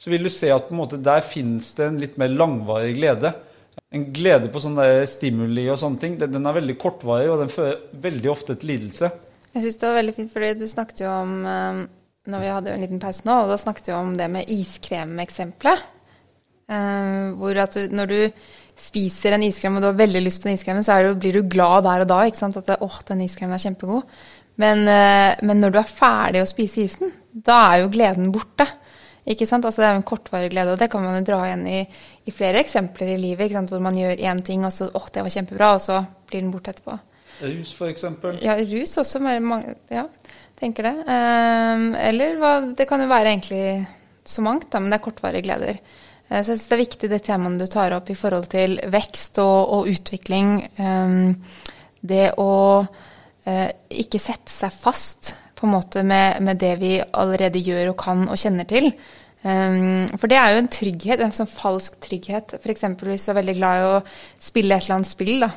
så 0.00 0.10
vil 0.12 0.24
du 0.24 0.30
se 0.32 0.52
at 0.54 0.70
måte 0.72 1.00
der 1.02 1.24
finnes 1.26 1.72
det 1.76 1.88
en 1.88 1.98
litt 2.00 2.18
mer 2.20 2.30
langvarig 2.32 2.94
glede. 2.96 3.34
En 3.90 4.06
glede 4.14 4.48
på 4.52 4.62
sånne 4.62 5.06
stimuli 5.10 5.66
og 5.70 5.80
sånne 5.80 6.00
ting, 6.00 6.16
den 6.20 6.46
er 6.46 6.56
veldig 6.56 6.76
kortvarig, 6.80 7.28
og 7.32 7.42
den 7.42 7.52
fører 7.52 7.80
veldig 8.06 8.30
ofte 8.32 8.56
til 8.56 8.74
lidelse. 8.74 9.10
Jeg 9.50 9.64
syns 9.64 9.80
det 9.80 9.88
var 9.88 9.98
veldig 9.98 10.14
fint, 10.14 10.30
fordi 10.30 10.52
du 10.60 10.66
snakket 10.70 11.02
jo 11.02 11.10
om 11.10 11.34
eh, 11.42 11.82
når 12.30 12.44
vi 12.44 12.52
hadde 12.54 12.74
en 12.74 12.84
liten 12.84 13.02
pause 13.02 13.26
nå, 13.26 13.42
og 13.42 13.50
da 13.50 13.58
snakket 13.60 13.90
vi 13.90 13.96
om 13.96 14.14
det 14.18 14.30
med 14.30 14.52
iskremeksempelet. 14.52 15.88
Uh, 16.70 17.34
hvor 17.34 17.58
at 17.58 17.74
når 17.90 18.06
du 18.06 18.18
spiser 18.78 19.34
en 19.34 19.42
iskrem 19.42 19.74
og 19.74 19.82
du 19.82 19.88
har 19.88 19.96
veldig 19.98 20.20
lyst 20.22 20.38
på 20.38 20.46
den 20.46 20.54
iskremen, 20.54 20.84
så 20.86 21.00
du, 21.02 21.16
blir 21.18 21.34
du 21.40 21.48
glad 21.50 21.82
der 21.82 22.04
og 22.04 22.10
da. 22.12 22.20
ikke 22.24 22.38
sant? 22.38 22.56
At 22.60 22.70
'Å, 22.78 22.90
den 23.08 23.24
iskremen 23.26 23.56
er 23.56 23.64
kjempegod. 23.64 24.06
Men, 24.60 24.84
uh, 24.88 25.40
men, 25.46 25.60
når 25.62 25.74
du 25.74 25.80
er 25.80 25.90
ferdig 25.90 26.44
å 26.44 26.48
spise 26.48 26.84
isen, 26.84 27.12
da 27.30 27.60
er 27.70 27.84
jo 27.84 27.92
gleden 27.94 28.32
borte. 28.34 28.66
Ikke 29.30 29.46
sant? 29.46 29.66
Altså 29.68 29.82
Det 29.82 29.88
er 29.88 29.94
jo 29.94 30.00
en 30.00 30.08
kortvarig 30.08 30.50
glede, 30.52 30.74
og 30.74 30.80
det 30.80 30.88
kan 30.92 31.04
man 31.04 31.18
jo 31.20 31.26
dra 31.28 31.42
igjen 31.46 31.66
i, 31.68 31.80
i 32.26 32.34
flere 32.34 32.62
eksempler 32.64 33.12
i 33.14 33.20
livet. 33.20 33.46
ikke 33.46 33.60
sant? 33.60 33.72
Hvor 33.72 33.84
man 33.84 33.98
gjør 33.98 34.20
én 34.30 34.42
ting, 34.44 34.64
og 34.66 34.74
så 34.74 34.90
åh, 34.90 35.06
det 35.14 35.24
var 35.26 35.34
kjempebra, 35.36 35.70
og 35.76 35.84
så 35.84 36.02
blir 36.30 36.42
den 36.42 36.52
borte 36.54 36.74
etterpå. 36.74 36.98
Rus, 37.40 37.72
f.eks.? 37.72 38.04
Ja, 38.44 38.56
rus 38.58 38.98
også. 39.00 39.22
Mange, 39.22 39.76
ja, 39.92 40.04
tenker 40.60 40.90
det. 40.90 40.94
Um, 41.06 41.90
eller 41.96 42.36
hva, 42.40 42.52
det 42.76 42.88
kan 42.88 43.00
jo 43.00 43.08
være 43.10 43.32
egentlig 43.32 43.64
så 44.28 44.44
mangt, 44.44 44.68
da, 44.72 44.80
men 44.80 44.92
det 44.92 45.00
er 45.00 45.04
kortvarige 45.06 45.46
gleder. 45.46 45.80
Uh, 46.28 46.40
så 46.40 46.42
jeg 46.42 46.50
syns 46.52 46.66
det 46.68 46.76
er 46.76 46.84
viktig 46.84 47.12
det 47.12 47.22
temaet 47.28 47.62
du 47.62 47.68
tar 47.70 47.96
opp 47.96 48.10
i 48.12 48.18
forhold 48.18 48.50
til 48.52 48.76
vekst 48.92 49.40
og, 49.44 49.76
og 49.78 49.92
utvikling. 49.94 50.58
Um, 50.80 51.32
det 52.00 52.32
å 52.40 52.50
ikke 53.44 54.20
sette 54.20 54.52
seg 54.52 54.74
fast 54.74 55.32
på 55.60 55.66
en 55.66 55.74
måte 55.74 56.02
med, 56.06 56.40
med, 56.44 56.60
det 56.60 56.74
vi 56.80 56.92
allerede 57.00 57.60
gjør 57.60 57.92
og 57.92 57.98
kan 58.00 58.28
og 58.28 58.38
kjenner 58.40 58.68
til. 58.68 58.90
Um, 59.40 60.08
for 60.20 60.28
det 60.28 60.36
er 60.36 60.52
jo 60.52 60.60
en 60.60 60.70
trygghet, 60.72 61.22
en 61.24 61.34
sånn 61.36 61.48
falsk 61.48 61.98
trygghet. 62.04 62.56
F.eks. 62.60 62.86
hvis 63.00 63.26
du 63.26 63.32
er 63.32 63.40
veldig 63.40 63.56
glad 63.56 63.80
i 63.80 63.90
å 63.90 63.98
spille 64.40 64.76
et 64.76 64.84
eller 64.84 65.00
annet 65.00 65.10
spill. 65.10 65.36
da, 65.44 65.50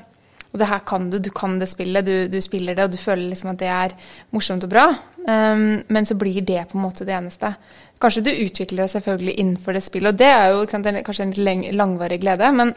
og 0.54 0.60
det 0.62 0.70
her 0.70 0.84
kan 0.86 1.08
du, 1.10 1.18
du 1.18 1.32
kan 1.34 1.56
det 1.58 1.68
spillet, 1.72 2.06
du, 2.06 2.28
du, 2.30 2.38
spiller 2.46 2.78
det, 2.78 2.86
og 2.86 2.94
du 2.94 3.00
føler 3.02 3.32
liksom 3.32 3.54
at 3.56 3.60
det 3.64 3.72
er 3.74 3.96
morsomt 4.36 4.68
og 4.68 4.72
bra. 4.72 4.86
Um, 5.24 5.82
men 5.88 6.06
så 6.06 6.18
blir 6.20 6.44
det 6.46 6.68
på 6.70 6.78
en 6.78 6.86
måte 6.86 7.08
det 7.08 7.16
eneste. 7.18 7.56
Kanskje 8.04 8.26
du 8.28 8.32
utvikler 8.32 8.84
deg 8.84 8.92
selvfølgelig 8.94 9.38
innenfor 9.40 9.76
det 9.76 9.86
spillet, 9.86 10.14
og 10.14 10.20
det 10.20 10.30
er 10.30 10.52
jo 10.52 10.66
sant, 10.70 10.90
kanskje 11.08 11.30
en 11.30 11.38
litt 11.40 11.72
langvarig 11.74 12.20
glede. 12.22 12.52
Men, 12.56 12.76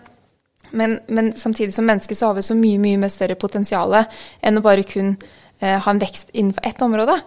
men, 0.71 0.99
men, 1.07 1.33
samtidig 1.33 1.75
som 1.75 1.87
menneske 1.87 2.15
så 2.15 2.31
har 2.31 2.39
vi 2.39 2.45
så 2.47 2.57
mye 2.59 2.81
mye 2.83 3.01
mer 3.01 3.13
større 3.13 3.39
potensial 3.39 3.95
enn 3.97 4.59
å 4.59 4.65
bare 4.65 4.87
kun 4.87 5.15
eh, 5.61 5.79
ha 5.79 5.91
en 5.91 6.03
vekst 6.03 6.35
innenfor 6.35 6.67
ett 6.67 6.83
område. 6.83 7.21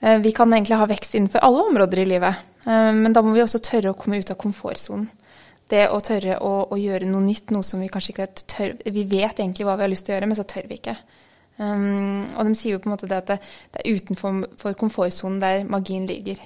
Eh, 0.00 0.18
vi 0.24 0.32
kan 0.36 0.52
egentlig 0.52 0.80
ha 0.80 0.88
vekst 0.90 1.14
innenfor 1.14 1.44
alle 1.46 1.64
områder 1.70 2.02
i 2.02 2.10
livet. 2.14 2.44
Eh, 2.66 2.92
men 2.96 3.14
da 3.16 3.22
må 3.22 3.34
vi 3.36 3.44
også 3.44 3.62
tørre 3.64 3.94
å 3.94 3.98
komme 3.98 4.20
ut 4.20 4.32
av 4.32 4.40
komfortsonen 4.40 5.08
det 5.70 5.86
å 5.94 6.00
tørre 6.02 6.38
å, 6.42 6.52
å, 6.66 6.76
gjøre 6.78 7.08
noe 7.08 7.22
nytt, 7.24 7.52
noe 7.54 7.66
som 7.66 7.82
vi 7.82 7.90
kanskje 7.92 8.14
ikke 8.14 8.28
tør 8.50 8.72
Vi 8.90 9.04
vet 9.06 9.38
egentlig 9.38 9.66
hva 9.68 9.76
vi 9.78 9.86
har 9.86 9.92
lyst 9.92 10.08
til 10.08 10.14
å 10.14 10.16
gjøre, 10.16 10.30
men 10.30 10.38
så 10.38 10.46
tør 10.50 10.66
vi 10.66 10.80
ikke. 10.80 10.96
Um, 11.60 12.24
og 12.34 12.48
de 12.48 12.54
sier 12.56 12.74
jo 12.74 12.80
på 12.82 12.88
en 12.88 12.94
måte 12.94 13.08
det 13.10 13.20
at 13.20 13.28
det, 13.30 13.36
det 13.74 13.82
er 13.84 14.00
utenfor 14.00 14.74
komfortsonen 14.80 15.38
der 15.42 15.62
magien 15.68 16.08
ligger. 16.08 16.40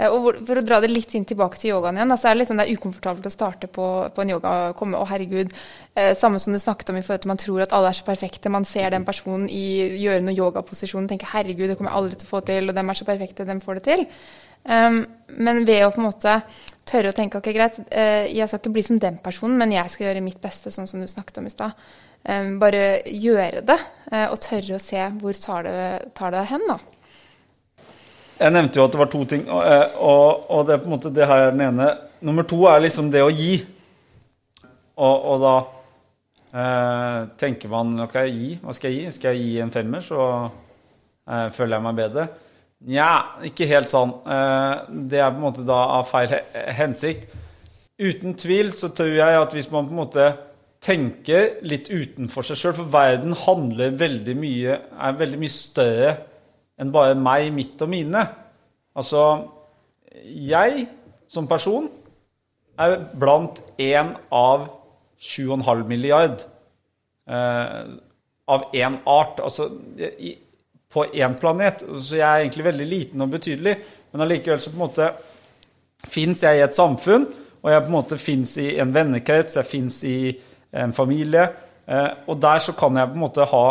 Uh, 0.00 0.08
og 0.08 0.40
For 0.48 0.56
å 0.56 0.64
dra 0.64 0.80
det 0.80 0.90
litt 0.90 1.12
inn 1.14 1.26
tilbake 1.28 1.60
til 1.60 1.74
yogaen 1.74 2.00
igjen, 2.00 2.16
så 2.16 2.30
er 2.30 2.34
det, 2.34 2.42
liksom, 2.42 2.60
det 2.60 2.66
er 2.66 2.80
ukomfortabelt 2.80 3.28
å 3.28 3.34
starte 3.34 3.68
på, 3.68 3.86
på 4.16 4.24
en 4.24 4.34
yoga 4.34 4.56
og 4.70 4.76
komme 4.80 4.98
Å, 5.00 5.06
herregud. 5.10 5.52
Eh, 5.94 6.12
samme 6.16 6.38
som 6.40 6.54
du 6.54 6.60
snakket 6.62 6.92
om 6.92 6.98
i 7.00 7.02
forhold 7.04 7.24
til 7.24 7.32
man 7.32 7.40
tror 7.40 7.64
at 7.64 7.74
alle 7.76 7.90
er 7.90 7.98
så 7.98 8.06
perfekte. 8.06 8.52
Man 8.52 8.66
ser 8.68 8.94
den 8.94 9.04
personen 9.04 9.48
i 9.52 9.64
gjøre 10.00 10.22
noen 10.24 10.38
yogaposisjon 10.38 11.04
og 11.04 11.10
tenker 11.10 11.32
herregud, 11.32 11.68
det 11.68 11.76
kommer 11.78 11.92
jeg 11.92 12.00
aldri 12.00 12.20
til 12.20 12.28
å 12.28 12.30
få 12.30 12.42
til, 12.46 12.70
og 12.70 12.76
dem 12.76 12.92
er 12.92 12.98
så 12.98 13.08
perfekte, 13.08 13.48
dem 13.48 13.62
får 13.64 13.80
det 13.80 13.86
til. 13.88 14.04
Um, 14.64 15.00
men 15.40 15.64
ved 15.64 15.86
å 15.86 15.92
på 15.94 16.02
en 16.02 16.06
måte 16.10 16.34
tørre 16.88 17.12
å 17.12 17.16
tenke 17.16 17.40
ok, 17.40 17.48
greit, 17.56 17.78
uh, 17.80 18.26
jeg 18.28 18.46
skal 18.46 18.60
ikke 18.60 18.74
bli 18.76 18.84
som 18.84 19.00
den 19.00 19.18
personen, 19.24 19.56
men 19.60 19.72
jeg 19.72 19.92
skal 19.92 20.08
gjøre 20.08 20.24
mitt 20.24 20.40
beste, 20.42 20.72
sånn 20.74 20.88
som 20.90 21.00
du 21.00 21.08
snakket 21.08 21.40
om 21.40 21.48
i 21.48 21.52
stad. 21.52 21.90
Um, 22.28 22.58
bare 22.60 23.00
gjøre 23.08 23.64
det, 23.66 23.78
uh, 24.12 24.26
og 24.28 24.40
tørre 24.44 24.76
å 24.76 24.82
se 24.82 25.06
hvor 25.20 25.38
tar 25.40 25.66
det, 25.66 25.84
tar 26.18 26.36
det 26.36 26.44
hen, 26.52 26.66
da. 26.68 26.78
Jeg 28.40 28.54
nevnte 28.54 28.80
jo 28.80 28.86
at 28.86 28.94
det 28.94 29.00
var 29.02 29.10
to 29.12 29.20
ting, 29.28 29.42
og, 29.52 29.60
eh, 29.68 29.98
og, 30.00 30.46
og 30.48 30.64
det 30.64 30.74
er 30.74 30.80
på 30.80 30.88
en 30.88 30.94
måte 30.94 31.12
det 31.12 31.26
her 31.28 31.46
er 31.46 31.52
den 31.52 31.66
ene. 31.66 31.90
Nummer 32.24 32.46
to 32.48 32.62
er 32.70 32.80
liksom 32.80 33.10
det 33.12 33.20
å 33.24 33.32
gi. 33.32 33.58
Og, 35.00 35.26
og 35.32 35.42
da 35.44 35.54
eh, 36.52 37.18
tenker 37.40 37.72
man 37.72 38.06
ok, 38.06 38.16
gi, 38.28 38.54
hva 38.62 38.76
skal 38.76 38.92
jeg 38.92 39.02
gi? 39.04 39.16
Skal 39.16 39.36
jeg 39.36 39.44
gi 39.44 39.58
en 39.64 39.72
femmer, 39.74 40.04
så 40.04 40.22
eh, 40.46 41.48
føler 41.56 41.76
jeg 41.76 41.86
meg 41.86 42.00
bedre. 42.00 42.26
Nja, 42.88 43.10
ikke 43.44 43.68
helt 43.68 43.92
sånn. 43.92 44.16
Eh, 44.24 44.74
det 45.12 45.20
er 45.20 45.32
på 45.34 45.40
en 45.40 45.46
måte 45.46 45.66
da 45.68 45.82
av 45.98 46.08
feil 46.08 46.32
hensikt. 46.78 47.36
Uten 48.00 48.32
tvil 48.40 48.72
så 48.72 48.88
tror 48.96 49.12
jeg 49.12 49.40
at 49.42 49.52
hvis 49.52 49.68
man 49.72 49.84
på 49.84 49.92
en 49.92 50.00
måte 50.00 50.30
tenker 50.80 51.58
litt 51.68 51.90
utenfor 51.92 52.46
seg 52.48 52.56
sjøl, 52.56 52.76
for 52.78 52.92
verden 52.92 53.36
handler 53.36 53.98
veldig 54.00 54.36
mye, 54.40 54.78
er 54.96 55.18
veldig 55.20 55.40
mye 55.42 55.52
større 55.52 56.14
enn 56.80 56.92
bare 56.92 57.16
meg, 57.18 57.50
mitt 57.54 57.80
og 57.82 57.90
mine. 57.92 58.24
Altså 58.96 59.24
Jeg 60.24 60.86
som 61.30 61.46
person 61.46 61.88
er 62.80 62.96
blant 63.14 63.60
én 63.78 64.14
av 64.34 64.66
7,5 65.20 65.84
milliard 65.86 66.40
eh, 67.28 67.82
av 68.50 68.64
én 68.74 68.96
art. 69.06 69.42
Altså 69.44 69.68
i, 70.18 70.34
på 70.90 71.04
én 71.14 71.36
planet. 71.38 71.84
Så 72.02 72.18
jeg 72.18 72.26
er 72.26 72.44
egentlig 72.44 72.66
veldig 72.66 72.86
liten 72.88 73.22
og 73.22 73.34
betydelig, 73.36 73.76
men 74.10 74.24
allikevel 74.24 74.62
så 74.62 74.72
på 74.72 74.80
en 74.80 74.86
måte 74.86 75.10
fins 76.10 76.42
jeg 76.42 76.58
i 76.58 76.64
et 76.64 76.74
samfunn, 76.74 77.28
og 77.60 77.68
jeg 77.70 77.82
på 77.84 77.90
en 77.90 77.94
måte 77.94 78.18
fins 78.18 78.56
i 78.58 78.72
en 78.80 78.94
vennekrets, 78.94 79.58
jeg 79.60 79.68
fins 79.68 80.00
i 80.08 80.32
en 80.72 80.94
familie. 80.96 81.44
Eh, 81.86 82.08
og 82.26 82.40
der 82.42 82.58
så 82.64 82.74
kan 82.74 82.96
jeg 82.96 83.12
på 83.12 83.18
en 83.18 83.24
måte 83.26 83.46
ha 83.52 83.64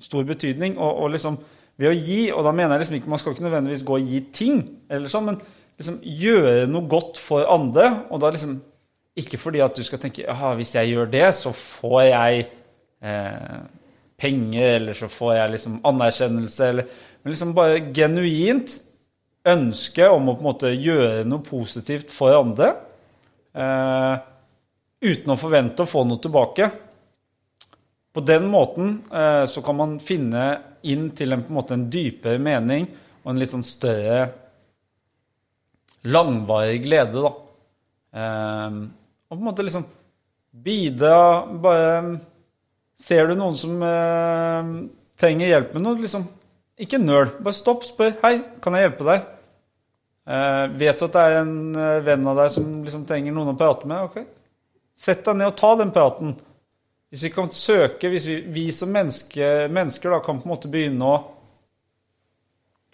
stor 0.00 0.26
betydning. 0.26 0.76
Og, 0.78 1.04
og 1.04 1.14
liksom 1.14 1.38
ved 1.80 1.88
å 1.88 1.96
gi, 1.96 2.20
og 2.34 2.44
da 2.44 2.52
mener 2.52 2.76
jeg 2.76 2.84
liksom 2.84 2.98
ikke 2.98 3.12
man 3.12 3.20
skal 3.22 3.34
ikke 3.34 3.46
nødvendigvis 3.46 3.86
gå 3.88 3.96
og 3.96 4.10
gi 4.12 4.20
ting, 4.36 4.60
eller 4.92 5.12
sånn, 5.12 5.30
men 5.30 5.38
liksom 5.80 6.00
gjøre 6.04 6.66
noe 6.68 6.88
godt 6.92 7.20
for 7.20 7.48
andre. 7.48 7.88
Og 8.12 8.20
da 8.20 8.32
liksom 8.34 8.58
ikke 9.20 9.40
fordi 9.40 9.62
at 9.64 9.76
du 9.76 9.84
skal 9.84 10.00
tenke 10.02 10.26
at 10.28 10.58
hvis 10.58 10.74
jeg 10.76 10.92
gjør 10.92 11.08
det, 11.12 11.26
så 11.38 11.54
får 11.56 12.02
jeg 12.04 12.44
eh, 13.00 13.56
penger, 14.20 14.66
eller 14.76 14.98
så 14.98 15.08
får 15.10 15.34
jeg 15.38 15.54
liksom 15.56 15.80
anerkjennelse, 15.88 16.68
eller 16.68 17.06
Men 17.20 17.34
liksom 17.34 17.50
bare 17.52 17.80
genuint 17.92 18.78
ønske 19.44 20.06
om 20.08 20.30
å 20.30 20.34
på 20.38 20.40
en 20.40 20.46
måte 20.46 20.70
gjøre 20.72 21.26
noe 21.28 21.44
positivt 21.44 22.08
for 22.12 22.32
andre. 22.32 22.70
Eh, 23.52 24.14
uten 25.04 25.32
å 25.32 25.36
forvente 25.36 25.84
å 25.84 25.90
få 25.90 26.06
noe 26.08 26.20
tilbake. 26.20 26.70
På 28.12 28.24
den 28.24 28.48
måten 28.48 29.02
eh, 29.12 29.44
så 29.52 29.60
kan 29.64 29.76
man 29.76 29.98
finne 30.00 30.46
inn 30.82 31.10
til 31.16 31.34
en, 31.34 31.42
på 31.44 31.52
en, 31.52 31.58
måte, 31.58 31.76
en 31.76 31.88
dypere 31.92 32.40
mening 32.42 32.86
og 33.22 33.32
en 33.32 33.40
litt 33.40 33.52
sånn 33.52 33.66
større 33.66 34.30
langvarig 36.08 36.80
glede, 36.86 37.20
da. 37.20 37.32
Eh, 38.16 38.78
og 39.30 39.36
på 39.36 39.40
en 39.40 39.48
måte 39.50 39.66
liksom 39.66 39.86
bidra 40.50 41.46
bare 41.62 42.18
Ser 43.00 43.30
du 43.30 43.32
noen 43.32 43.54
som 43.56 43.78
eh, 43.80 44.72
trenger 45.16 45.48
hjelp 45.48 45.70
med 45.72 45.84
noe, 45.86 45.96
liksom, 46.02 46.26
ikke 46.84 46.98
nøl. 47.00 47.30
Bare 47.40 47.56
stopp, 47.56 47.86
spør. 47.88 48.10
'Hei, 48.20 48.34
kan 48.60 48.76
jeg 48.76 48.90
hjelpe 48.90 49.06
deg?' 49.08 49.22
Eh, 50.30 50.66
vet 50.78 51.00
du 51.00 51.06
at 51.06 51.14
det 51.16 51.22
er 51.24 51.38
en 51.40 51.54
eh, 51.80 52.02
venn 52.04 52.28
av 52.28 52.36
deg 52.38 52.52
som 52.52 52.66
liksom 52.84 53.06
trenger 53.08 53.32
noen 53.34 53.54
å 53.54 53.56
prate 53.58 53.88
med? 53.88 54.04
Ok, 54.04 54.20
Sett 55.00 55.24
deg 55.24 55.38
ned 55.38 55.48
og 55.48 55.56
ta 55.56 55.70
den 55.80 55.92
praten. 55.94 56.34
Hvis 57.10 57.24
vi 57.26 57.32
kan 57.34 57.50
søke, 57.50 58.08
hvis 58.08 58.26
vi, 58.28 58.36
vi 58.54 58.64
som 58.72 58.92
menneske, 58.94 59.68
mennesker 59.70 60.12
da, 60.14 60.20
kan 60.22 60.38
på 60.38 60.46
en 60.46 60.52
måte 60.52 60.70
begynne 60.70 61.06
å 61.06 61.16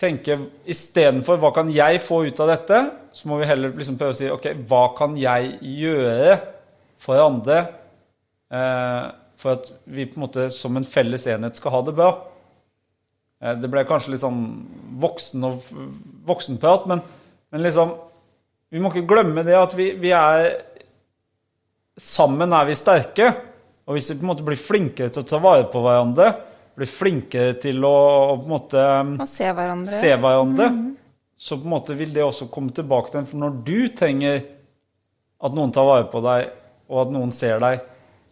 tenke 0.01 0.39
istedenfor 0.69 1.37
'hva 1.41 1.53
kan 1.55 1.73
jeg 1.73 2.01
få 2.01 2.23
ut 2.27 2.41
av 2.41 2.49
dette', 2.49 2.81
så 3.13 3.29
må 3.29 3.39
vi 3.41 3.49
heller 3.49 3.73
liksom 3.77 3.99
prøve 3.99 4.15
å 4.15 4.17
si 4.17 4.31
'ok, 4.31 4.53
hva 4.69 4.97
kan 4.97 5.17
jeg 5.17 5.59
gjøre 5.61 6.41
for 6.99 7.21
andre'? 7.21 7.67
Eh, 8.51 9.13
for 9.37 9.53
at 9.53 9.71
vi 9.85 10.07
på 10.07 10.17
en 10.17 10.25
måte 10.25 10.51
som 10.51 10.77
en 10.77 10.85
felles 10.85 11.27
enhet 11.27 11.57
skal 11.57 11.73
ha 11.73 11.83
det 11.83 11.95
bra. 11.95 12.11
Eh, 13.43 13.55
det 13.55 13.71
ble 13.71 13.85
kanskje 13.85 14.15
litt 14.15 14.23
sånn 14.25 14.43
voksen 15.03 15.45
og 15.45 15.63
voksenprat, 16.27 16.87
men, 16.87 17.03
men 17.53 17.63
liksom 17.63 17.95
Vi 18.69 18.81
må 18.83 18.91
ikke 18.91 19.07
glemme 19.07 19.45
det 19.47 19.55
at 19.55 19.77
vi, 19.79 19.93
vi, 19.95 20.11
er 20.11 20.57
Sammen 21.97 22.53
er 22.53 22.65
vi 22.67 22.75
sterke. 22.75 23.29
Og 23.87 23.97
hvis 23.97 24.11
vi 24.11 24.19
på 24.19 24.27
en 24.27 24.33
måte 24.33 24.45
blir 24.47 24.59
flinkere 24.59 25.13
til 25.15 25.23
å 25.23 25.29
ta 25.31 25.39
vare 25.43 25.67
på 25.71 25.81
hverandre, 25.85 26.31
blir 26.77 26.91
flinkere 26.91 27.57
til 27.63 27.85
å, 27.87 27.97
å 28.33 28.37
på 28.37 28.45
en 28.45 28.53
måte 28.53 28.85
Å 29.23 29.29
se 29.31 29.49
hverandre. 29.49 30.01
Se 30.01 30.13
hverandre 30.17 30.69
mm 30.69 30.79
-hmm. 30.79 30.95
Så 31.37 31.57
på 31.57 31.65
en 31.65 31.71
måte 31.71 31.95
vil 31.95 32.15
det 32.15 32.25
også 32.25 32.47
komme 32.47 32.73
tilbake 32.73 33.11
til 33.11 33.21
en 33.21 33.27
For 33.27 33.37
når 33.37 33.59
du 33.65 33.89
trenger 33.97 34.41
at 35.45 35.53
noen 35.55 35.73
tar 35.73 35.85
vare 35.85 36.07
på 36.09 36.21
deg, 36.25 36.49
og 36.89 37.01
at 37.01 37.11
noen 37.13 37.33
ser 37.33 37.59
deg, 37.61 37.81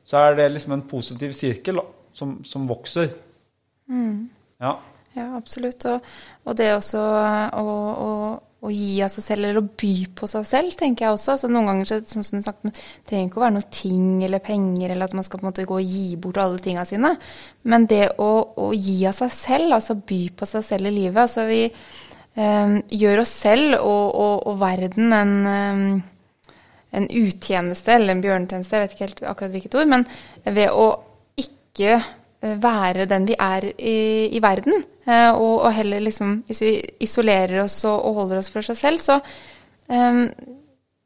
så 0.08 0.16
er 0.16 0.36
det 0.38 0.52
liksom 0.54 0.72
en 0.72 0.82
positiv 0.88 1.32
sirkel 1.36 1.80
som, 2.12 2.38
som, 2.44 2.68
vokser. 2.68 3.10
Mm. 3.88 4.30
Ja. 4.60 4.78
ja. 5.14 5.36
absolutt. 5.36 5.84
Og, 5.84 6.00
og 6.44 6.56
det 6.56 6.70
også 6.74 7.02
å, 7.60 8.38
å, 8.64 8.70
gi 8.72 9.02
av 9.04 9.10
seg 9.12 9.26
selv, 9.26 9.44
eller 9.44 9.60
å 9.60 9.72
by 9.82 9.92
på 10.16 10.28
seg 10.30 10.46
selv, 10.48 10.76
tenker 10.80 11.06
jeg 11.06 11.16
også. 11.16 11.34
Altså, 11.34 11.50
noen 11.52 11.68
ganger 11.70 11.90
så, 11.90 11.98
sånn 12.08 12.26
som 12.26 12.40
du 12.40 12.46
sagt, 12.46 12.64
det 12.64 13.10
trenger 13.10 13.28
ikke 13.28 13.42
å 13.42 13.44
være 13.44 13.56
noe 13.58 13.68
ting 13.74 14.08
eller 14.24 14.42
penger, 14.44 14.88
eller 14.88 15.08
at 15.08 15.18
man 15.18 15.26
skal 15.26 15.42
på 15.42 15.46
en 15.46 15.50
måte 15.50 15.66
gå 15.68 15.78
og 15.80 15.92
gi 15.98 16.06
bort 16.20 16.40
alle 16.42 16.62
tingene 16.64 16.86
sine. 16.88 17.12
Men 17.68 17.86
det 17.90 18.06
å, 18.22 18.30
å 18.64 18.70
gi 18.72 18.96
av 19.10 19.18
seg 19.18 19.36
selv, 19.36 19.76
altså 19.76 19.98
by 20.00 20.22
på 20.38 20.48
seg 20.48 20.66
selv 20.66 20.90
i 20.90 20.96
livet 20.96 21.22
altså 21.26 21.44
Vi 21.48 21.60
eh, 21.68 22.74
gjør 23.04 23.22
oss 23.22 23.36
selv 23.44 23.78
og, 23.78 24.04
og, 24.10 24.34
og 24.50 24.58
verden 24.64 25.16
en 25.20 25.38
um, 25.44 25.86
en 26.94 27.08
utjeneste 27.10 27.90
eller 27.94 28.14
en 28.14 28.22
bjørnetjeneste, 28.22 28.76
jeg 28.76 28.84
vet 28.84 28.94
ikke 28.94 29.06
helt 29.08 29.22
akkurat 29.26 29.54
hvilket 29.54 29.76
ord, 29.80 29.90
men 29.90 30.04
ved 30.46 30.70
å 30.70 30.84
ikke 31.40 31.98
være 32.44 33.06
den 33.08 33.26
vi 33.28 33.36
er 33.40 33.64
i, 33.72 33.98
i 34.36 34.40
verden, 34.42 34.82
eh, 35.06 35.30
og, 35.30 35.64
og, 35.64 35.70
heller 35.72 36.02
liksom 36.04 36.42
Hvis 36.48 36.62
vi 36.62 36.72
isolerer 37.06 37.62
oss 37.64 37.78
og, 37.88 37.96
og 38.08 38.20
holder 38.20 38.42
oss 38.42 38.50
for 38.52 38.66
seg 38.66 38.78
selv, 38.78 39.00
så 39.00 39.18
um, 39.88 40.26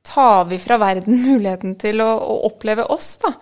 tar 0.03 0.49
vi 0.51 0.59
fra 0.59 0.79
verden 0.81 1.23
muligheten 1.29 1.77
til 1.81 2.03
å, 2.03 2.11
å 2.19 2.41
oppleve 2.51 2.89
oss, 2.95 3.17
da. 3.23 3.33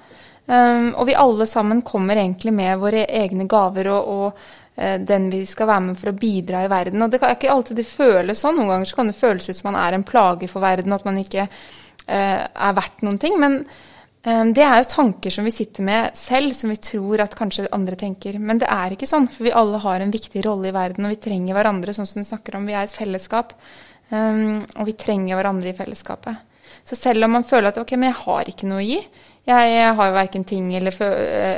Um, 0.46 0.92
og 0.94 1.08
vi 1.08 1.16
alle 1.18 1.42
sammen 1.50 1.80
kommer 1.82 2.20
egentlig 2.20 2.52
med 2.54 2.78
våre 2.78 3.02
egne 3.10 3.48
gaver 3.50 3.88
og, 3.90 4.12
og 4.12 4.44
uh, 4.78 4.98
den 5.02 5.26
vi 5.32 5.42
skal 5.48 5.66
være 5.72 5.86
med 5.88 5.98
for 5.98 6.12
å 6.12 6.18
bidra 6.20 6.62
i 6.62 6.70
verden. 6.70 7.02
Og 7.02 7.10
det 7.10 7.22
kan 7.22 7.34
ikke 7.34 7.50
alltid 7.50 7.80
det 7.80 7.88
føles 7.88 8.44
sånn. 8.44 8.60
Noen 8.60 8.76
ganger 8.76 8.92
så 8.92 9.00
kan 9.00 9.10
det 9.10 9.18
føles 9.18 9.48
ut 9.50 9.58
som 9.58 9.72
man 9.72 9.80
er 9.82 9.96
en 9.96 10.06
plage 10.06 10.52
for 10.52 10.62
verden, 10.62 10.94
at 10.94 11.08
man 11.08 11.18
ikke 11.22 11.48
uh, 11.48 12.42
er 12.46 12.78
verdt 12.78 13.02
noen 13.06 13.18
ting. 13.22 13.40
Men 13.42 13.62
det 14.26 14.62
er 14.66 14.80
jo 14.80 14.88
tanker 14.90 15.30
som 15.30 15.46
vi 15.46 15.52
sitter 15.54 15.84
med 15.86 16.16
selv, 16.18 16.50
som 16.58 16.72
vi 16.72 16.80
tror 16.82 17.20
at 17.22 17.36
kanskje 17.38 17.68
andre 17.76 17.94
tenker. 18.00 18.40
Men 18.42 18.58
det 18.58 18.66
er 18.66 18.96
ikke 18.96 19.06
sånn, 19.06 19.28
for 19.30 19.46
vi 19.46 19.54
alle 19.54 19.78
har 19.84 20.02
en 20.02 20.10
viktig 20.10 20.42
rolle 20.42 20.72
i 20.72 20.74
verden, 20.74 21.06
og 21.06 21.14
vi 21.14 21.20
trenger 21.28 21.54
hverandre, 21.54 21.94
sånn 21.94 22.08
som 22.10 22.24
du 22.24 22.26
snakker 22.26 22.58
om. 22.58 22.66
Vi 22.66 22.74
er 22.74 22.88
et 22.88 22.96
fellesskap, 22.96 23.54
um, 24.10 24.64
og 24.64 24.88
vi 24.88 24.96
trenger 24.98 25.38
hverandre 25.38 25.70
i 25.70 25.78
fellesskapet. 25.78 26.42
Så 26.86 26.98
selv 26.98 27.26
om 27.26 27.36
man 27.38 27.46
føler 27.46 27.70
at 27.70 27.78
ok, 27.78 27.94
men 27.94 28.10
jeg 28.10 28.20
har 28.24 28.50
ikke 28.50 28.68
noe 28.70 28.82
å 28.82 28.86
gi, 28.86 28.98
jeg, 29.46 29.90
har 29.94 30.08
jo 30.08 30.14
verken 30.16 30.44
ting 30.46 30.72
eller, 30.74 30.94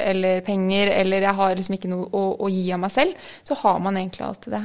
eller, 0.05 0.43
penger, 0.45 0.91
eller 0.93 1.25
jeg 1.25 1.37
har 1.39 1.55
liksom 1.57 1.77
ikke 1.79 1.89
noe 1.89 2.09
å, 2.13 2.25
å, 2.37 2.51
gi 2.53 2.67
av 2.77 2.83
meg 2.83 2.93
selv, 2.93 3.31
så 3.49 3.57
har 3.63 3.79
man 3.81 3.97
egentlig 3.97 4.27
alltid 4.27 4.57
det. 4.59 4.63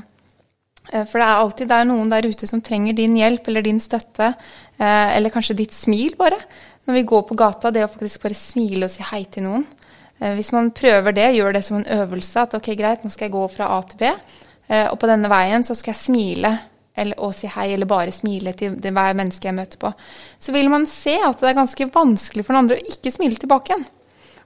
Eh, 0.92 1.06
for 1.08 1.22
det 1.22 1.28
er 1.28 1.40
alltid 1.40 1.72
det 1.72 1.80
er 1.80 1.88
noen 1.88 2.12
der 2.12 2.28
ute 2.28 2.50
som 2.50 2.64
trenger 2.64 2.98
din 2.98 3.16
hjelp 3.20 3.48
eller 3.48 3.64
din 3.64 3.80
støtte, 3.84 4.34
eh, 4.76 5.16
eller 5.16 5.32
kanskje 5.32 5.56
ditt 5.64 5.76
smil, 5.76 6.18
bare. 6.20 6.42
Når 6.84 7.00
vi 7.00 7.06
går 7.08 7.24
på 7.30 7.38
gata, 7.40 7.72
det 7.72 7.86
å 7.86 7.92
faktisk 7.92 8.26
bare 8.26 8.38
smile 8.38 8.88
og 8.88 8.92
si 8.92 9.06
hei 9.08 9.24
til 9.32 9.48
noen. 9.48 9.64
Eh, 10.20 10.34
hvis 10.38 10.52
man 10.56 10.74
prøver 10.76 11.16
det, 11.16 11.30
gjør 11.38 11.56
det 11.56 11.64
som 11.68 11.80
en 11.80 11.90
øvelse, 12.00 12.44
at 12.44 12.58
ok, 12.60 12.74
greit, 12.80 13.04
nå 13.04 13.14
skal 13.14 13.30
jeg 13.30 13.36
gå 13.38 13.48
fra 13.54 13.72
A 13.78 13.82
til 13.88 14.04
B, 14.04 14.14
og 14.74 14.96
på 14.98 15.08
denne 15.10 15.28
veien 15.30 15.62
så 15.68 15.76
skal 15.76 15.92
jeg 15.92 16.00
smile 16.00 16.50
eller 16.96 17.20
og 17.26 17.34
si 17.36 17.50
hei, 17.50 17.72
eller 17.74 17.90
bare 17.90 18.14
smile 18.14 18.54
til 18.58 18.78
hver 18.78 19.18
menneske 19.18 19.50
jeg 19.50 19.58
møter 19.58 19.82
på, 19.82 19.92
så 20.40 20.54
vil 20.54 20.70
man 20.72 20.86
se 20.90 21.16
at 21.26 21.42
det 21.42 21.50
er 21.50 21.58
ganske 21.58 21.90
vanskelig 21.94 22.46
for 22.46 22.54
den 22.54 22.64
andre 22.64 22.78
å 22.78 22.94
ikke 22.94 23.14
smile 23.14 23.40
tilbake 23.42 23.74
igjen. 23.74 23.88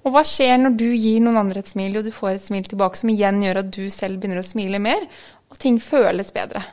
Og 0.06 0.14
hva 0.16 0.24
skjer 0.28 0.56
når 0.62 0.78
du 0.80 0.88
gir 0.94 1.20
noen 1.24 1.40
andre 1.42 1.64
et 1.64 1.72
smil, 1.72 2.00
og 2.00 2.08
du 2.08 2.14
får 2.16 2.38
et 2.38 2.46
smil 2.46 2.68
tilbake, 2.70 3.00
som 3.00 3.12
igjen 3.12 3.42
gjør 3.44 3.62
at 3.64 3.72
du 3.76 3.84
selv 3.92 4.22
begynner 4.22 4.40
å 4.40 4.48
smile 4.48 4.80
mer, 4.80 5.04
og 5.52 5.60
ting 5.60 5.80
føles 5.84 6.32
bedre. 6.36 6.64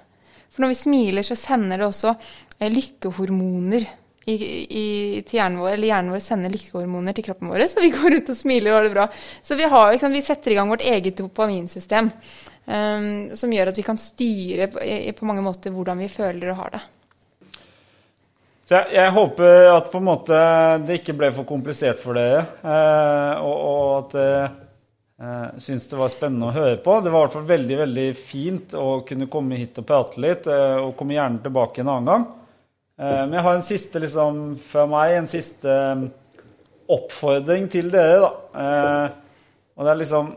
For 0.54 0.62
når 0.62 0.70
vi 0.70 0.80
smiler, 0.84 1.26
så 1.26 1.36
sender 1.38 1.80
det 1.80 1.88
også 1.88 2.12
eh, 2.14 2.70
lykkehormoner 2.70 3.88
i, 4.24 4.34
i, 4.34 4.86
til 5.26 5.38
hjernen 5.38 5.60
vår, 5.60 5.74
eller 5.74 5.90
hjernen 5.90 6.14
vår 6.14 6.22
sender 6.24 6.52
lykkehormoner 6.54 7.16
til 7.16 7.26
kroppen 7.26 7.52
vår, 7.52 7.66
så 7.68 7.82
vi 7.84 7.92
går 7.92 8.16
rundt 8.16 8.32
og 8.32 8.38
smiler 8.38 8.72
og 8.72 8.78
har 8.78 8.88
det 8.88 8.94
bra. 8.94 9.06
Så 9.44 9.58
vi, 9.58 9.68
har, 9.68 9.98
vi 10.14 10.24
setter 10.24 10.54
i 10.54 10.58
gang 10.58 10.72
vårt 10.72 10.86
eget 10.86 11.20
dopaminsystem. 11.20 12.10
Um, 12.64 13.34
som 13.36 13.52
gjør 13.52 13.68
at 13.68 13.76
vi 13.76 13.82
kan 13.84 13.98
styre 14.00 14.70
på, 14.72 14.80
på, 15.18 15.26
mange 15.28 15.42
måter 15.44 15.72
hvordan 15.74 15.98
vi 16.00 16.08
føler 16.08 16.48
og 16.48 16.62
har 16.62 16.70
det. 16.72 16.80
Så 18.64 18.78
jeg, 18.78 18.94
jeg, 18.96 19.12
håper 19.12 19.66
at 19.74 19.90
på 19.92 20.00
en 20.00 20.06
måte 20.06 20.36
det 20.86 21.02
ikke 21.02 21.16
ble 21.18 21.28
for 21.36 21.44
komplisert 21.44 22.00
for 22.00 22.16
dere, 22.16 22.46
eh, 22.64 23.42
og, 23.44 23.56
og, 23.58 23.90
at 23.98 24.14
dere 24.16 24.46
eh, 25.20 25.58
syns 25.60 25.84
det 25.90 25.98
var 26.00 26.08
spennende 26.08 26.48
å 26.48 26.54
høre 26.56 26.78
på. 26.80 26.94
Det 27.04 27.12
var 27.12 27.20
i 27.20 27.26
hvert 27.26 27.36
fall 27.36 27.50
veldig 27.50 27.78
veldig 27.82 28.06
fint 28.16 28.78
å 28.80 28.86
kunne 29.04 29.28
komme 29.28 29.60
hit 29.60 29.82
og 29.82 29.88
prate 29.90 30.24
litt, 30.24 30.48
eh, 30.48 30.78
og 30.80 30.96
komme 30.96 31.18
gjerne 31.18 31.44
tilbake 31.44 31.84
en 31.84 31.92
annen 31.92 32.08
gang. 32.14 32.26
Uh, 33.00 33.24
men 33.26 33.36
jeg 33.38 33.44
har 33.46 33.58
en 33.58 33.66
siste 33.66 34.02
liksom, 34.02 34.42
fra 34.62 34.84
meg, 34.90 35.16
en 35.18 35.30
siste 35.30 35.78
um, 35.94 36.06
oppfordring 36.94 37.66
til 37.72 37.90
dere. 37.92 38.20
da. 38.22 38.66
og 39.74 39.86
det 39.86 39.92
er 39.92 40.02
liksom 40.02 40.34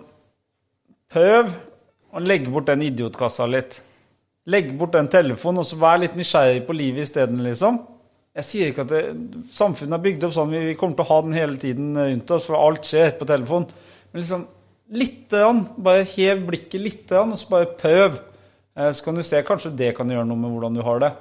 Prøv 1.07 1.53
og 2.11 2.25
legge 2.25 2.51
bort 2.51 2.67
den 2.67 2.81
idiotkassa 2.83 3.45
litt. 3.47 3.77
Legg 4.51 4.73
bort 4.79 4.95
den 4.95 5.07
telefonen, 5.11 5.61
og 5.61 5.67
så 5.67 5.77
vær 5.79 6.01
litt 6.01 6.17
nysgjerrig 6.19 6.65
på 6.67 6.75
livet 6.75 7.07
isteden, 7.07 7.39
liksom. 7.45 7.77
Jeg 8.37 8.45
sier 8.45 8.71
ikke 8.71 8.83
at 8.85 9.51
samfunnet 9.55 9.95
er 9.97 10.03
bygd 10.03 10.25
opp 10.27 10.33
sånn, 10.35 10.51
vi 10.51 10.75
kommer 10.77 10.97
til 10.99 11.05
å 11.07 11.09
ha 11.09 11.19
den 11.25 11.35
hele 11.37 11.55
tiden 11.61 11.95
rundt 11.97 12.33
oss, 12.35 12.47
for 12.49 12.59
alt 12.59 12.85
skjer 12.85 13.15
på 13.17 13.27
telefon. 13.29 13.65
Men 14.11 14.21
liksom 14.21 14.43
lite 14.93 15.41
grann, 15.41 15.63
bare 15.83 16.05
hev 16.07 16.43
blikket 16.47 16.83
litt, 16.83 17.13
og 17.17 17.33
så 17.39 17.49
bare 17.51 17.71
prøv. 17.79 18.19
Eh, 18.77 18.91
så 18.91 19.03
kan 19.03 19.17
du 19.17 19.23
se, 19.25 19.41
kanskje 19.47 19.73
det 19.79 19.93
kan 19.97 20.11
gjøre 20.11 20.27
noe 20.29 20.39
med 20.39 20.53
hvordan 20.53 20.77
du 20.77 20.83
har 20.85 21.01
det. 21.03 21.11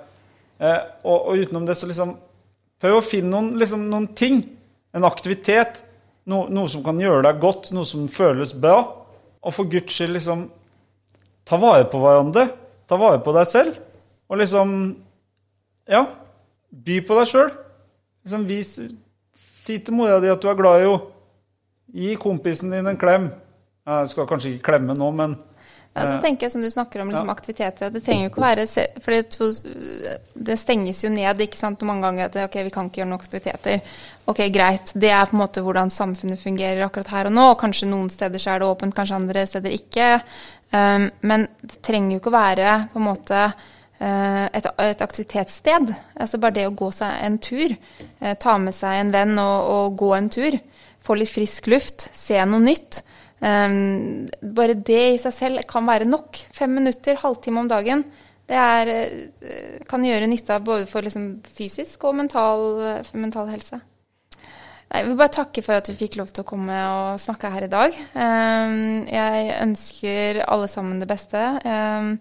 Eh, 0.59 0.79
og, 1.05 1.29
og 1.31 1.43
utenom 1.43 1.67
det, 1.69 1.77
så 1.79 1.89
liksom 1.91 2.17
Prøv 2.77 2.99
å 2.99 3.05
finne 3.05 3.33
noen, 3.33 3.55
liksom, 3.57 3.87
noen 3.89 4.11
ting. 4.13 4.43
En 4.93 5.07
aktivitet. 5.09 5.81
No, 6.29 6.43
noe 6.53 6.69
som 6.69 6.83
kan 6.85 6.99
gjøre 7.01 7.23
deg 7.25 7.39
godt, 7.41 7.71
noe 7.73 7.89
som 7.89 8.05
føles 8.13 8.53
bra. 8.53 8.83
Og 9.41 9.55
for 9.57 9.71
Guds 9.73 9.95
skyld, 9.97 10.13
liksom 10.19 10.43
ta 11.49 11.57
vare 11.63 11.87
på 11.89 12.03
hverandre. 12.03 12.51
Ta 12.85 12.99
vare 13.01 13.23
på 13.25 13.33
deg 13.37 13.49
selv. 13.49 13.81
Og 14.29 14.43
liksom 14.43 14.77
Ja, 15.89 16.05
by 16.69 17.01
på 17.07 17.17
deg 17.17 17.31
sjøl. 17.31 17.51
Liksom 18.27 18.47
vis 18.49 18.77
Si 19.37 19.77
til 19.85 19.95
mora 19.95 20.17
di 20.21 20.31
at 20.33 20.41
du 20.41 20.49
er 20.49 20.57
glad 20.57 20.81
i 20.81 20.87
henne. 20.87 21.13
Gi 21.97 22.15
kompisen 22.21 22.73
din 22.73 22.89
en 22.89 22.99
klem. 22.99 23.29
Jeg 23.87 24.09
skal 24.11 24.27
kanskje 24.27 24.55
ikke 24.55 24.73
klemme 24.73 24.97
nå, 24.97 25.11
men 25.15 25.37
ja, 25.97 26.07
så 26.11 26.17
tenker 26.21 26.47
jeg 26.47 26.53
som 26.53 26.65
du 26.65 26.69
snakker 26.71 27.01
om 27.01 27.11
liksom, 27.11 27.31
aktiviteter, 27.33 27.93
det 27.95 28.03
trenger 28.05 28.27
jo 28.27 28.33
ikke 28.33 28.43
å 28.43 28.45
være 28.45 28.67
For 29.01 29.17
det, 29.17 30.57
stenges 30.61 31.01
jo 31.05 31.11
ned 31.13 31.41
ikke 31.47 31.59
sant, 31.61 31.85
mange 31.89 32.05
ganger 32.05 32.29
at 32.29 32.37
ok, 32.45 32.59
vi 32.67 32.75
kan 32.75 32.91
ikke 32.91 33.01
gjøre 33.01 33.11
noen 33.11 33.23
aktiviteter. 33.23 33.97
Ok, 34.27 34.43
greit. 34.53 34.91
Det 34.93 35.13
er 35.15 35.29
på 35.31 35.37
en 35.37 35.43
måte 35.45 35.63
hvordan 35.63 35.93
samfunnet 35.95 36.43
fungerer 36.43 36.85
akkurat 36.85 37.13
her 37.15 37.31
og 37.31 37.37
nå. 37.37 37.47
Kanskje 37.61 37.89
noen 37.89 38.11
steder 38.13 38.43
så 38.43 38.53
er 38.53 38.63
det 38.63 38.69
åpent, 38.69 38.97
kanskje 38.97 39.21
andre 39.21 39.47
steder 39.49 39.77
ikke. 39.77 40.11
Um, 40.75 41.09
men 41.21 41.47
det 41.63 41.79
trenger 41.87 42.17
jo 42.17 42.21
ikke 42.21 42.33
å 42.33 42.37
være 42.37 42.71
på 42.91 42.99
en 42.99 43.07
måte 43.07 43.43
uh, 43.47 44.47
et, 44.51 44.67
et, 44.67 45.05
aktivitetssted. 45.05 45.93
Altså 46.19 46.41
bare 46.43 46.59
det 46.59 46.67
å 46.67 46.75
gå 46.77 46.91
seg 46.95 47.21
en 47.23 47.39
tur. 47.39 47.77
Uh, 48.19 48.35
ta 48.35 48.57
med 48.59 48.75
seg 48.75 48.99
en 49.01 49.15
venn 49.15 49.37
og, 49.39 49.71
og, 49.77 50.01
gå 50.03 50.11
en 50.19 50.33
tur. 50.33 50.59
Få 51.07 51.17
litt 51.21 51.31
frisk 51.31 51.71
luft. 51.71 52.09
Se 52.17 52.43
noe 52.51 52.67
nytt. 52.67 53.05
Um, 53.41 54.29
bare 54.57 54.79
det 54.79 55.03
i 55.15 55.19
seg 55.21 55.35
selv 55.37 55.67
kan 55.69 55.87
være 55.89 56.09
nok. 56.09 56.39
Fem 56.57 56.73
minutter, 56.79 57.19
halvtime 57.21 57.65
om 57.65 57.69
dagen. 57.69 58.05
Det 58.47 58.57
er, 58.57 58.93
uh, 59.43 59.83
kan 59.89 60.07
gjøre 60.07 60.31
nytte 60.31 60.61
både 60.65 60.87
for 60.91 61.05
liksom 61.05 61.29
fysisk 61.59 62.09
og 62.09 62.17
mental, 62.23 63.05
mental 63.15 63.53
helse. 63.53 63.83
Jeg 64.87 65.09
vil 65.09 65.17
bare 65.19 65.35
takke 65.35 65.63
for 65.67 65.75
at 65.75 65.89
du 65.89 65.97
fikk 65.99 66.15
lov 66.21 66.29
til 66.31 66.45
å 66.45 66.47
komme 66.47 66.75
og 66.89 67.19
snakke 67.19 67.51
her 67.51 67.67
i 67.67 67.71
dag. 67.71 67.97
Ehm, 68.15 69.03
jeg 69.11 69.57
ønsker 69.59 70.45
alle 70.47 70.69
sammen 70.71 71.01
det 71.03 71.09
beste. 71.11 71.43
Ehm, 71.67 72.13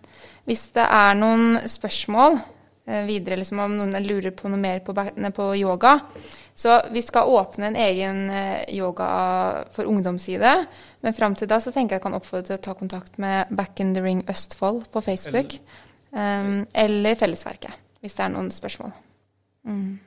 hvis 0.50 0.72
det 0.74 0.86
er 0.90 1.14
noen 1.20 1.60
spørsmål 1.70 2.40
eh, 2.40 2.55
videre, 2.86 3.40
liksom 3.40 3.60
om 3.64 3.78
noen 3.80 3.96
lurer 4.06 4.34
på 4.36 4.50
noe 4.52 4.62
mer 4.62 4.84
på, 4.86 4.94
på 4.94 5.46
yoga, 5.58 6.00
så 6.56 6.78
vi 6.94 7.02
skal 7.02 7.28
åpne 7.28 7.68
en 7.68 7.76
egen 7.76 8.30
eh, 8.30 8.62
yoga 8.78 9.08
for 9.76 9.90
ungdomsside. 9.90 10.54
Men 11.02 11.16
fram 11.18 11.36
til 11.36 11.50
da 11.52 11.60
så 11.60 11.74
tenker 11.74 11.96
jeg 11.96 12.00
jeg 12.00 12.06
kan 12.06 12.16
oppfordre 12.16 12.46
til 12.48 12.60
å 12.60 12.64
ta 12.64 12.76
kontakt 12.78 13.18
med 13.20 13.52
Back 13.52 13.82
in 13.84 13.92
the 13.98 14.04
Ring 14.06 14.22
Østfold 14.32 14.86
på 14.94 15.04
Facebook. 15.04 15.58
Eller, 16.14 16.46
um, 16.46 16.62
eller 16.74 17.20
Fellesverket, 17.20 17.76
hvis 18.00 18.16
det 18.16 18.24
er 18.24 18.32
noen 18.38 18.48
spørsmål. 18.54 18.94
Mm. 19.68 19.98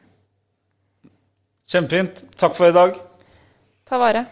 Kjempefint. 1.68 2.24
Takk 2.40 2.56
for 2.56 2.70
i 2.70 2.76
dag. 2.78 2.96
Ta 3.84 4.00
vare. 4.00 4.24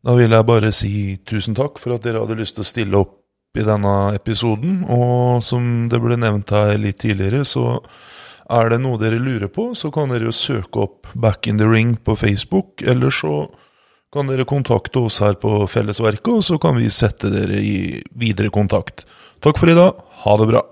Da 0.00 0.14
vil 0.16 0.32
jeg 0.32 0.46
bare 0.48 0.72
si 0.72 0.92
tusen 1.28 1.56
takk 1.58 1.76
for 1.82 1.98
at 1.98 2.06
dere 2.06 2.22
hadde 2.22 2.38
lyst 2.38 2.56
til 2.56 2.64
å 2.64 2.70
stille 2.70 3.02
opp 3.02 3.17
i 3.58 3.66
denne 3.66 3.94
episoden. 4.16 4.82
Og 4.88 5.42
som 5.44 5.88
det 5.90 6.00
ble 6.02 6.18
nevnt 6.20 6.54
her 6.54 6.76
litt 6.80 7.00
tidligere, 7.02 7.44
så 7.48 7.78
er 8.48 8.72
det 8.72 8.80
noe 8.80 9.00
dere 9.00 9.20
lurer 9.20 9.50
på, 9.52 9.70
så 9.76 9.90
kan 9.92 10.12
dere 10.12 10.30
jo 10.30 10.34
søke 10.34 10.86
opp 10.86 11.10
Back 11.14 11.50
in 11.50 11.60
the 11.60 11.68
Ring 11.68 11.96
på 12.00 12.16
Facebook. 12.16 12.80
Eller 12.82 13.12
så 13.12 13.48
kan 14.14 14.30
dere 14.30 14.48
kontakte 14.48 15.04
oss 15.04 15.20
her 15.20 15.36
på 15.36 15.66
Fellesverket, 15.68 16.32
og 16.32 16.44
så 16.46 16.56
kan 16.62 16.78
vi 16.80 16.88
sette 16.92 17.28
dere 17.32 17.60
i 17.60 18.00
videre 18.16 18.52
kontakt. 18.54 19.04
Takk 19.44 19.60
for 19.60 19.68
i 19.68 19.76
dag. 19.76 20.00
Ha 20.24 20.36
det 20.40 20.48
bra. 20.48 20.64